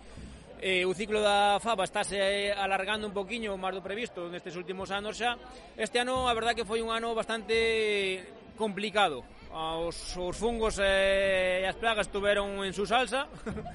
eh, 0.64 0.88
o 0.88 0.96
ciclo 0.96 1.20
da 1.20 1.60
fava 1.60 1.84
estáse 1.84 2.56
alargando 2.56 3.04
un 3.04 3.12
poquinho 3.12 3.60
máis 3.60 3.76
do 3.76 3.84
previsto 3.84 4.32
nestes 4.32 4.56
últimos 4.56 4.96
anos 4.96 5.20
xa. 5.20 5.36
Este 5.76 6.00
ano, 6.00 6.32
a 6.32 6.34
verdade 6.34 6.64
que 6.64 6.70
foi 6.70 6.80
un 6.80 6.96
ano 6.96 7.12
bastante 7.12 8.24
complicado. 8.56 9.28
Os, 9.52 10.16
os 10.16 10.36
fungos 10.40 10.80
eh, 10.80 11.62
e 11.62 11.66
as 11.68 11.76
plagas 11.76 12.08
tuveron 12.08 12.64
en 12.64 12.72
su 12.72 12.88
salsa. 12.88 13.28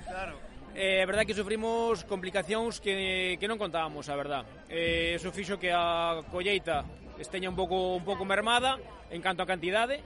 Claro. 0.09 0.35
Eh, 0.79 1.03
a 1.03 1.07
verdade 1.11 1.27
que 1.27 1.35
sufrimos 1.35 2.07
complicacións 2.07 2.79
que, 2.79 3.35
que 3.41 3.51
non 3.51 3.59
contábamos, 3.59 4.07
a 4.07 4.15
verdade. 4.15 4.47
Eh, 4.71 5.19
eso 5.19 5.35
fixo 5.35 5.59
que 5.59 5.75
a 5.75 6.23
colleita 6.31 6.87
esteña 7.19 7.51
un 7.51 7.59
pouco 7.59 7.99
un 7.99 8.07
pouco 8.07 8.23
mermada 8.23 8.79
en 9.11 9.19
canto 9.19 9.43
a 9.43 9.49
cantidade, 9.49 9.99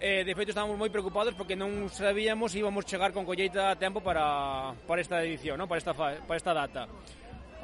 Eh, 0.00 0.22
de 0.22 0.30
feito, 0.30 0.54
estábamos 0.54 0.78
moi 0.78 0.86
preocupados 0.94 1.34
porque 1.34 1.58
non 1.58 1.90
sabíamos 1.90 2.54
se 2.54 2.62
íbamos 2.62 2.86
chegar 2.86 3.10
con 3.10 3.26
colleita 3.26 3.74
a 3.74 3.74
tempo 3.74 3.98
para, 3.98 4.70
para 4.86 5.02
esta 5.02 5.18
edición, 5.26 5.58
no? 5.58 5.66
para, 5.66 5.82
esta, 5.82 5.90
para 5.90 6.38
esta 6.38 6.54
data. 6.54 6.86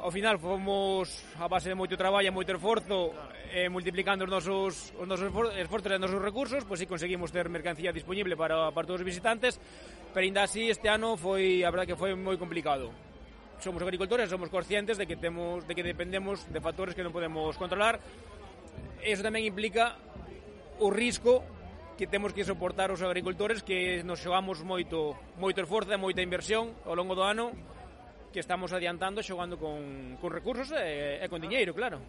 Ao 0.03 0.11
final, 0.11 0.35
fomos 0.35 1.23
a 1.39 1.47
base 1.47 1.71
de 1.71 1.79
moito 1.79 1.95
traballo 1.95 2.27
e 2.27 2.35
moito 2.35 2.51
esforzo, 2.51 3.15
eh, 3.55 3.71
multiplicando 3.71 4.27
os 4.27 4.31
nosos, 4.35 4.91
os 4.99 5.07
nosos 5.07 5.31
esforzos 5.55 5.87
e 5.87 5.95
os 5.95 6.03
nosos 6.03 6.19
recursos, 6.19 6.67
pois 6.67 6.75
si 6.75 6.91
conseguimos 6.91 7.31
ter 7.31 7.47
mercancía 7.47 7.95
disponible 7.95 8.35
para, 8.35 8.67
para 8.75 8.83
todos 8.83 8.99
os 8.99 9.07
visitantes, 9.07 9.55
pero 10.11 10.27
ainda 10.27 10.43
así 10.43 10.67
este 10.67 10.91
ano 10.91 11.15
foi, 11.15 11.63
a 11.63 11.71
verdade 11.71 11.95
que 11.95 11.99
foi 11.99 12.11
moi 12.19 12.35
complicado 12.35 12.91
somos 13.63 13.79
agricultores, 13.79 14.27
somos 14.27 14.51
conscientes 14.51 14.99
de 14.99 15.07
que 15.07 15.15
temos 15.15 15.63
de 15.63 15.71
que 15.71 15.81
dependemos 15.81 16.43
de 16.51 16.59
factores 16.59 16.91
que 16.91 17.07
non 17.07 17.15
podemos 17.15 17.55
controlar. 17.55 18.03
Eso 18.99 19.23
tamén 19.23 19.47
implica 19.47 19.95
o 20.83 20.91
risco 20.91 21.54
que 21.97 22.07
temos 22.07 22.33
que 22.35 22.43
soportar 22.43 22.91
os 22.91 22.99
agricultores 23.01 23.63
que 23.63 24.03
nos 24.03 24.19
xogamos 24.19 24.59
moito, 24.67 25.15
moito 25.39 25.63
esforzo 25.63 25.95
e 25.95 25.99
moita 25.99 26.19
inversión 26.19 26.75
ao 26.83 26.95
longo 26.95 27.15
do 27.15 27.23
ano 27.23 27.55
que 28.35 28.43
estamos 28.43 28.75
adiantando 28.75 29.23
xogando 29.23 29.55
con, 29.55 30.19
con 30.19 30.27
recursos 30.27 30.75
e, 30.75 31.23
e 31.23 31.25
con 31.31 31.39
diñeiro, 31.39 31.71
claro. 31.71 32.03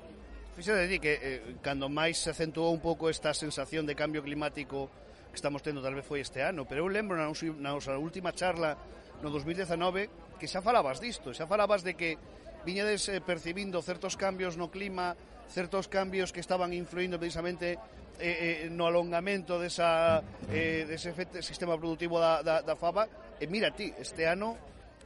Fixo 0.59 0.75
de 0.75 0.91
ti 0.91 0.99
que 0.99 1.13
eh, 1.15 1.41
cando 1.63 1.87
máis 1.87 2.19
se 2.19 2.35
acentuou 2.35 2.75
un 2.75 2.83
pouco 2.83 3.07
esta 3.07 3.31
sensación 3.31 3.87
de 3.87 3.95
cambio 3.95 4.27
climático 4.27 4.91
que 5.31 5.39
estamos 5.39 5.63
tendo 5.63 5.79
tal 5.79 5.95
vez 5.95 6.03
foi 6.03 6.19
este 6.19 6.43
ano, 6.43 6.67
pero 6.67 6.83
eu 6.83 6.91
lembro 6.91 7.15
na, 7.15 7.31
na 7.31 7.71
nosa 7.79 7.95
última 7.95 8.35
charla 8.35 8.75
no 9.23 9.31
2019 9.31 10.35
que 10.41 10.51
xa 10.51 10.59
falabas 10.59 10.99
disto, 10.99 11.31
xa 11.31 11.47
falabas 11.47 11.87
de 11.87 11.95
que 11.95 12.19
viñades 12.67 13.07
eh, 13.07 13.23
percibindo 13.23 13.79
certos 13.79 14.19
cambios 14.19 14.59
no 14.59 14.67
clima, 14.67 15.15
certos 15.47 15.87
cambios 15.87 16.35
que 16.35 16.43
estaban 16.43 16.75
influindo 16.75 17.23
precisamente 17.23 17.79
eh, 18.19 18.67
eh, 18.67 18.71
no 18.71 18.87
alongamento 18.87 19.59
desa, 19.59 20.23
eh, 20.49 20.85
dese 20.89 21.11
efecto, 21.11 21.41
sistema 21.43 21.77
productivo 21.77 22.19
da, 22.19 22.43
da, 22.43 22.61
da 22.61 22.75
FABA, 22.77 23.37
e 23.41 23.47
mira 23.47 23.71
ti, 23.71 23.93
este 23.99 24.25
ano 24.25 24.57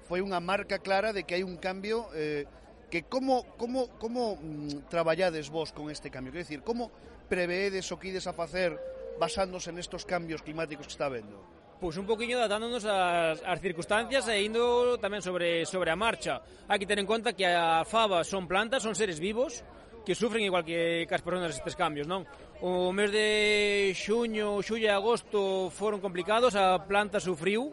foi 0.06 0.22
unha 0.22 0.42
marca 0.42 0.82
clara 0.82 1.14
de 1.14 1.22
que 1.22 1.38
hai 1.38 1.44
un 1.46 1.58
cambio 1.58 2.10
eh, 2.14 2.46
que 2.90 3.06
como, 3.06 3.46
como, 3.54 3.86
como 4.02 4.34
mm, 4.36 4.90
traballades 4.90 5.46
vos 5.48 5.70
con 5.70 5.90
este 5.90 6.10
cambio? 6.10 6.34
Quer 6.34 6.42
decir, 6.42 6.60
como 6.66 6.90
preveedes 7.30 7.86
o 7.94 7.98
que 7.98 8.10
ides 8.10 8.26
a 8.26 8.34
facer 8.34 8.74
basándose 9.22 9.70
nestos 9.70 10.02
cambios 10.02 10.42
climáticos 10.42 10.90
que 10.90 10.94
está 10.94 11.06
vendo? 11.06 11.38
pois 11.80 11.96
un 11.96 12.04
poquinho 12.04 12.36
adaptándonos 12.36 12.84
ás, 12.84 13.40
ás 13.40 13.58
circunstancias 13.64 14.28
e 14.28 14.44
indo 14.44 15.00
tamén 15.00 15.24
sobre 15.24 15.64
sobre 15.64 15.88
a 15.88 15.96
marcha. 15.96 16.44
Hai 16.68 16.76
que 16.76 16.84
ter 16.84 17.00
en 17.00 17.08
conta 17.08 17.32
que 17.32 17.48
a 17.48 17.88
fava 17.88 18.20
son 18.20 18.44
plantas, 18.44 18.84
son 18.84 18.92
seres 18.92 19.16
vivos 19.16 19.64
que 20.04 20.12
sufren 20.12 20.44
igual 20.44 20.60
que, 20.60 21.08
que 21.08 21.14
as 21.16 21.24
personas 21.24 21.56
estes 21.56 21.72
cambios, 21.72 22.04
non? 22.04 22.28
O 22.60 22.92
mes 22.92 23.08
de 23.08 23.96
xuño, 23.96 24.60
xullo 24.60 24.84
e 24.84 24.92
agosto 24.92 25.72
foron 25.72 25.96
complicados, 25.96 26.52
a 26.52 26.76
planta 26.84 27.16
sufriu, 27.16 27.72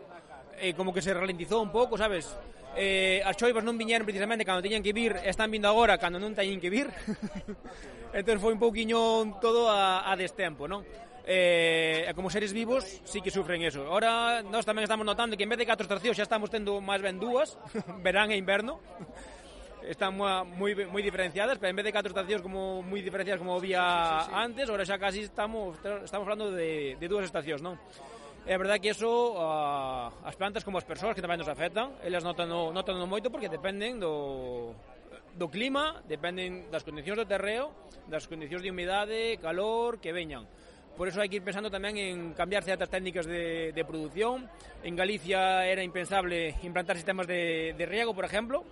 eh, 0.56 0.72
como 0.80 0.96
que 0.96 1.04
se 1.04 1.12
ralentizou 1.12 1.60
un 1.60 1.76
pouco, 1.76 2.00
sabes? 2.00 2.32
Eh, 2.72 3.20
as 3.28 3.36
choivas 3.36 3.68
non 3.68 3.76
viñeron 3.76 4.08
precisamente 4.08 4.48
cando 4.48 4.64
tiñan 4.64 4.80
que 4.80 4.96
vir, 4.96 5.20
están 5.28 5.52
vindo 5.52 5.68
agora 5.68 6.00
cando 6.00 6.24
non 6.24 6.32
teñen 6.32 6.64
que 6.64 6.72
vir. 6.72 6.88
entón 8.16 8.40
foi 8.40 8.56
un 8.56 8.64
pouquiño 8.64 9.36
todo 9.44 9.68
a, 9.68 10.08
a 10.08 10.16
destempo, 10.16 10.72
non? 10.72 10.88
eh, 11.28 12.10
como 12.16 12.30
seres 12.30 12.54
vivos 12.54 13.02
sí 13.04 13.20
que 13.22 13.30
sufren 13.30 13.62
eso. 13.62 13.84
Ahora 13.92 14.42
nós 14.42 14.64
tamén 14.64 14.88
estamos 14.88 15.04
notando 15.04 15.36
que 15.36 15.44
en 15.44 15.52
vez 15.52 15.60
de 15.60 15.68
catro 15.68 15.84
estacións 15.84 16.16
xa 16.16 16.24
estamos 16.24 16.48
tendo 16.48 16.80
máis 16.80 17.04
ben 17.04 17.20
dúas, 17.20 17.60
verán 18.06 18.32
e 18.32 18.40
inverno 18.40 18.80
están 19.88 20.12
moi, 20.12 20.44
moi, 20.44 20.72
moi 20.92 21.02
diferenciadas, 21.02 21.58
pero 21.58 21.72
en 21.72 21.78
vez 21.80 21.86
de 21.88 21.96
catro 21.96 22.12
estacións 22.12 22.44
como 22.44 22.84
moi 22.84 23.00
diferenciadas 23.00 23.40
como 23.40 23.56
había 23.56 23.82
sí, 23.82 24.28
sí, 24.28 24.32
sí. 24.32 24.36
antes, 24.36 24.66
ahora 24.68 24.84
xa 24.84 25.00
casi 25.00 25.24
estamos 25.24 25.80
estamos 25.80 26.26
falando 26.28 26.52
de, 26.52 27.00
de 27.00 27.06
dúas 27.08 27.24
estacións, 27.24 27.64
non? 27.64 27.80
É 28.48 28.56
verdade 28.56 28.80
que 28.80 28.92
eso 28.96 29.36
ah, 29.40 30.12
uh, 30.12 30.28
as 30.28 30.36
plantas 30.36 30.64
como 30.64 30.80
as 30.80 30.88
persoas 30.88 31.16
que 31.16 31.24
tamén 31.24 31.40
nos 31.40 31.52
afectan, 31.52 31.96
elas 32.04 32.24
notan 32.24 32.52
no, 32.52 32.76
notan 32.76 33.00
no 33.00 33.08
moito 33.08 33.32
porque 33.32 33.48
dependen 33.48 34.00
do 34.00 34.76
do 35.38 35.48
clima, 35.48 36.02
dependen 36.10 36.68
das 36.74 36.84
condicións 36.84 37.24
do 37.24 37.30
terreo, 37.30 37.72
das 38.10 38.26
condicións 38.26 38.66
de 38.66 38.72
humidade, 38.74 39.38
calor 39.40 40.02
que 40.04 40.12
veñan. 40.12 40.50
Por 40.98 41.06
eso 41.06 41.22
hai 41.22 41.30
que 41.30 41.38
ir 41.38 41.46
pensando 41.46 41.70
tamén 41.70 41.94
en 42.02 42.34
cambiar 42.34 42.66
certas 42.66 42.90
técnicas 42.90 43.30
de, 43.30 43.70
de 43.70 43.84
produción. 43.86 44.50
En 44.82 44.98
Galicia 44.98 45.62
era 45.70 45.86
impensable 45.86 46.58
implantar 46.66 46.98
sistemas 46.98 47.30
de, 47.30 47.78
de 47.78 47.86
riego, 47.86 48.18
por 48.18 48.26
exemplo, 48.26 48.66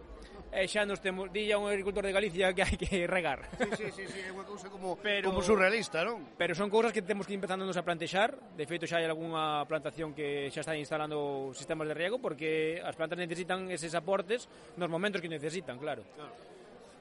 e 0.56 0.66
xa 0.72 0.88
nos 0.88 1.04
temos, 1.04 1.28
dilla 1.30 1.60
un 1.60 1.68
agricultor 1.68 2.08
de 2.08 2.16
Galicia 2.16 2.56
que 2.56 2.64
hai 2.64 2.80
que 2.80 3.04
regar. 3.04 3.44
Sí, 3.60 3.68
sí, 3.76 3.88
sí, 3.92 4.04
sí 4.08 4.20
é 4.24 4.32
unha 4.32 4.48
cousa 4.48 4.72
como, 4.72 4.96
pero, 5.06 5.28
como 5.28 5.44
surrealista, 5.44 6.08
non? 6.08 6.24
Pero 6.40 6.56
son 6.56 6.72
cousas 6.72 6.96
que 6.96 7.04
temos 7.04 7.28
que 7.28 7.36
ir 7.36 7.40
empezándonos 7.44 7.76
a 7.76 7.84
plantexar, 7.84 8.40
de 8.56 8.64
feito 8.64 8.88
xa 8.88 9.04
hai 9.04 9.06
algunha 9.06 9.68
plantación 9.68 10.16
que 10.16 10.48
xa 10.56 10.64
está 10.64 10.74
instalando 10.80 11.52
sistemas 11.52 11.92
de 11.92 11.96
riego 12.00 12.24
porque 12.24 12.80
as 12.80 12.96
plantas 12.96 13.20
necesitan 13.20 13.68
eses 13.68 13.92
aportes 13.94 14.48
nos 14.80 14.88
momentos 14.88 15.20
que 15.20 15.28
necesitan, 15.28 15.76
claro. 15.76 16.08
claro. 16.16 16.34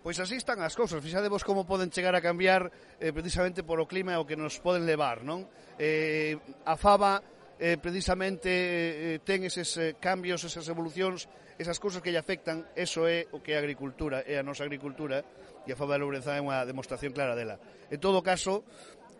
Pois 0.05 0.21
así 0.21 0.37
están 0.37 0.61
as 0.61 0.77
cousas, 0.77 1.01
fixadevos 1.01 1.41
como 1.49 1.65
poden 1.65 1.89
chegar 1.89 2.13
a 2.13 2.21
cambiar 2.21 2.69
eh, 3.01 3.09
precisamente 3.09 3.65
o 3.65 3.87
clima 3.89 4.13
e 4.13 4.21
o 4.21 4.29
que 4.29 4.37
nos 4.37 4.61
poden 4.61 4.85
levar, 4.85 5.25
non? 5.25 5.49
Eh, 5.81 6.37
a 6.69 6.77
faba 6.77 7.25
eh, 7.57 7.79
precisamente 7.81 8.53
eh, 8.53 9.17
eh, 9.17 9.19
ten 9.25 9.49
eses 9.49 9.73
eh, 9.81 9.97
cambios, 9.97 10.45
esas 10.45 10.69
evolucións 10.69 11.25
esas 11.59 11.79
cousas 11.79 12.03
que 12.03 12.11
lle 12.11 12.19
afectan, 12.19 12.67
eso 12.75 13.07
é 13.07 13.31
o 13.31 13.39
que 13.39 13.55
é 13.55 13.57
a 13.57 13.63
agricultura, 13.63 14.27
é 14.27 14.39
a 14.39 14.47
nosa 14.47 14.67
agricultura, 14.67 15.23
e 15.67 15.73
a 15.73 15.77
Faba 15.77 15.97
de 15.97 16.05
Lourenzá 16.05 16.37
é 16.37 16.43
unha 16.43 16.67
demostración 16.67 17.15
clara 17.15 17.39
dela. 17.39 17.57
En 17.89 17.99
todo 18.03 18.21
caso, 18.21 18.67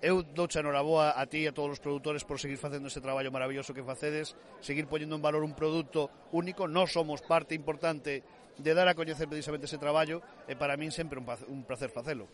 eu 0.05 0.21
douche 0.21 0.61
enhoraboa 0.61 1.17
a 1.17 1.25
ti 1.25 1.47
e 1.47 1.49
a 1.49 1.57
todos 1.57 1.79
os 1.79 1.81
produtores 1.81 2.27
por 2.29 2.37
seguir 2.37 2.61
facendo 2.61 2.93
este 2.93 3.01
traballo 3.01 3.33
maravilloso 3.33 3.73
que 3.73 3.87
facedes, 3.87 4.37
seguir 4.61 4.85
poñendo 4.85 5.17
en 5.17 5.25
valor 5.25 5.41
un 5.47 5.57
produto 5.57 6.13
único, 6.35 6.69
non 6.69 6.85
somos 6.85 7.25
parte 7.25 7.57
importante 7.57 8.21
de 8.61 8.73
dar 8.77 8.87
a 8.87 8.95
coñecer 8.95 9.27
precisamente 9.27 9.65
ese 9.67 9.81
traballo 9.81 10.21
e 10.47 10.55
para 10.55 10.77
min 10.77 10.93
sempre 10.93 11.17
un 11.19 11.65
placer 11.65 11.89
facelo. 11.89 12.29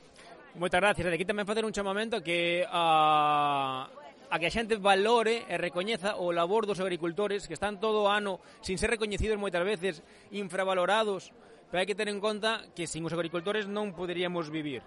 Moitas 0.58 0.82
gracias. 0.82 1.06
De 1.06 1.14
aquí 1.14 1.22
tamén 1.22 1.46
facer 1.46 1.62
un 1.62 1.70
chamamento 1.70 2.18
que 2.26 2.66
uh, 2.66 3.86
a 4.30 4.38
que 4.38 4.46
a 4.46 4.54
xente 4.54 4.78
valore 4.78 5.42
e 5.50 5.58
recoñeza 5.58 6.14
o 6.14 6.30
labor 6.30 6.64
dos 6.64 6.78
agricultores 6.78 7.50
que 7.50 7.58
están 7.58 7.82
todo 7.82 8.06
o 8.06 8.10
ano 8.10 8.38
sin 8.62 8.78
ser 8.78 8.94
recoñecidos 8.94 9.42
moitas 9.42 9.66
veces, 9.66 10.06
infravalorados, 10.30 11.34
pero 11.68 11.82
hai 11.82 11.86
que 11.90 11.98
ter 11.98 12.06
en 12.06 12.22
conta 12.22 12.62
que 12.78 12.86
sin 12.86 13.02
os 13.02 13.14
agricultores 13.14 13.66
non 13.66 13.90
poderíamos 13.90 14.46
vivir. 14.48 14.86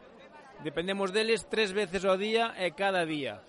Dependemos 0.64 1.12
deles 1.12 1.44
tres 1.52 1.76
veces 1.76 2.08
ao 2.08 2.16
día 2.16 2.56
e 2.56 2.72
cada 2.72 3.04
día. 3.04 3.44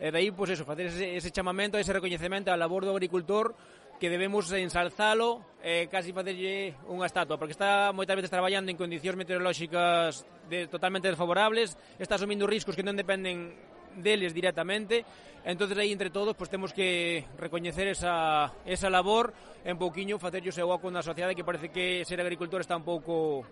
E 0.00 0.08
daí, 0.08 0.32
pois 0.32 0.48
eso, 0.50 0.64
facer 0.64 0.88
ese, 0.88 1.16
ese 1.16 1.30
chamamento, 1.30 1.76
ese 1.76 1.92
recoñecemento 1.92 2.48
á 2.48 2.56
labor 2.56 2.88
do 2.88 2.96
agricultor 2.96 3.52
que 4.00 4.08
debemos 4.10 4.50
ensalzalo 4.50 5.44
e 5.62 5.84
eh, 5.84 5.92
casi 5.92 6.10
facerlle 6.10 6.74
unha 6.88 7.06
estatua, 7.06 7.36
porque 7.36 7.54
está 7.54 7.92
moitas 7.92 8.16
veces 8.16 8.32
traballando 8.32 8.72
en 8.72 8.80
condicións 8.80 9.20
meteorolóxicas 9.20 10.24
de, 10.48 10.66
totalmente 10.66 11.08
desfavorables, 11.08 11.78
está 12.00 12.16
asumindo 12.16 12.48
riscos 12.48 12.74
que 12.74 12.84
non 12.84 12.98
dependen 12.98 13.54
deles 13.96 14.34
directamente. 14.34 15.04
Entonces 15.44 15.76
aí 15.76 15.92
entre 15.92 16.08
todos 16.08 16.34
pois 16.34 16.48
temos 16.48 16.72
que 16.72 17.28
recoñecer 17.36 17.88
esa, 17.88 18.52
esa 18.64 18.88
labor 18.88 19.34
en 19.64 19.76
pouquiño 19.76 20.16
facerlle 20.18 20.48
o 20.48 20.56
seu 20.56 20.68
oco 20.72 20.88
na 20.88 21.04
sociedade 21.04 21.36
que 21.36 21.44
parece 21.44 21.68
que 21.68 22.04
ser 22.08 22.16
agricultor 22.20 22.64
está 22.64 22.76
un 22.76 22.86
pouco 22.86 23.44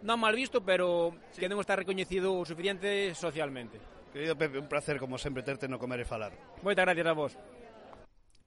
non 0.00 0.20
mal 0.20 0.32
visto, 0.32 0.64
pero 0.64 1.12
sí. 1.32 1.44
que 1.44 1.48
non 1.48 1.60
está 1.60 1.76
recoñecido 1.76 2.32
o 2.32 2.44
suficiente 2.48 3.12
socialmente. 3.12 3.76
Querido 4.12 4.34
Pepe, 4.34 4.58
un 4.58 4.68
placer 4.68 4.98
como 4.98 5.20
sempre 5.20 5.44
terte 5.44 5.68
no 5.68 5.78
comer 5.78 6.02
e 6.02 6.06
falar. 6.08 6.32
Moitas 6.64 6.84
gracias 6.84 7.08
a 7.08 7.14
vos. 7.14 7.32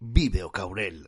Vive 0.02 0.44
o 0.44 0.52
Caurel. 0.52 1.08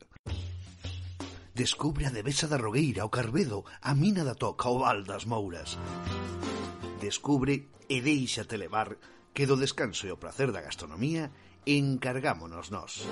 Descubre 1.56 2.06
a 2.06 2.12
Devesa 2.12 2.48
da 2.48 2.60
Rogueira, 2.60 3.08
o 3.08 3.12
Carbedo, 3.12 3.64
a 3.82 3.96
Mina 3.96 4.24
da 4.24 4.36
Toca, 4.36 4.68
o 4.70 4.84
Val 4.84 5.04
das 5.08 5.24
Mouras. 5.24 5.80
Descubre 7.00 7.72
e 7.88 8.02
deixate 8.02 8.60
levar 8.60 8.96
que 9.36 9.44
do 9.44 9.60
descanso 9.60 10.08
e 10.08 10.16
o 10.16 10.18
placer 10.18 10.56
da 10.56 10.64
gastronomía 10.64 11.28
encargámonos 11.68 12.72
nós. 12.72 13.04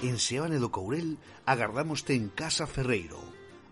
En 0.00 0.16
Seoane 0.16 0.56
do 0.56 0.72
Courel 0.72 1.20
agardámoste 1.44 2.16
en 2.16 2.32
Casa 2.32 2.64
Ferreiro, 2.64 3.20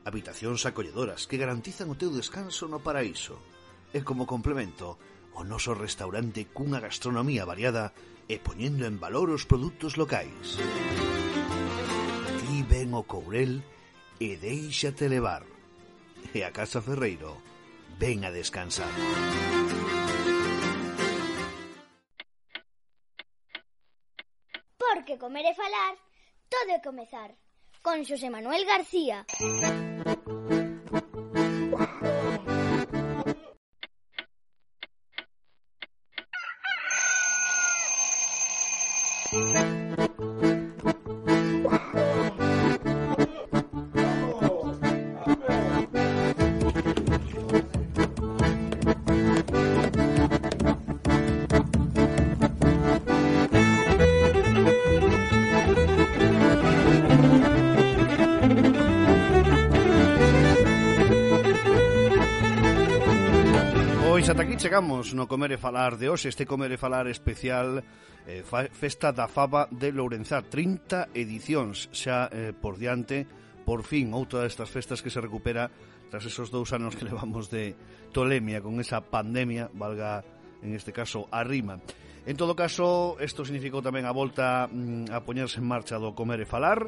habitacións 0.05 0.69
acolledoras 0.69 1.25
que 1.25 1.41
garantizan 1.41 1.89
o 1.89 1.97
teu 1.97 2.13
descanso 2.13 2.69
no 2.69 2.85
paraíso. 2.85 3.41
E 3.97 4.05
como 4.05 4.29
complemento, 4.29 5.01
o 5.33 5.41
noso 5.41 5.73
restaurante 5.73 6.53
cunha 6.53 6.85
gastronomía 6.85 7.49
variada 7.49 7.97
e 8.29 8.37
poñendo 8.37 8.85
en 8.85 9.01
valor 9.01 9.33
os 9.33 9.49
produtos 9.49 9.97
locais. 9.97 10.61
Ti 12.45 12.57
ven 12.69 12.93
o 12.93 13.09
Courel 13.09 13.65
e 14.21 14.37
deixate 14.37 15.09
levar. 15.09 15.49
E 16.37 16.45
a 16.45 16.53
Casa 16.53 16.85
Ferreiro, 16.85 17.41
ven 17.97 18.29
a 18.29 18.31
descansar. 18.31 18.93
que 25.13 25.19
comer 25.19 25.45
e 25.45 25.55
falar, 25.55 25.95
todo 26.49 26.73
é 26.73 26.81
comezar, 26.81 27.31
con 27.85 28.01
Xosé 28.09 28.33
Manuel 28.33 28.65
García. 28.65 29.27
chegamos 64.63 65.11
no 65.13 65.27
Comer 65.27 65.51
e 65.51 65.59
Falar 65.59 65.99
de 65.99 66.07
hoxe, 66.07 66.31
este 66.31 66.47
Comer 66.47 66.71
e 66.71 66.79
Falar 66.79 67.11
especial 67.11 67.83
eh, 68.31 68.47
Festa 68.47 69.11
da 69.11 69.27
Faba 69.27 69.67
de 69.75 69.91
Lourenzá, 69.91 70.39
30 70.39 71.11
edicións 71.19 71.91
xa 71.91 72.31
eh, 72.31 72.55
por 72.55 72.79
diante, 72.79 73.27
por 73.67 73.83
fin 73.83 74.15
outra 74.15 74.47
destas 74.47 74.71
festas 74.71 75.03
que 75.03 75.11
se 75.11 75.19
recupera 75.19 75.67
tras 76.15 76.23
esos 76.31 76.55
dous 76.55 76.71
anos 76.71 76.95
que 76.95 77.03
levamos 77.11 77.51
de 77.51 77.75
tolemia 78.15 78.63
con 78.63 78.79
esa 78.79 79.03
pandemia, 79.03 79.67
valga 79.75 80.23
en 80.63 80.79
este 80.79 80.95
caso 80.95 81.27
a 81.35 81.43
rima. 81.43 81.83
En 82.23 82.39
todo 82.39 82.55
caso, 82.55 83.19
isto 83.19 83.43
significou 83.43 83.83
tamén 83.83 84.07
a 84.07 84.15
volta 84.15 84.71
mm, 84.71 85.11
a 85.11 85.27
poñerse 85.27 85.59
en 85.59 85.67
marcha 85.67 85.99
do 85.99 86.15
Comer 86.15 86.39
e 86.39 86.47
Falar, 86.47 86.87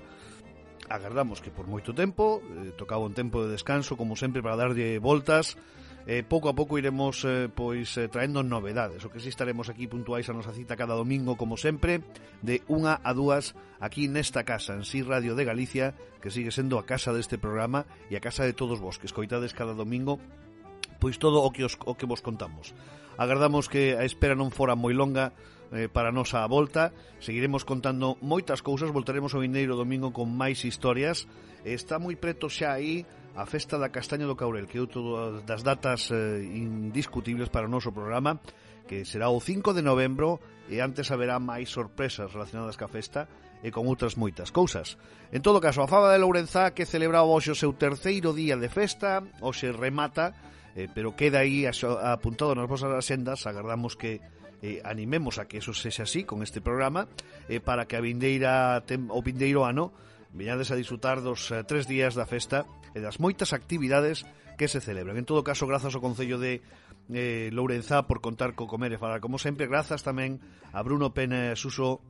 agardamos 0.86 1.42
que 1.42 1.50
por 1.50 1.66
moito 1.66 1.90
tempo, 1.90 2.38
eh, 2.38 2.70
tocaba 2.78 3.02
un 3.02 3.18
tempo 3.18 3.42
de 3.42 3.50
descanso, 3.50 3.98
como 3.98 4.14
sempre, 4.14 4.46
para 4.46 4.62
darlle 4.62 5.02
voltas 5.02 5.58
eh, 6.06 6.22
pouco 6.22 6.48
a 6.48 6.54
pouco 6.54 6.76
iremos 6.76 7.24
eh, 7.24 7.48
pois 7.48 7.96
eh, 7.96 8.08
traendo 8.08 8.44
novedades. 8.44 9.04
O 9.04 9.10
que 9.10 9.20
si 9.20 9.32
estaremos 9.32 9.72
aquí 9.72 9.88
puntuais 9.88 10.28
a 10.28 10.36
nosa 10.36 10.52
cita 10.52 10.76
cada 10.76 10.96
domingo 10.96 11.36
como 11.40 11.56
sempre, 11.56 12.04
de 12.44 12.60
unha 12.68 13.00
a 13.00 13.10
dúas 13.16 13.56
aquí 13.80 14.08
nesta 14.08 14.44
casa, 14.44 14.76
en 14.76 14.84
Si 14.84 15.00
Radio 15.00 15.32
de 15.32 15.48
Galicia, 15.48 15.96
que 16.20 16.32
sigue 16.32 16.52
sendo 16.52 16.76
a 16.76 16.84
casa 16.84 17.16
deste 17.16 17.40
programa 17.40 17.88
e 18.12 18.16
a 18.16 18.24
casa 18.24 18.44
de 18.44 18.52
todos 18.52 18.80
vos 18.80 19.00
que 19.00 19.08
escoitades 19.08 19.56
cada 19.56 19.72
domingo 19.72 20.20
pois 21.04 21.20
todo 21.20 21.44
o 21.44 21.52
que 21.52 21.68
os, 21.68 21.76
o 21.84 21.92
que 22.00 22.08
vos 22.08 22.24
contamos. 22.24 22.72
Agardamos 23.20 23.68
que 23.68 23.92
a 23.92 24.08
espera 24.08 24.32
non 24.32 24.48
fora 24.48 24.72
moi 24.72 24.96
longa 24.96 25.36
eh, 25.68 25.86
para 25.92 26.08
a 26.10 26.16
nosa 26.16 26.40
volta. 26.48 26.96
Seguiremos 27.20 27.68
contando 27.68 28.16
moitas 28.24 28.64
cousas, 28.64 28.88
voltaremos 28.88 29.36
o 29.36 29.42
vindeiro 29.44 29.76
domingo 29.76 30.16
con 30.16 30.32
máis 30.32 30.64
historias. 30.64 31.28
Está 31.60 32.00
moi 32.00 32.16
preto 32.16 32.48
xa 32.48 32.80
aí 32.80 33.04
a 33.36 33.46
Festa 33.46 33.78
da 33.78 33.90
Castaña 33.90 34.30
do 34.30 34.38
Caurel, 34.38 34.70
que 34.70 34.78
é 34.78 34.80
outra 34.80 35.42
das 35.42 35.66
datas 35.66 36.10
eh, 36.14 36.46
indiscutibles 36.46 37.50
para 37.50 37.66
o 37.66 37.72
noso 37.72 37.90
programa, 37.90 38.38
que 38.86 39.02
será 39.02 39.26
o 39.26 39.42
5 39.42 39.74
de 39.74 39.82
novembro 39.82 40.38
e 40.70 40.78
antes 40.78 41.10
haberá 41.10 41.42
máis 41.42 41.66
sorpresas 41.66 42.30
relacionadas 42.30 42.78
ca 42.78 42.86
festa 42.86 43.26
e 43.64 43.74
con 43.74 43.90
outras 43.90 44.14
moitas 44.14 44.54
cousas. 44.54 44.94
En 45.34 45.42
todo 45.42 45.58
caso, 45.58 45.82
a 45.82 45.90
Faba 45.90 46.14
de 46.14 46.22
Lourenzá 46.22 46.70
que 46.70 46.86
celebraba 46.86 47.26
hoxe 47.26 47.50
o 47.50 47.58
seu 47.58 47.74
terceiro 47.74 48.30
día 48.30 48.54
de 48.54 48.70
festa, 48.70 49.26
hoxe 49.42 49.74
remata, 49.74 50.30
eh, 50.78 50.86
pero 50.86 51.18
queda 51.18 51.42
aí 51.42 51.66
apuntado 51.66 52.54
nas 52.54 52.70
vosas 52.70 52.94
asendas, 52.94 53.50
agardamos 53.50 53.98
que 53.98 54.22
eh, 54.62 54.78
animemos 54.86 55.42
a 55.42 55.50
que 55.50 55.58
eso 55.58 55.74
sexa 55.74 56.06
así 56.06 56.22
con 56.22 56.46
este 56.46 56.62
programa, 56.62 57.10
eh, 57.50 57.58
para 57.58 57.90
que 57.90 57.98
a 57.98 58.04
vindeira 58.04 58.84
tem, 58.86 59.10
o 59.10 59.20
vindeiro 59.26 59.66
ano 59.66 59.90
Viñades 60.34 60.74
a 60.74 60.76
disfrutar 60.76 61.22
dos 61.22 61.54
eh, 61.54 61.62
tres 61.62 61.86
días 61.86 62.18
da 62.18 62.26
festa 62.26 62.66
e 62.90 62.98
das 62.98 63.22
moitas 63.22 63.54
actividades 63.54 64.26
que 64.58 64.66
se 64.66 64.82
celebran. 64.82 65.14
En 65.14 65.26
todo 65.26 65.46
caso, 65.46 65.70
grazas 65.70 65.94
ao 65.94 66.02
Concello 66.02 66.42
de 66.42 66.58
eh, 67.14 67.54
Lourenzá 67.54 68.10
por 68.10 68.18
contar 68.18 68.58
co 68.58 68.66
comer 68.66 68.90
e 68.90 68.98
falar. 68.98 69.22
Como 69.22 69.38
sempre, 69.38 69.70
grazas 69.70 70.02
tamén 70.02 70.42
a 70.74 70.82
Bruno 70.82 71.14
Pena 71.14 71.54
Suso 71.54 72.02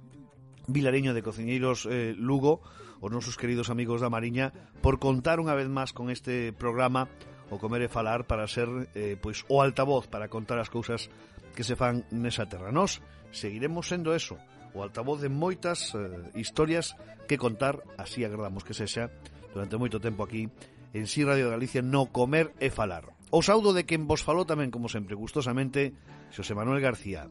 Vilareño 0.64 1.12
de 1.12 1.20
Cociñeiros 1.20 1.84
eh, 1.84 2.16
Lugo, 2.16 2.64
os 3.04 3.12
nosos 3.12 3.36
queridos 3.36 3.68
amigos 3.68 4.00
da 4.00 4.08
Mariña, 4.08 4.56
por 4.80 4.96
contar 4.96 5.36
unha 5.36 5.52
vez 5.52 5.68
máis 5.68 5.92
con 5.92 6.08
este 6.08 6.56
programa 6.56 7.12
o 7.52 7.60
comer 7.60 7.84
e 7.84 7.92
falar 7.92 8.24
para 8.24 8.48
ser 8.48 8.88
eh, 8.96 9.20
pois 9.20 9.44
o 9.52 9.60
altavoz 9.60 10.08
para 10.08 10.32
contar 10.32 10.56
as 10.56 10.72
cousas 10.72 11.12
que 11.52 11.60
se 11.60 11.76
fan 11.76 12.08
nesa 12.08 12.48
terra. 12.48 12.72
Nos 12.72 13.04
seguiremos 13.36 13.92
sendo 13.92 14.16
eso, 14.16 14.40
o 14.74 14.82
altavoz 14.82 15.22
de 15.22 15.30
moitas 15.30 15.94
eh, 15.94 16.34
historias 16.34 16.98
que 17.30 17.38
contar, 17.38 17.80
así 17.96 18.26
agradamos 18.26 18.66
que 18.66 18.74
sexa, 18.74 19.08
durante 19.54 19.78
moito 19.78 20.02
tempo 20.02 20.26
aquí 20.26 20.50
en 20.94 21.06
Si 21.06 21.22
sí 21.22 21.24
Radio 21.24 21.50
Galicia 21.50 21.82
no 21.82 22.10
comer 22.10 22.52
e 22.58 22.70
falar. 22.70 23.14
O 23.30 23.42
saudo 23.42 23.74
de 23.74 23.86
quen 23.86 24.06
vos 24.06 24.22
falou 24.22 24.46
tamén, 24.46 24.70
como 24.70 24.86
sempre, 24.90 25.18
gustosamente, 25.18 25.94
Xosé 26.30 26.54
Manuel 26.54 26.82
García. 26.82 27.26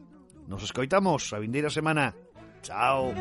Nos 0.48 0.64
escoitamos 0.64 1.32
a 1.32 1.40
vindeira 1.40 1.72
semana. 1.72 2.12
Chao. 2.60 3.12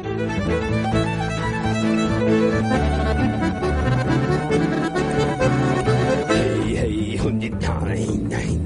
Hey, 6.31 7.19
hey, 8.31 8.62